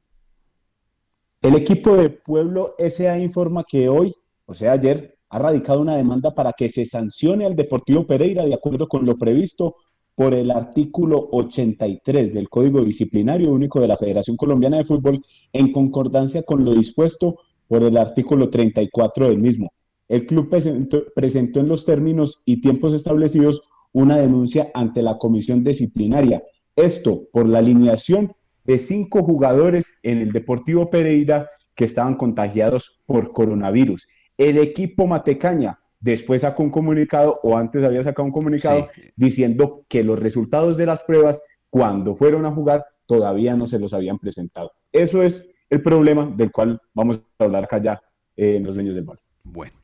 El 1.42 1.54
equipo 1.54 1.96
de 1.96 2.10
Pueblo 2.10 2.74
SA 2.78 3.18
informa 3.18 3.64
que 3.64 3.88
hoy, 3.88 4.14
o 4.44 4.52
sea 4.52 4.72
ayer, 4.72 5.16
ha 5.30 5.38
radicado 5.38 5.80
una 5.80 5.96
demanda 5.96 6.34
para 6.34 6.52
que 6.52 6.68
se 6.68 6.84
sancione 6.84 7.46
al 7.46 7.56
Deportivo 7.56 8.06
Pereira 8.06 8.44
de 8.44 8.54
acuerdo 8.54 8.88
con 8.88 9.06
lo 9.06 9.16
previsto 9.16 9.76
por 10.14 10.34
el 10.34 10.50
artículo 10.50 11.28
83 11.32 12.34
del 12.34 12.48
Código 12.48 12.84
Disciplinario 12.84 13.52
Único 13.52 13.80
de 13.80 13.88
la 13.88 13.96
Federación 13.96 14.36
Colombiana 14.36 14.76
de 14.76 14.84
Fútbol 14.84 15.24
en 15.52 15.72
concordancia 15.72 16.42
con 16.42 16.64
lo 16.64 16.74
dispuesto 16.74 17.38
por 17.68 17.84
el 17.84 17.96
artículo 17.96 18.50
34 18.50 19.28
del 19.28 19.38
mismo. 19.38 19.72
El 20.10 20.26
club 20.26 20.50
presentó, 20.50 21.04
presentó 21.14 21.60
en 21.60 21.68
los 21.68 21.84
términos 21.84 22.42
y 22.44 22.60
tiempos 22.60 22.92
establecidos 22.94 23.62
una 23.92 24.18
denuncia 24.18 24.68
ante 24.74 25.02
la 25.02 25.16
comisión 25.18 25.62
disciplinaria. 25.62 26.42
Esto 26.74 27.28
por 27.32 27.46
la 27.48 27.60
alineación 27.60 28.32
de 28.64 28.78
cinco 28.78 29.22
jugadores 29.22 30.00
en 30.02 30.18
el 30.18 30.32
Deportivo 30.32 30.90
Pereira 30.90 31.48
que 31.76 31.84
estaban 31.84 32.16
contagiados 32.16 33.04
por 33.06 33.30
coronavirus. 33.32 34.08
El 34.36 34.58
equipo 34.58 35.06
Matecaña 35.06 35.78
después 36.00 36.40
sacó 36.40 36.64
un 36.64 36.70
comunicado, 36.70 37.38
o 37.44 37.56
antes 37.56 37.84
había 37.84 38.02
sacado 38.02 38.26
un 38.26 38.32
comunicado, 38.32 38.88
diciendo 39.14 39.76
que 39.88 40.02
los 40.02 40.18
resultados 40.18 40.76
de 40.76 40.86
las 40.86 41.04
pruebas, 41.04 41.44
cuando 41.68 42.16
fueron 42.16 42.46
a 42.46 42.52
jugar, 42.52 42.84
todavía 43.06 43.54
no 43.54 43.68
se 43.68 43.78
los 43.78 43.94
habían 43.94 44.18
presentado. 44.18 44.72
Eso 44.90 45.22
es 45.22 45.54
el 45.68 45.82
problema 45.82 46.26
del 46.36 46.50
cual 46.50 46.80
vamos 46.94 47.20
a 47.38 47.44
hablar 47.44 47.64
acá 47.64 47.80
ya 47.80 48.02
eh, 48.36 48.56
en 48.56 48.64
los 48.64 48.74
dueños 48.74 48.96
del 48.96 49.04
balón. 49.04 49.22
Bueno, 49.44 49.79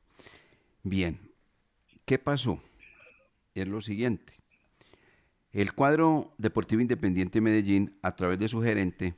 bien. 0.89 1.32
¿Qué 2.05 2.18
pasó? 2.18 2.61
Es 3.55 3.66
lo 3.68 3.80
siguiente. 3.80 4.32
El 5.53 5.72
cuadro 5.74 6.34
Deportivo 6.39 6.80
Independiente 6.80 7.41
Medellín, 7.41 7.99
a 8.03 8.14
través 8.14 8.39
de 8.39 8.49
su 8.49 8.62
gerente, 8.62 9.14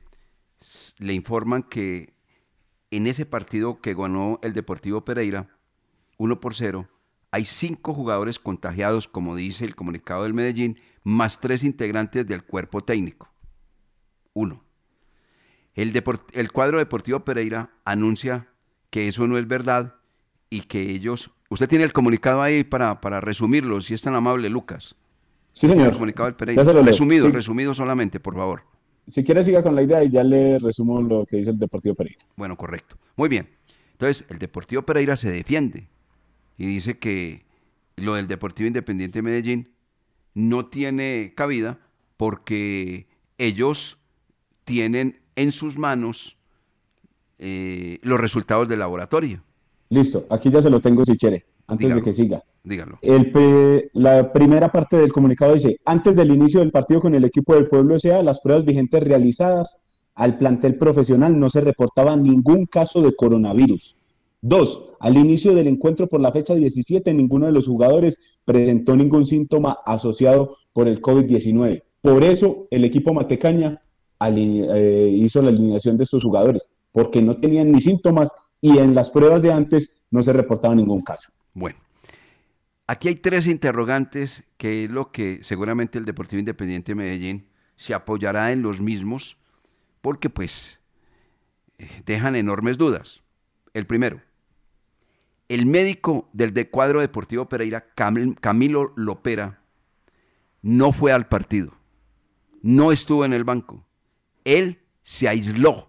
le 0.97 1.13
informan 1.13 1.63
que 1.63 2.13
en 2.91 3.05
ese 3.05 3.25
partido 3.25 3.81
que 3.81 3.93
ganó 3.93 4.39
el 4.41 4.53
Deportivo 4.53 5.05
Pereira, 5.05 5.47
1 6.17 6.39
por 6.41 6.55
0, 6.55 6.89
hay 7.31 7.45
cinco 7.45 7.93
jugadores 7.93 8.39
contagiados, 8.39 9.07
como 9.07 9.35
dice 9.35 9.63
el 9.65 9.75
comunicado 9.75 10.23
del 10.23 10.33
Medellín, 10.33 10.79
más 11.03 11.39
tres 11.39 11.63
integrantes 11.63 12.25
del 12.25 12.43
cuerpo 12.43 12.81
técnico. 12.81 13.31
Uno. 14.33 14.63
El 15.75 16.51
cuadro 16.51 16.79
Deportivo 16.79 17.23
Pereira 17.23 17.71
anuncia 17.85 18.49
que 18.89 19.07
eso 19.07 19.27
no 19.27 19.37
es 19.37 19.47
verdad 19.47 19.98
y 20.49 20.61
que 20.61 20.81
ellos... 20.81 21.31
Usted 21.49 21.67
tiene 21.67 21.83
el 21.85 21.93
comunicado 21.93 22.41
ahí 22.41 22.63
para, 22.63 23.01
para 23.01 23.21
resumirlo, 23.21 23.81
si 23.81 23.93
es 23.93 24.01
tan 24.01 24.13
amable, 24.15 24.49
Lucas. 24.49 24.95
Sí, 25.51 25.67
señor. 25.67 25.87
El 25.87 25.93
comunicado 25.93 26.25
del 26.27 26.35
Pereira. 26.35 26.63
Se. 26.63 26.73
Resumido, 26.73 27.25
Sí. 27.25 27.31
resumido 27.31 27.73
solamente, 27.73 28.19
por 28.19 28.35
favor. 28.35 28.63
Si 29.07 29.23
quiere, 29.23 29.43
siga 29.43 29.63
con 29.63 29.75
la 29.75 29.81
idea 29.81 30.03
y 30.03 30.09
ya 30.11 30.23
le 30.23 30.59
resumo 30.59 31.01
lo 31.01 31.25
que 31.25 31.37
dice 31.37 31.49
el 31.49 31.57
Deportivo 31.57 31.95
Pereira. 31.95 32.23
Bueno, 32.35 32.55
correcto. 32.55 32.97
Muy 33.15 33.27
bien. 33.29 33.49
Entonces, 33.93 34.25
el 34.29 34.37
Deportivo 34.37 34.83
Pereira 34.83 35.17
se 35.17 35.31
defiende 35.31 35.87
y 36.57 36.67
dice 36.67 36.99
que 36.99 37.43
lo 37.95 38.13
del 38.13 38.27
Deportivo 38.27 38.67
Independiente 38.67 39.17
de 39.19 39.23
Medellín 39.23 39.69
no 40.35 40.67
tiene 40.67 41.33
cabida 41.35 41.79
porque 42.15 43.07
ellos 43.39 43.97
tienen 44.63 45.19
en 45.35 45.51
sus 45.51 45.77
manos 45.77 46.37
eh, 47.39 47.97
los 48.03 48.19
resultados 48.19 48.67
del 48.67 48.79
laboratorio. 48.79 49.43
Listo, 49.89 50.27
aquí 50.29 50.51
ya 50.51 50.61
se 50.61 50.69
lo 50.69 50.79
tengo 50.79 51.03
si 51.03 51.17
quiere, 51.17 51.45
antes 51.65 51.87
Dígalo. 51.87 52.01
de 52.01 52.05
que 52.05 52.13
siga. 52.13 52.43
Dígalo. 52.63 52.99
El 53.01 53.89
la 53.93 54.31
primera 54.31 54.71
parte 54.71 54.97
del 54.97 55.11
comunicado 55.11 55.53
dice, 55.53 55.77
antes 55.85 56.15
del 56.15 56.29
inicio 56.31 56.59
del 56.59 56.71
partido 56.71 56.99
con 56.99 57.15
el 57.15 57.25
equipo 57.25 57.55
del 57.55 57.67
Pueblo 57.67 57.95
S.A., 57.95 58.21
las 58.21 58.39
pruebas 58.39 58.65
vigentes 58.65 59.03
realizadas 59.03 59.81
al 60.13 60.37
plantel 60.37 60.77
profesional 60.77 61.39
no 61.39 61.49
se 61.49 61.61
reportaba 61.61 62.15
ningún 62.15 62.65
caso 62.65 63.01
de 63.01 63.15
coronavirus. 63.15 63.95
Dos, 64.41 64.89
al 64.99 65.17
inicio 65.17 65.55
del 65.55 65.67
encuentro 65.67 66.07
por 66.07 66.21
la 66.21 66.31
fecha 66.31 66.53
17, 66.53 67.13
ninguno 67.13 67.47
de 67.47 67.51
los 67.51 67.67
jugadores 67.67 68.41
presentó 68.45 68.95
ningún 68.95 69.25
síntoma 69.25 69.79
asociado 69.85 70.55
por 70.71 70.87
el 70.87 71.01
COVID-19. 71.01 71.83
Por 72.01 72.23
eso 72.23 72.67
el 72.69 72.85
equipo 72.85 73.13
Matecaña 73.13 73.81
eh, 74.21 75.09
hizo 75.13 75.41
la 75.41 75.49
alineación 75.49 75.97
de 75.97 76.03
estos 76.03 76.23
jugadores, 76.23 76.75
porque 76.91 77.21
no 77.21 77.37
tenían 77.37 77.71
ni 77.71 77.81
síntomas 77.81 78.31
y 78.61 78.77
en 78.77 78.95
las 78.95 79.09
pruebas 79.09 79.41
de 79.41 79.53
antes 79.53 80.03
no 80.11 80.21
se 80.21 80.33
reportaba 80.33 80.75
ningún 80.75 81.01
caso. 81.01 81.31
Bueno, 81.53 81.79
aquí 82.87 83.07
hay 83.07 83.15
tres 83.15 83.47
interrogantes 83.47 84.43
que 84.57 84.85
es 84.85 84.91
lo 84.91 85.11
que 85.11 85.39
seguramente 85.43 85.97
el 85.97 86.05
Deportivo 86.05 86.39
Independiente 86.39 86.91
de 86.91 86.95
Medellín 86.95 87.47
se 87.75 87.93
apoyará 87.93 88.51
en 88.51 88.61
los 88.61 88.81
mismos 88.81 89.37
porque 90.01 90.29
pues 90.29 90.79
eh, 91.77 91.89
dejan 92.05 92.35
enormes 92.35 92.77
dudas. 92.77 93.21
El 93.73 93.85
primero, 93.85 94.21
el 95.47 95.65
médico 95.65 96.29
del 96.33 96.53
de 96.53 96.69
cuadro 96.69 97.01
Deportivo 97.01 97.47
Pereira, 97.47 97.87
Camil- 97.95 98.37
Camilo 98.39 98.93
Lopera, 98.95 99.61
no 100.61 100.91
fue 100.91 101.11
al 101.13 101.27
partido, 101.27 101.73
no 102.61 102.91
estuvo 102.91 103.23
en 103.23 103.33
el 103.33 103.43
banco. 103.43 103.85
Él 104.43 104.79
se 105.01 105.27
aisló. 105.27 105.88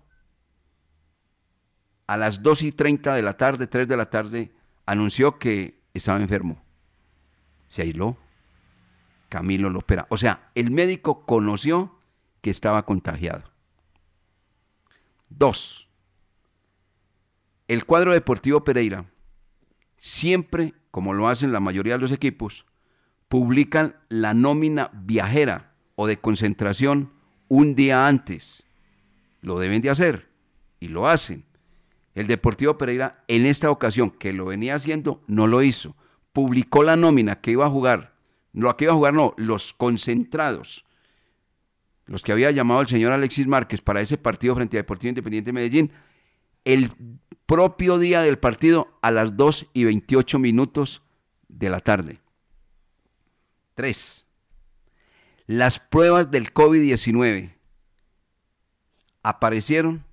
A 2.11 2.17
las 2.17 2.43
2 2.43 2.63
y 2.63 2.73
30 2.73 3.15
de 3.15 3.23
la 3.23 3.37
tarde, 3.37 3.69
3 3.69 3.87
de 3.87 3.97
la 3.97 4.11
tarde, 4.11 4.51
anunció 4.85 5.39
que 5.39 5.79
estaba 5.95 6.21
enfermo. 6.21 6.61
Se 7.69 7.83
aisló. 7.83 8.17
Camilo 9.29 9.71
Lopera. 9.71 10.09
O 10.11 10.17
sea, 10.17 10.51
el 10.57 10.73
médico 10.73 11.25
conoció 11.25 12.01
que 12.41 12.51
estaba 12.51 12.85
contagiado. 12.85 13.45
Dos, 15.29 15.89
el 17.69 17.85
cuadro 17.85 18.13
deportivo 18.13 18.65
Pereira, 18.65 19.05
siempre, 19.97 20.75
como 20.91 21.13
lo 21.13 21.29
hacen 21.29 21.53
la 21.53 21.61
mayoría 21.61 21.93
de 21.93 22.01
los 22.01 22.11
equipos, 22.11 22.67
publican 23.29 23.95
la 24.09 24.35
nómina 24.35 24.91
viajera 24.93 25.75
o 25.95 26.09
de 26.09 26.19
concentración 26.19 27.13
un 27.47 27.77
día 27.77 28.09
antes. 28.09 28.65
Lo 29.43 29.61
deben 29.61 29.81
de 29.81 29.91
hacer 29.91 30.29
y 30.81 30.89
lo 30.89 31.07
hacen. 31.07 31.49
El 32.21 32.27
Deportivo 32.27 32.77
Pereira 32.77 33.25
en 33.29 33.47
esta 33.47 33.71
ocasión, 33.71 34.11
que 34.11 34.35
lo 34.35 34.45
venía 34.45 34.75
haciendo, 34.75 35.23
no 35.27 35.47
lo 35.47 35.63
hizo. 35.63 35.97
Publicó 36.35 36.83
la 36.83 36.95
nómina 36.95 37.41
que 37.41 37.53
iba 37.53 37.65
a 37.65 37.71
jugar. 37.71 38.13
Lo 38.53 38.77
que 38.77 38.85
iba 38.85 38.93
a 38.93 38.97
jugar 38.97 39.15
no, 39.15 39.33
los 39.39 39.73
concentrados. 39.73 40.85
Los 42.05 42.23
que 42.23 42.33
había 42.33 42.51
llamado 42.51 42.83
el 42.83 42.89
señor 42.89 43.15
Alexis 43.15 43.47
Márquez 43.47 43.81
para 43.81 44.03
ese 44.03 44.19
partido 44.19 44.55
frente 44.55 44.77
a 44.77 44.81
Deportivo 44.81 45.09
Independiente 45.09 45.49
de 45.49 45.53
Medellín, 45.55 45.93
el 46.67 46.93
propio 47.47 47.99
día 47.99 48.21
del 48.21 48.39
partido 48.39 48.99
a 49.01 49.11
las 49.11 49.39
2 49.39 49.69
y 49.73 49.85
28 49.85 50.39
minutos 50.39 51.01
de 51.49 51.71
la 51.71 51.81
tarde. 51.81 52.21
Tres, 53.75 54.27
las 55.47 55.79
pruebas 55.79 56.31
del 56.31 56.53
COVID-19 56.53 57.55
aparecieron 59.23 60.05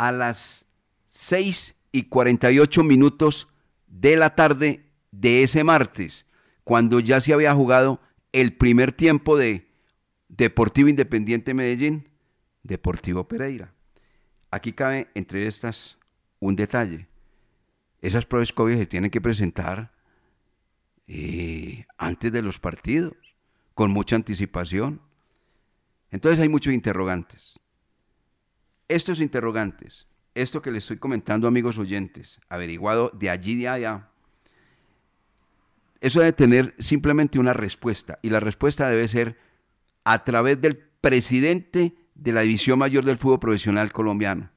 a 0.00 0.12
las 0.12 0.64
6 1.10 1.76
y 1.92 2.04
48 2.04 2.82
minutos 2.82 3.48
de 3.86 4.16
la 4.16 4.34
tarde 4.34 4.86
de 5.10 5.42
ese 5.42 5.62
martes, 5.62 6.24
cuando 6.64 7.00
ya 7.00 7.20
se 7.20 7.34
había 7.34 7.54
jugado 7.54 8.00
el 8.32 8.54
primer 8.54 8.92
tiempo 8.92 9.36
de 9.36 9.68
Deportivo 10.28 10.88
Independiente 10.88 11.52
Medellín, 11.52 12.08
Deportivo 12.62 13.28
Pereira. 13.28 13.74
Aquí 14.50 14.72
cabe 14.72 15.08
entre 15.14 15.46
estas 15.46 15.98
un 16.38 16.56
detalle. 16.56 17.06
Esas 18.00 18.24
pruebas 18.24 18.54
COVID 18.54 18.78
se 18.78 18.86
tienen 18.86 19.10
que 19.10 19.20
presentar 19.20 19.92
eh, 21.08 21.84
antes 21.98 22.32
de 22.32 22.40
los 22.40 22.58
partidos, 22.58 23.12
con 23.74 23.90
mucha 23.90 24.16
anticipación. 24.16 25.02
Entonces 26.10 26.40
hay 26.40 26.48
muchos 26.48 26.72
interrogantes. 26.72 27.59
Estos 28.90 29.20
interrogantes, 29.20 30.08
esto 30.34 30.62
que 30.62 30.72
les 30.72 30.82
estoy 30.82 30.96
comentando, 30.96 31.46
amigos 31.46 31.78
oyentes, 31.78 32.40
averiguado 32.48 33.12
de 33.14 33.30
allí 33.30 33.54
de 33.54 33.68
allá, 33.68 34.08
eso 36.00 36.18
debe 36.18 36.32
tener 36.32 36.74
simplemente 36.76 37.38
una 37.38 37.52
respuesta. 37.52 38.18
Y 38.20 38.30
la 38.30 38.40
respuesta 38.40 38.88
debe 38.88 39.06
ser 39.06 39.38
a 40.02 40.24
través 40.24 40.60
del 40.60 40.76
presidente 40.76 41.94
de 42.16 42.32
la 42.32 42.40
División 42.40 42.80
Mayor 42.80 43.04
del 43.04 43.18
Fútbol 43.18 43.38
Profesional 43.38 43.92
Colombiano. 43.92 44.50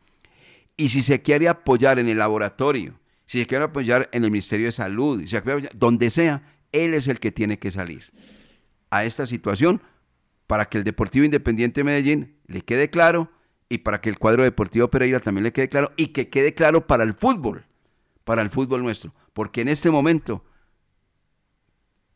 Y 0.77 0.89
si 0.89 1.03
se 1.03 1.21
quiere 1.21 1.47
apoyar 1.47 1.99
en 1.99 2.09
el 2.09 2.17
laboratorio, 2.17 2.99
si 3.27 3.39
se 3.39 3.45
quiere 3.45 3.65
apoyar 3.65 4.09
en 4.13 4.23
el 4.23 4.31
Ministerio 4.31 4.65
de 4.65 4.71
Salud, 4.71 5.21
si 5.21 5.27
se 5.27 5.43
quiere 5.43 5.59
apoyar- 5.59 5.75
donde 5.75 6.09
sea, 6.09 6.41
él 6.71 6.95
es 6.95 7.07
el 7.07 7.19
que 7.19 7.31
tiene 7.31 7.59
que 7.59 7.69
salir 7.69 8.11
a 8.89 9.05
esta 9.05 9.27
situación 9.27 9.79
para 10.47 10.65
que 10.65 10.79
el 10.79 10.83
Deportivo 10.83 11.23
Independiente 11.23 11.81
de 11.81 11.85
Medellín 11.85 12.35
le 12.47 12.61
quede 12.61 12.89
claro 12.89 13.29
y 13.69 13.79
para 13.79 14.01
que 14.01 14.09
el 14.09 14.19
cuadro 14.19 14.43
Deportivo 14.43 14.89
Pereira 14.89 15.19
también 15.19 15.43
le 15.43 15.53
quede 15.53 15.69
claro 15.69 15.91
y 15.97 16.07
que 16.07 16.29
quede 16.29 16.53
claro 16.53 16.87
para 16.87 17.03
el 17.03 17.13
fútbol, 17.13 17.65
para 18.23 18.41
el 18.41 18.49
fútbol 18.49 18.83
nuestro, 18.83 19.13
porque 19.33 19.61
en 19.61 19.67
este 19.67 19.91
momento 19.91 20.43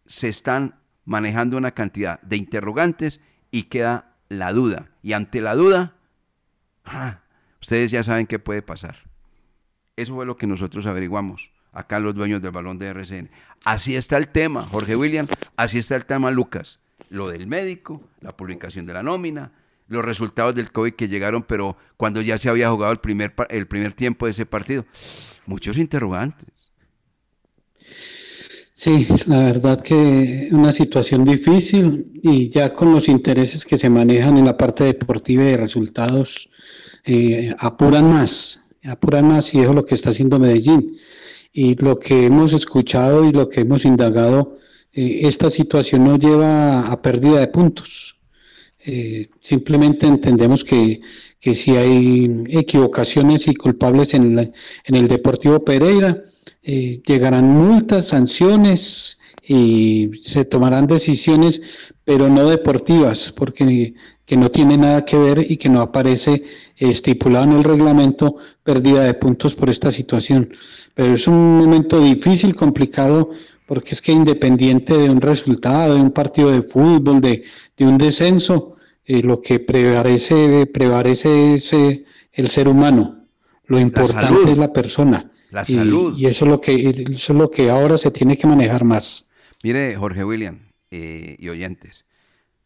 se 0.05 0.29
están 0.29 0.79
manejando 1.05 1.57
una 1.57 1.71
cantidad 1.71 2.21
de 2.21 2.37
interrogantes 2.37 3.21
y 3.51 3.63
queda 3.63 4.15
la 4.29 4.53
duda. 4.53 4.91
Y 5.01 5.13
ante 5.13 5.41
la 5.41 5.55
duda, 5.55 5.95
¡ja! 6.83 7.23
ustedes 7.61 7.91
ya 7.91 8.03
saben 8.03 8.27
qué 8.27 8.39
puede 8.39 8.61
pasar. 8.61 8.97
Eso 9.95 10.15
fue 10.15 10.25
lo 10.25 10.37
que 10.37 10.47
nosotros 10.47 10.85
averiguamos 10.85 11.49
acá 11.77 11.99
los 11.99 12.15
dueños 12.15 12.41
del 12.41 12.51
balón 12.51 12.79
de 12.79 12.87
RCN. 12.87 13.29
Así 13.63 13.95
está 13.95 14.17
el 14.17 14.29
tema, 14.29 14.63
Jorge 14.63 14.95
William, 14.95 15.27
así 15.55 15.77
está 15.77 15.95
el 15.95 16.05
tema, 16.05 16.31
Lucas. 16.31 16.79
Lo 17.09 17.29
del 17.29 17.47
médico, 17.47 18.01
la 18.19 18.35
publicación 18.35 18.85
de 18.85 18.93
la 18.93 19.03
nómina, 19.03 19.51
los 19.87 20.03
resultados 20.03 20.55
del 20.55 20.71
COVID 20.71 20.93
que 20.93 21.07
llegaron, 21.07 21.43
pero 21.43 21.77
cuando 21.95 22.21
ya 22.21 22.37
se 22.37 22.49
había 22.49 22.69
jugado 22.69 22.91
el 22.91 22.99
primer, 22.99 23.33
el 23.49 23.67
primer 23.67 23.93
tiempo 23.93 24.25
de 24.25 24.31
ese 24.31 24.45
partido. 24.45 24.85
Muchos 25.45 25.77
interrogantes. 25.77 26.47
Sí, 28.79 29.07
la 29.25 29.39
verdad 29.39 29.81
que 29.81 30.49
una 30.51 30.71
situación 30.71 31.25
difícil 31.25 32.11
y 32.21 32.49
ya 32.49 32.75
con 32.75 32.91
los 32.91 33.07
intereses 33.07 33.65
que 33.65 33.75
se 33.75 33.89
manejan 33.89 34.37
en 34.37 34.45
la 34.45 34.55
parte 34.55 34.83
deportiva 34.83 35.43
y 35.43 35.47
de 35.47 35.57
resultados 35.57 36.47
eh, 37.03 37.55
apuran 37.57 38.07
más, 38.07 38.69
apuran 38.83 39.29
más 39.29 39.51
y 39.55 39.61
eso 39.61 39.69
es 39.71 39.75
lo 39.75 39.83
que 39.83 39.95
está 39.95 40.11
haciendo 40.11 40.37
Medellín. 40.37 40.95
Y 41.51 41.73
lo 41.83 41.97
que 41.97 42.27
hemos 42.27 42.53
escuchado 42.53 43.27
y 43.27 43.31
lo 43.31 43.49
que 43.49 43.61
hemos 43.61 43.83
indagado, 43.83 44.59
eh, 44.93 45.21
esta 45.23 45.49
situación 45.49 46.05
nos 46.05 46.19
lleva 46.19 46.81
a 46.81 47.01
pérdida 47.01 47.39
de 47.39 47.47
puntos. 47.47 48.16
Eh, 48.89 49.27
simplemente 49.41 50.07
entendemos 50.07 50.63
que, 50.63 51.01
que 51.41 51.53
si 51.55 51.71
hay 51.75 52.43
equivocaciones 52.49 53.47
y 53.49 53.53
culpables 53.55 54.13
en, 54.13 54.35
la- 54.37 54.49
en 54.85 54.95
el 54.95 55.07
Deportivo 55.09 55.63
Pereira, 55.65 56.23
eh, 56.63 57.01
llegarán 57.05 57.45
multas, 57.49 58.07
sanciones 58.07 59.19
y 59.45 60.09
se 60.23 60.45
tomarán 60.45 60.87
decisiones, 60.87 61.61
pero 62.05 62.29
no 62.29 62.47
deportivas, 62.49 63.33
porque 63.35 63.93
que 64.25 64.37
no 64.37 64.49
tiene 64.51 64.77
nada 64.77 65.03
que 65.05 65.17
ver 65.17 65.45
y 65.49 65.57
que 65.57 65.69
no 65.69 65.81
aparece 65.81 66.43
estipulado 66.77 67.45
en 67.45 67.53
el 67.53 67.63
reglamento 67.63 68.35
pérdida 68.63 69.03
de 69.03 69.13
puntos 69.13 69.53
por 69.55 69.69
esta 69.69 69.91
situación. 69.91 70.49
Pero 70.95 71.13
es 71.15 71.27
un 71.27 71.57
momento 71.57 71.99
difícil, 72.01 72.55
complicado, 72.55 73.31
porque 73.65 73.95
es 73.95 74.01
que 74.01 74.13
independiente 74.13 74.97
de 74.97 75.09
un 75.09 75.19
resultado, 75.21 75.95
de 75.95 76.01
un 76.01 76.11
partido 76.11 76.51
de 76.51 76.61
fútbol, 76.61 77.19
de, 77.19 77.43
de 77.77 77.85
un 77.85 77.97
descenso, 77.97 78.76
eh, 79.07 79.23
lo 79.23 79.41
que 79.41 79.59
prevalece, 79.59 80.65
prevalece 80.67 81.55
es 81.55 81.73
eh, 81.73 82.05
el 82.33 82.49
ser 82.49 82.67
humano. 82.67 83.25
Lo 83.65 83.79
importante 83.79 84.51
es 84.51 84.57
la 84.57 84.71
persona. 84.71 85.31
La 85.49 85.63
Y- 85.65 85.75
salud. 85.75 86.17
Y, 86.17 86.25
eso 86.25 86.45
es 86.45 86.51
lo 86.51 86.59
que 86.61 86.73
eso 86.89 87.33
es 87.33 87.39
lo 87.39 87.49
que 87.49 87.69
ahora 87.69 87.97
se 87.97 88.11
tiene 88.11 88.37
que 88.37 88.47
manejar 88.47 88.83
más. 88.83 89.29
Mire, 89.63 89.95
Jorge 89.95 90.23
William 90.23 90.59
eh, 90.91 91.35
y 91.39 91.49
oyentes, 91.49 92.05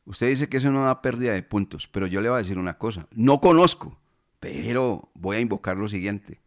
usted 0.05 0.29
dice 0.29 0.49
que 0.49 0.57
eso 0.57 0.71
no 0.71 0.83
da 0.85 1.01
pérdida 1.01 1.33
de 1.33 1.43
puntos, 1.43 1.87
pero 1.87 2.07
yo 2.07 2.21
le 2.21 2.29
voy 2.29 2.37
a 2.39 2.41
decir 2.41 2.57
una 2.57 2.77
cosa. 2.77 3.07
No 3.11 3.39
conozco, 3.39 3.99
pero 4.39 5.09
voy 5.13 5.37
a 5.37 5.39
invocar 5.39 5.77
lo 5.77 5.87
siguiente. 5.87 6.39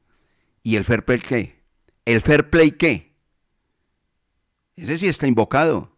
¿Y 0.62 0.76
el 0.76 0.84
fair 0.84 1.04
play 1.04 1.20
qué? 1.20 1.60
¿El 2.04 2.20
fair 2.20 2.50
play 2.50 2.72
qué? 2.72 3.14
Ese 4.76 4.98
sí 4.98 5.06
está 5.06 5.26
invocado. 5.28 5.92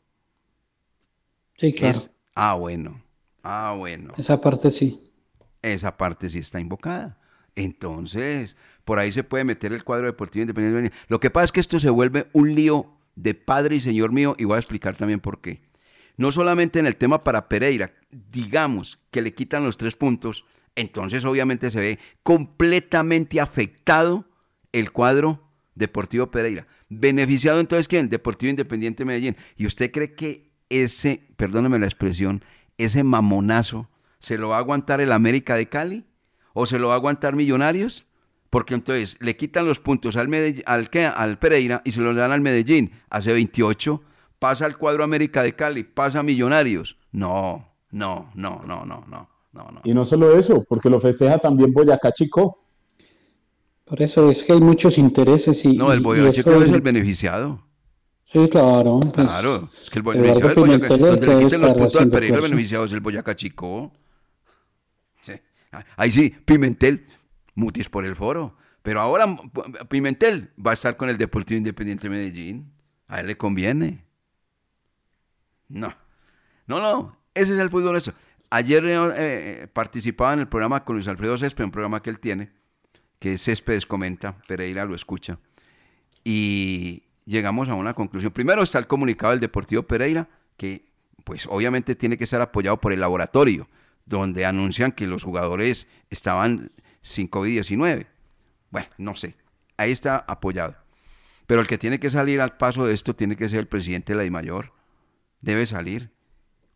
Sí, 1.56 1.72
claro. 1.72 1.96
Es- 1.96 2.10
ah, 2.34 2.54
bueno. 2.54 3.02
Ah, 3.48 3.74
bueno. 3.78 4.12
Esa 4.16 4.40
parte 4.40 4.72
sí. 4.72 5.12
Esa 5.62 5.96
parte 5.96 6.28
sí 6.28 6.38
está 6.38 6.58
invocada. 6.58 7.16
Entonces, 7.54 8.56
por 8.84 8.98
ahí 8.98 9.12
se 9.12 9.22
puede 9.22 9.44
meter 9.44 9.72
el 9.72 9.84
cuadro 9.84 10.06
deportivo 10.06 10.42
independiente. 10.42 10.92
Lo 11.06 11.20
que 11.20 11.30
pasa 11.30 11.44
es 11.44 11.52
que 11.52 11.60
esto 11.60 11.78
se 11.78 11.90
vuelve 11.90 12.26
un 12.32 12.56
lío 12.56 12.98
de 13.14 13.34
padre 13.34 13.76
y 13.76 13.80
señor 13.80 14.10
mío, 14.10 14.34
y 14.36 14.44
voy 14.44 14.56
a 14.56 14.58
explicar 14.58 14.96
también 14.96 15.20
por 15.20 15.40
qué. 15.40 15.62
No 16.16 16.32
solamente 16.32 16.80
en 16.80 16.86
el 16.86 16.96
tema 16.96 17.22
para 17.22 17.48
Pereira, 17.48 17.94
digamos 18.10 18.98
que 19.12 19.22
le 19.22 19.32
quitan 19.32 19.64
los 19.64 19.76
tres 19.76 19.94
puntos, 19.94 20.44
entonces 20.74 21.24
obviamente 21.24 21.70
se 21.70 21.80
ve 21.80 21.98
completamente 22.24 23.40
afectado 23.40 24.24
el 24.72 24.90
cuadro 24.90 25.48
Deportivo 25.76 26.32
Pereira. 26.32 26.66
Beneficiado 26.88 27.60
entonces 27.60 27.86
quién? 27.86 28.08
Deportivo 28.08 28.50
Independiente 28.50 29.04
Medellín. 29.04 29.36
¿Y 29.56 29.66
usted 29.66 29.92
cree 29.92 30.14
que 30.14 30.50
ese, 30.68 31.22
perdóneme 31.36 31.78
la 31.78 31.86
expresión, 31.86 32.42
ese 32.78 33.02
mamonazo 33.04 33.88
se 34.18 34.38
lo 34.38 34.48
va 34.50 34.56
a 34.56 34.60
aguantar 34.60 35.00
el 35.00 35.12
América 35.12 35.54
de 35.54 35.68
Cali? 35.68 36.04
¿O 36.54 36.66
se 36.66 36.78
lo 36.78 36.88
va 36.88 36.94
a 36.94 36.96
aguantar 36.96 37.36
Millonarios? 37.36 38.06
Porque 38.50 38.74
entonces 38.74 39.16
le 39.20 39.36
quitan 39.36 39.66
los 39.66 39.78
puntos 39.80 40.16
al, 40.16 40.28
Medell- 40.28 40.62
al, 40.66 40.88
¿qué? 40.88 41.04
al 41.04 41.38
Pereira 41.38 41.82
y 41.84 41.92
se 41.92 42.00
los 42.00 42.16
dan 42.16 42.32
al 42.32 42.40
Medellín. 42.40 42.92
Hace 43.10 43.32
28, 43.32 44.02
pasa 44.38 44.64
al 44.64 44.78
cuadro 44.78 45.04
América 45.04 45.42
de 45.42 45.54
Cali, 45.54 45.84
pasa 45.84 46.20
a 46.20 46.22
Millonarios. 46.22 46.96
No, 47.12 47.68
no, 47.90 48.30
no, 48.34 48.62
no, 48.66 48.84
no, 48.86 49.04
no, 49.06 49.28
no, 49.52 49.70
no. 49.70 49.80
Y 49.84 49.92
no 49.92 50.04
solo 50.04 50.36
eso, 50.38 50.64
porque 50.68 50.88
lo 50.88 51.00
festeja 51.00 51.38
también 51.38 51.72
Boyacá 51.72 52.12
Chico. 52.12 52.62
Por 53.84 54.00
eso 54.02 54.30
es 54.30 54.42
que 54.42 54.52
hay 54.54 54.60
muchos 54.60 54.98
intereses 54.98 55.64
y 55.64 55.76
No, 55.76 55.92
el 55.92 56.00
Boyacá 56.00 56.32
Chico 56.32 56.62
es 56.62 56.70
el 56.70 56.80
beneficiado. 56.80 57.65
Sí, 58.26 58.48
claro. 58.48 59.00
pues, 59.00 59.26
Claro, 59.26 59.70
es 59.82 59.88
que 59.88 59.98
el 60.00 60.02
beneficiado 60.02 60.48
del 60.48 60.56
Boyacá, 60.56 60.96
donde 60.96 61.26
le 61.26 61.44
quiten 61.44 61.60
los 61.60 61.72
puntos 61.74 61.96
al 61.96 62.10
Pereira, 62.10 62.36
el 62.36 62.42
beneficiado 62.42 62.84
es 62.84 62.92
el 62.92 63.00
Boyacá 63.00 63.36
Chico. 63.36 63.92
Sí. 65.20 65.32
Ahí 65.96 66.10
sí, 66.10 66.30
Pimentel, 66.44 67.06
mutis 67.54 67.88
por 67.88 68.04
el 68.04 68.16
foro. 68.16 68.56
Pero 68.82 69.00
ahora 69.00 69.26
Pimentel 69.88 70.52
va 70.64 70.72
a 70.72 70.74
estar 70.74 70.96
con 70.96 71.08
el 71.08 71.18
Deportivo 71.18 71.58
Independiente 71.58 72.04
de 72.04 72.10
Medellín. 72.10 72.72
A 73.08 73.20
él 73.20 73.28
le 73.28 73.36
conviene. 73.36 74.04
No, 75.68 75.94
no, 76.66 76.80
no, 76.80 77.18
ese 77.34 77.54
es 77.54 77.58
el 77.58 77.70
fútbol 77.70 77.96
eso. 77.96 78.12
Ayer 78.50 78.84
eh, 78.86 78.94
eh, 79.16 79.68
participaba 79.72 80.34
en 80.34 80.40
el 80.40 80.48
programa 80.48 80.84
con 80.84 80.96
Luis 80.96 81.08
Alfredo 81.08 81.36
Césped, 81.36 81.64
un 81.64 81.72
programa 81.72 82.00
que 82.00 82.10
él 82.10 82.20
tiene, 82.20 82.52
que 83.18 83.38
Céspedes 83.38 83.86
comenta, 83.86 84.38
Pereira 84.46 84.84
lo 84.84 84.94
escucha, 84.94 85.38
y 86.22 87.02
llegamos 87.26 87.68
a 87.68 87.74
una 87.74 87.92
conclusión. 87.92 88.32
Primero 88.32 88.62
está 88.62 88.78
el 88.78 88.86
comunicado 88.86 89.32
del 89.32 89.40
Deportivo 89.40 89.82
Pereira, 89.82 90.28
que 90.56 90.86
pues 91.24 91.46
obviamente 91.50 91.94
tiene 91.94 92.16
que 92.16 92.24
estar 92.24 92.40
apoyado 92.40 92.80
por 92.80 92.92
el 92.92 93.00
laboratorio, 93.00 93.68
donde 94.06 94.46
anuncian 94.46 94.92
que 94.92 95.06
los 95.06 95.24
jugadores 95.24 95.88
estaban 96.08 96.70
sin 97.02 97.28
COVID-19. 97.28 98.06
Bueno, 98.70 98.88
no 98.96 99.16
sé, 99.16 99.36
ahí 99.76 99.92
está 99.92 100.16
apoyado. 100.16 100.76
Pero 101.46 101.60
el 101.60 101.66
que 101.66 101.78
tiene 101.78 102.00
que 102.00 102.10
salir 102.10 102.40
al 102.40 102.56
paso 102.56 102.86
de 102.86 102.94
esto 102.94 103.14
tiene 103.14 103.36
que 103.36 103.48
ser 103.48 103.60
el 103.60 103.68
presidente 103.68 104.12
de 104.12 104.18
la 104.18 104.22
DIMAYOR. 104.22 104.72
Debe 105.40 105.66
salir 105.66 106.10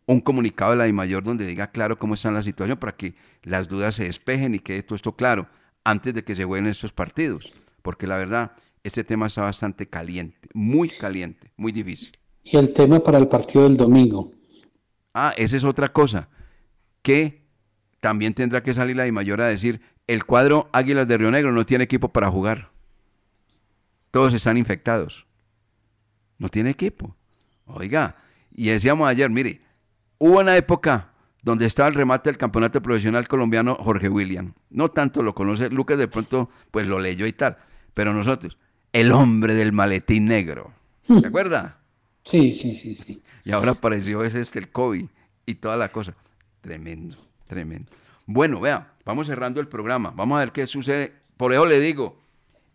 un 0.05 0.21
comunicado 0.21 0.71
de 0.71 0.77
la 0.77 0.85
DIMAYOR 0.85 1.23
donde 1.23 1.45
diga 1.45 1.71
claro 1.71 1.97
cómo 1.97 2.13
está 2.13 2.31
la 2.31 2.43
situación 2.43 2.77
para 2.77 2.95
que 2.95 3.15
las 3.43 3.67
dudas 3.67 3.95
se 3.95 4.05
despejen 4.05 4.55
y 4.55 4.59
quede 4.59 4.83
todo 4.83 4.95
esto 4.95 5.15
claro 5.15 5.47
antes 5.83 6.13
de 6.13 6.23
que 6.23 6.35
se 6.35 6.45
jueguen 6.45 6.67
estos 6.67 6.93
partidos. 6.93 7.51
Porque 7.81 8.07
la 8.07 8.17
verdad, 8.17 8.53
este 8.83 9.03
tema 9.03 9.27
está 9.27 9.41
bastante 9.43 9.87
caliente, 9.87 10.49
muy 10.53 10.89
caliente, 10.89 11.51
muy 11.57 11.71
difícil. 11.71 12.11
Y 12.43 12.57
el 12.57 12.73
tema 12.73 12.99
para 12.99 13.17
el 13.17 13.27
partido 13.27 13.63
del 13.63 13.77
domingo. 13.77 14.31
Ah, 15.13 15.33
esa 15.37 15.57
es 15.57 15.63
otra 15.63 15.91
cosa, 15.91 16.29
que 17.01 17.41
también 17.99 18.33
tendrá 18.33 18.63
que 18.63 18.73
salir 18.73 18.95
la 18.95 19.03
DIMAYOR 19.03 19.41
a 19.41 19.47
decir, 19.47 19.81
el 20.07 20.25
cuadro 20.25 20.69
Águilas 20.73 21.07
de 21.07 21.17
Río 21.17 21.31
Negro 21.31 21.51
no 21.51 21.65
tiene 21.65 21.83
equipo 21.83 22.09
para 22.09 22.31
jugar. 22.31 22.71
Todos 24.09 24.33
están 24.33 24.57
infectados. 24.57 25.27
No 26.37 26.49
tiene 26.49 26.71
equipo. 26.71 27.15
Oiga, 27.65 28.15
y 28.53 28.69
decíamos 28.69 29.07
ayer, 29.07 29.29
mire, 29.29 29.61
hubo 30.17 30.39
una 30.39 30.57
época 30.57 31.13
donde 31.43 31.65
estaba 31.65 31.89
el 31.89 31.95
remate 31.95 32.29
del 32.29 32.37
campeonato 32.37 32.81
profesional 32.81 33.27
colombiano 33.27 33.75
Jorge 33.75 34.09
William. 34.09 34.53
No 34.69 34.89
tanto 34.89 35.23
lo 35.23 35.33
conoce, 35.33 35.69
Lucas 35.69 35.97
de 35.97 36.07
pronto 36.07 36.49
pues 36.71 36.87
lo 36.87 36.99
leyó 36.99 37.25
y 37.25 37.33
tal, 37.33 37.57
pero 37.93 38.13
nosotros, 38.13 38.57
el 38.93 39.11
hombre 39.11 39.55
del 39.55 39.73
maletín 39.73 40.27
negro. 40.27 40.73
¿Se 41.07 41.27
acuerda? 41.27 41.77
Sí, 42.23 42.53
sí, 42.53 42.75
sí, 42.75 42.95
sí. 42.95 43.21
Y 43.43 43.51
ahora 43.51 43.71
apareció 43.71 44.23
ese 44.23 44.41
este, 44.41 44.59
el 44.59 44.69
COVID 44.69 45.05
y 45.45 45.55
toda 45.55 45.77
la 45.77 45.89
cosa. 45.89 46.15
Tremendo, 46.61 47.17
tremendo. 47.47 47.91
Bueno, 48.25 48.59
vea, 48.59 48.93
vamos 49.03 49.27
cerrando 49.27 49.59
el 49.59 49.67
programa. 49.67 50.13
Vamos 50.15 50.37
a 50.37 50.39
ver 50.39 50.51
qué 50.51 50.67
sucede. 50.67 51.13
Por 51.37 51.53
eso 51.53 51.65
le 51.65 51.79
digo, 51.79 52.20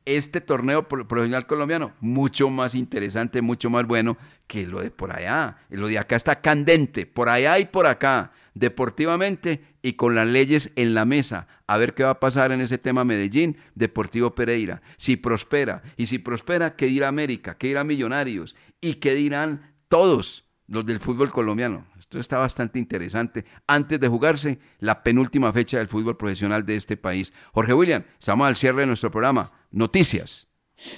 este 0.06 0.40
torneo 0.40 0.88
pro- 0.88 1.06
profesional 1.06 1.46
colombiano, 1.46 1.92
mucho 2.00 2.48
más 2.48 2.74
interesante, 2.74 3.42
mucho 3.42 3.68
más 3.68 3.86
bueno 3.86 4.16
que 4.46 4.66
lo 4.66 4.80
de 4.80 4.90
por 4.90 5.12
allá. 5.12 5.58
Lo 5.68 5.88
de 5.88 5.98
acá 5.98 6.16
está 6.16 6.40
candente, 6.40 7.04
por 7.04 7.28
allá 7.28 7.58
y 7.58 7.66
por 7.66 7.86
acá, 7.86 8.32
deportivamente 8.54 9.62
y 9.82 9.94
con 9.94 10.14
las 10.14 10.26
leyes 10.26 10.72
en 10.76 10.94
la 10.94 11.04
mesa. 11.04 11.48
A 11.66 11.76
ver 11.76 11.94
qué 11.94 12.04
va 12.04 12.10
a 12.10 12.20
pasar 12.20 12.52
en 12.52 12.60
ese 12.60 12.78
tema 12.78 13.04
Medellín, 13.04 13.56
Deportivo 13.74 14.34
Pereira. 14.34 14.80
Si 14.96 15.16
prospera, 15.16 15.82
y 15.96 16.06
si 16.06 16.18
prospera, 16.18 16.76
¿qué 16.76 16.86
dirá 16.86 17.08
América? 17.08 17.56
¿Qué 17.58 17.66
dirá 17.68 17.84
Millonarios? 17.84 18.54
¿Y 18.80 18.94
qué 18.94 19.14
dirán 19.14 19.74
todos 19.88 20.44
los 20.68 20.86
del 20.86 21.00
fútbol 21.00 21.30
colombiano? 21.32 21.84
Esto 21.98 22.20
está 22.20 22.38
bastante 22.38 22.78
interesante. 22.78 23.44
Antes 23.66 23.98
de 23.98 24.06
jugarse 24.06 24.60
la 24.78 25.02
penúltima 25.02 25.52
fecha 25.52 25.78
del 25.78 25.88
fútbol 25.88 26.16
profesional 26.16 26.64
de 26.64 26.76
este 26.76 26.96
país. 26.96 27.32
Jorge 27.52 27.74
William, 27.74 28.04
estamos 28.16 28.46
al 28.46 28.54
cierre 28.54 28.82
de 28.82 28.86
nuestro 28.86 29.10
programa. 29.10 29.50
Noticias. 29.76 30.46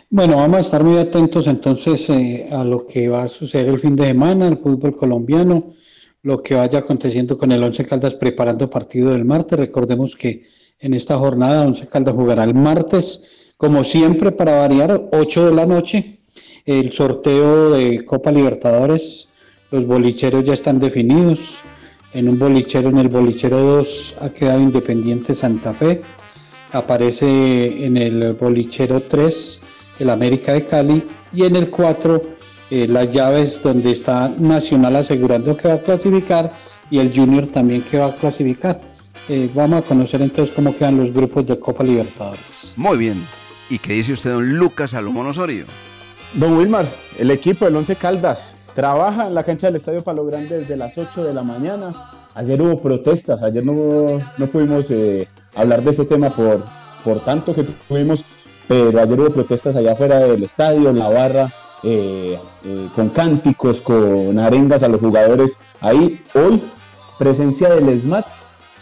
Bueno, 0.08 0.36
vamos 0.36 0.58
a 0.58 0.60
estar 0.60 0.84
muy 0.84 0.98
atentos 0.98 1.48
entonces 1.48 2.08
eh, 2.10 2.46
a 2.52 2.62
lo 2.62 2.86
que 2.86 3.08
va 3.08 3.24
a 3.24 3.28
suceder 3.28 3.68
el 3.68 3.80
fin 3.80 3.96
de 3.96 4.06
semana, 4.06 4.46
el 4.46 4.58
fútbol 4.58 4.94
colombiano, 4.94 5.72
lo 6.22 6.40
que 6.40 6.54
vaya 6.54 6.78
aconteciendo 6.78 7.36
con 7.36 7.50
el 7.50 7.60
Once 7.64 7.84
Caldas 7.84 8.14
preparando 8.14 8.70
partido 8.70 9.10
del 9.10 9.24
martes. 9.24 9.58
Recordemos 9.58 10.14
que 10.14 10.44
en 10.78 10.94
esta 10.94 11.18
jornada 11.18 11.66
Once 11.66 11.88
Caldas 11.88 12.14
jugará 12.14 12.44
el 12.44 12.54
martes, 12.54 13.52
como 13.56 13.82
siempre, 13.82 14.30
para 14.30 14.60
variar, 14.60 15.08
8 15.10 15.46
de 15.46 15.54
la 15.56 15.66
noche, 15.66 16.20
el 16.64 16.92
sorteo 16.92 17.70
de 17.70 18.04
Copa 18.04 18.30
Libertadores. 18.30 19.26
Los 19.72 19.86
bolicheros 19.86 20.44
ya 20.44 20.52
están 20.52 20.78
definidos. 20.78 21.62
En 22.14 22.28
un 22.28 22.38
bolichero, 22.38 22.90
en 22.90 22.98
el 22.98 23.08
bolichero 23.08 23.58
2 23.58 24.18
ha 24.20 24.30
quedado 24.30 24.60
Independiente 24.60 25.34
Santa 25.34 25.74
Fe. 25.74 26.00
Aparece 26.72 27.84
en 27.84 27.96
el 27.96 28.32
bolichero 28.34 29.02
3 29.02 29.62
el 30.00 30.10
América 30.10 30.52
de 30.52 30.66
Cali 30.66 31.02
y 31.32 31.44
en 31.44 31.56
el 31.56 31.70
4 31.70 32.20
eh, 32.70 32.86
las 32.86 33.10
llaves 33.10 33.60
donde 33.62 33.92
está 33.92 34.28
Nacional 34.38 34.96
asegurando 34.96 35.56
que 35.56 35.68
va 35.68 35.74
a 35.74 35.82
clasificar 35.82 36.52
y 36.90 36.98
el 36.98 37.14
Junior 37.14 37.48
también 37.48 37.82
que 37.82 37.98
va 37.98 38.06
a 38.06 38.14
clasificar. 38.14 38.80
Eh, 39.28 39.50
vamos 39.54 39.84
a 39.84 39.86
conocer 39.86 40.22
entonces 40.22 40.54
cómo 40.54 40.74
quedan 40.74 40.96
los 40.96 41.12
grupos 41.12 41.46
de 41.46 41.58
Copa 41.58 41.84
Libertadores. 41.84 42.74
Muy 42.76 42.96
bien. 42.96 43.26
¿Y 43.70 43.78
qué 43.78 43.94
dice 43.94 44.12
usted, 44.12 44.30
don 44.30 44.58
Lucas 44.58 44.90
Salomón 44.90 45.26
Osorio? 45.26 45.64
Don 46.34 46.56
Wilmar, 46.56 46.86
el 47.18 47.30
equipo 47.30 47.64
del 47.64 47.76
Once 47.76 47.94
Caldas 47.96 48.54
trabaja 48.74 49.26
en 49.26 49.34
la 49.34 49.44
cancha 49.44 49.66
del 49.66 49.76
Estadio 49.76 50.02
Palo 50.02 50.24
Grande 50.24 50.58
desde 50.58 50.76
las 50.76 50.96
8 50.96 51.24
de 51.24 51.34
la 51.34 51.42
mañana. 51.42 52.10
Ayer 52.38 52.62
hubo 52.62 52.78
protestas, 52.80 53.42
ayer 53.42 53.66
no, 53.66 54.20
no 54.38 54.46
pudimos 54.46 54.88
eh, 54.92 55.26
hablar 55.56 55.82
de 55.82 55.90
ese 55.90 56.04
tema 56.04 56.30
por, 56.30 56.62
por 57.02 57.18
tanto 57.24 57.52
que 57.52 57.64
tuvimos, 57.64 58.24
pero 58.68 59.00
ayer 59.00 59.18
hubo 59.18 59.30
protestas 59.30 59.74
allá 59.74 59.94
afuera 59.94 60.20
del 60.20 60.44
estadio, 60.44 60.88
en 60.90 61.00
la 61.00 61.08
barra, 61.08 61.52
eh, 61.82 62.38
eh, 62.64 62.88
con 62.94 63.10
cánticos, 63.10 63.80
con 63.80 64.38
arengas 64.38 64.84
a 64.84 64.88
los 64.88 65.00
jugadores. 65.00 65.62
Ahí, 65.80 66.22
hoy, 66.32 66.62
presencia 67.18 67.70
del 67.70 67.88
ESMAD, 67.88 68.24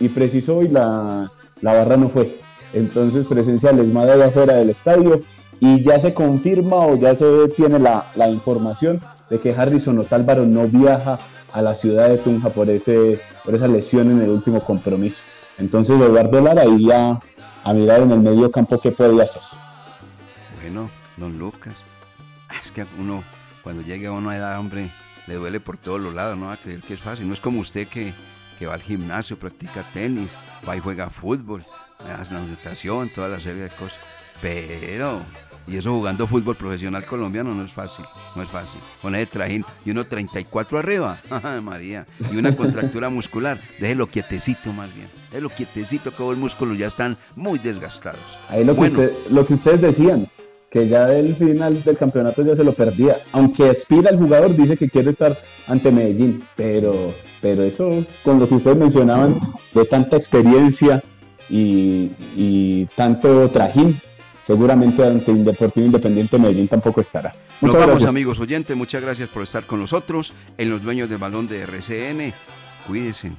y 0.00 0.10
preciso 0.10 0.58
hoy 0.58 0.68
la, 0.68 1.32
la 1.62 1.72
barra 1.72 1.96
no 1.96 2.10
fue. 2.10 2.38
Entonces, 2.74 3.26
presencia 3.26 3.72
del 3.72 3.86
ESMAD 3.86 4.10
allá 4.10 4.26
afuera 4.26 4.56
del 4.56 4.68
estadio, 4.68 5.20
y 5.60 5.82
ya 5.82 5.98
se 5.98 6.12
confirma 6.12 6.76
o 6.76 6.96
ya 6.96 7.16
se 7.16 7.48
tiene 7.56 7.78
la, 7.78 8.06
la 8.16 8.28
información 8.28 9.00
de 9.30 9.40
que 9.40 9.54
Harrison 9.54 9.98
Otálvaro 9.98 10.44
no 10.44 10.68
viaja 10.68 11.18
a 11.56 11.62
la 11.62 11.74
ciudad 11.74 12.10
de 12.10 12.18
Tunja 12.18 12.50
por, 12.50 12.68
ese, 12.68 13.18
por 13.42 13.54
esa 13.54 13.66
lesión 13.66 14.10
en 14.10 14.20
el 14.20 14.28
último 14.28 14.60
compromiso. 14.60 15.22
Entonces 15.56 15.98
Eduardo 15.98 16.42
Lara 16.42 16.66
iría 16.66 17.18
a 17.64 17.72
mirar 17.72 18.02
en 18.02 18.12
el 18.12 18.20
medio 18.20 18.50
campo 18.50 18.78
qué 18.78 18.90
podía 18.90 19.24
hacer. 19.24 19.40
Bueno, 20.60 20.90
don 21.16 21.38
Lucas. 21.38 21.72
Es 22.62 22.70
que 22.70 22.84
uno, 23.00 23.24
cuando 23.62 23.82
llegue 23.82 24.06
a 24.06 24.12
una 24.12 24.36
edad, 24.36 24.58
hombre, 24.60 24.90
le 25.26 25.34
duele 25.36 25.58
por 25.58 25.78
todos 25.78 25.98
los 25.98 26.12
lados, 26.12 26.36
no 26.36 26.46
va 26.46 26.52
a 26.52 26.56
creer 26.58 26.80
que 26.80 26.92
es 26.92 27.00
fácil. 27.00 27.26
No 27.26 27.32
es 27.32 27.40
como 27.40 27.60
usted 27.60 27.88
que, 27.88 28.12
que 28.58 28.66
va 28.66 28.74
al 28.74 28.82
gimnasio, 28.82 29.38
practica 29.38 29.82
tenis, 29.94 30.36
va 30.68 30.76
y 30.76 30.80
juega 30.80 31.08
fútbol, 31.08 31.64
hace 32.20 32.34
la 32.34 32.40
natación, 32.40 33.08
toda 33.08 33.28
la 33.28 33.40
serie 33.40 33.62
de 33.62 33.70
cosas. 33.70 33.96
Pero, 34.42 35.22
y 35.66 35.76
eso 35.76 35.90
jugando 35.92 36.26
fútbol 36.26 36.56
profesional 36.56 37.04
colombiano 37.04 37.54
no 37.54 37.64
es 37.64 37.72
fácil, 37.72 38.04
no 38.34 38.42
es 38.42 38.48
fácil. 38.48 38.80
Con 39.02 39.14
ese 39.14 39.26
trajín 39.26 39.64
y 39.84 39.90
uno 39.90 40.04
34 40.04 40.78
arriba, 40.78 41.20
¡ay, 41.30 41.60
María, 41.60 42.06
y 42.32 42.36
una 42.36 42.54
contractura 42.54 43.08
muscular, 43.08 43.58
déjelo 43.80 44.06
quietecito 44.06 44.72
más 44.72 44.94
bien, 44.94 45.08
déjelo 45.30 45.50
quietecito 45.50 46.10
que 46.14 46.22
los 46.22 46.36
músculos 46.36 46.78
ya 46.78 46.86
están 46.86 47.16
muy 47.34 47.58
desgastados. 47.58 48.20
Ahí 48.48 48.64
lo 48.64 48.74
que, 48.74 48.82
usted- 48.82 49.12
lo 49.30 49.46
que 49.46 49.54
ustedes 49.54 49.80
decían, 49.80 50.28
que 50.70 50.88
ya 50.88 51.06
del 51.06 51.34
final 51.36 51.82
del 51.84 51.96
campeonato 51.96 52.44
ya 52.44 52.54
se 52.54 52.64
lo 52.64 52.72
perdía. 52.74 53.18
Aunque 53.32 53.70
aspira 53.70 54.10
el 54.10 54.18
jugador, 54.18 54.54
dice 54.54 54.76
que 54.76 54.90
quiere 54.90 55.10
estar 55.10 55.38
ante 55.68 55.90
Medellín, 55.92 56.44
pero, 56.56 57.14
pero 57.40 57.62
eso 57.62 58.04
con 58.24 58.40
lo 58.40 58.48
que 58.48 58.56
ustedes 58.56 58.76
mencionaban 58.76 59.38
de 59.72 59.84
tanta 59.86 60.16
experiencia 60.16 61.02
y, 61.48 62.10
y 62.36 62.86
tanto 62.96 63.48
trajín, 63.50 63.98
seguramente 64.46 65.04
ante 65.04 65.34
Deportivo 65.34 65.86
Independiente 65.86 66.38
Medellín 66.38 66.68
tampoco 66.68 67.00
estará. 67.00 67.30
Nos 67.30 67.62
Muchas 67.62 67.80
vamos 67.80 67.88
gracias. 67.88 68.10
amigos 68.10 68.38
oyentes, 68.38 68.76
muchas 68.76 69.02
gracias 69.02 69.28
por 69.28 69.42
estar 69.42 69.64
con 69.64 69.80
nosotros 69.80 70.32
en 70.56 70.70
los 70.70 70.82
dueños 70.82 71.08
del 71.08 71.18
balón 71.18 71.48
de 71.48 71.62
RCN. 71.62 72.32
Cuídense. 72.86 73.32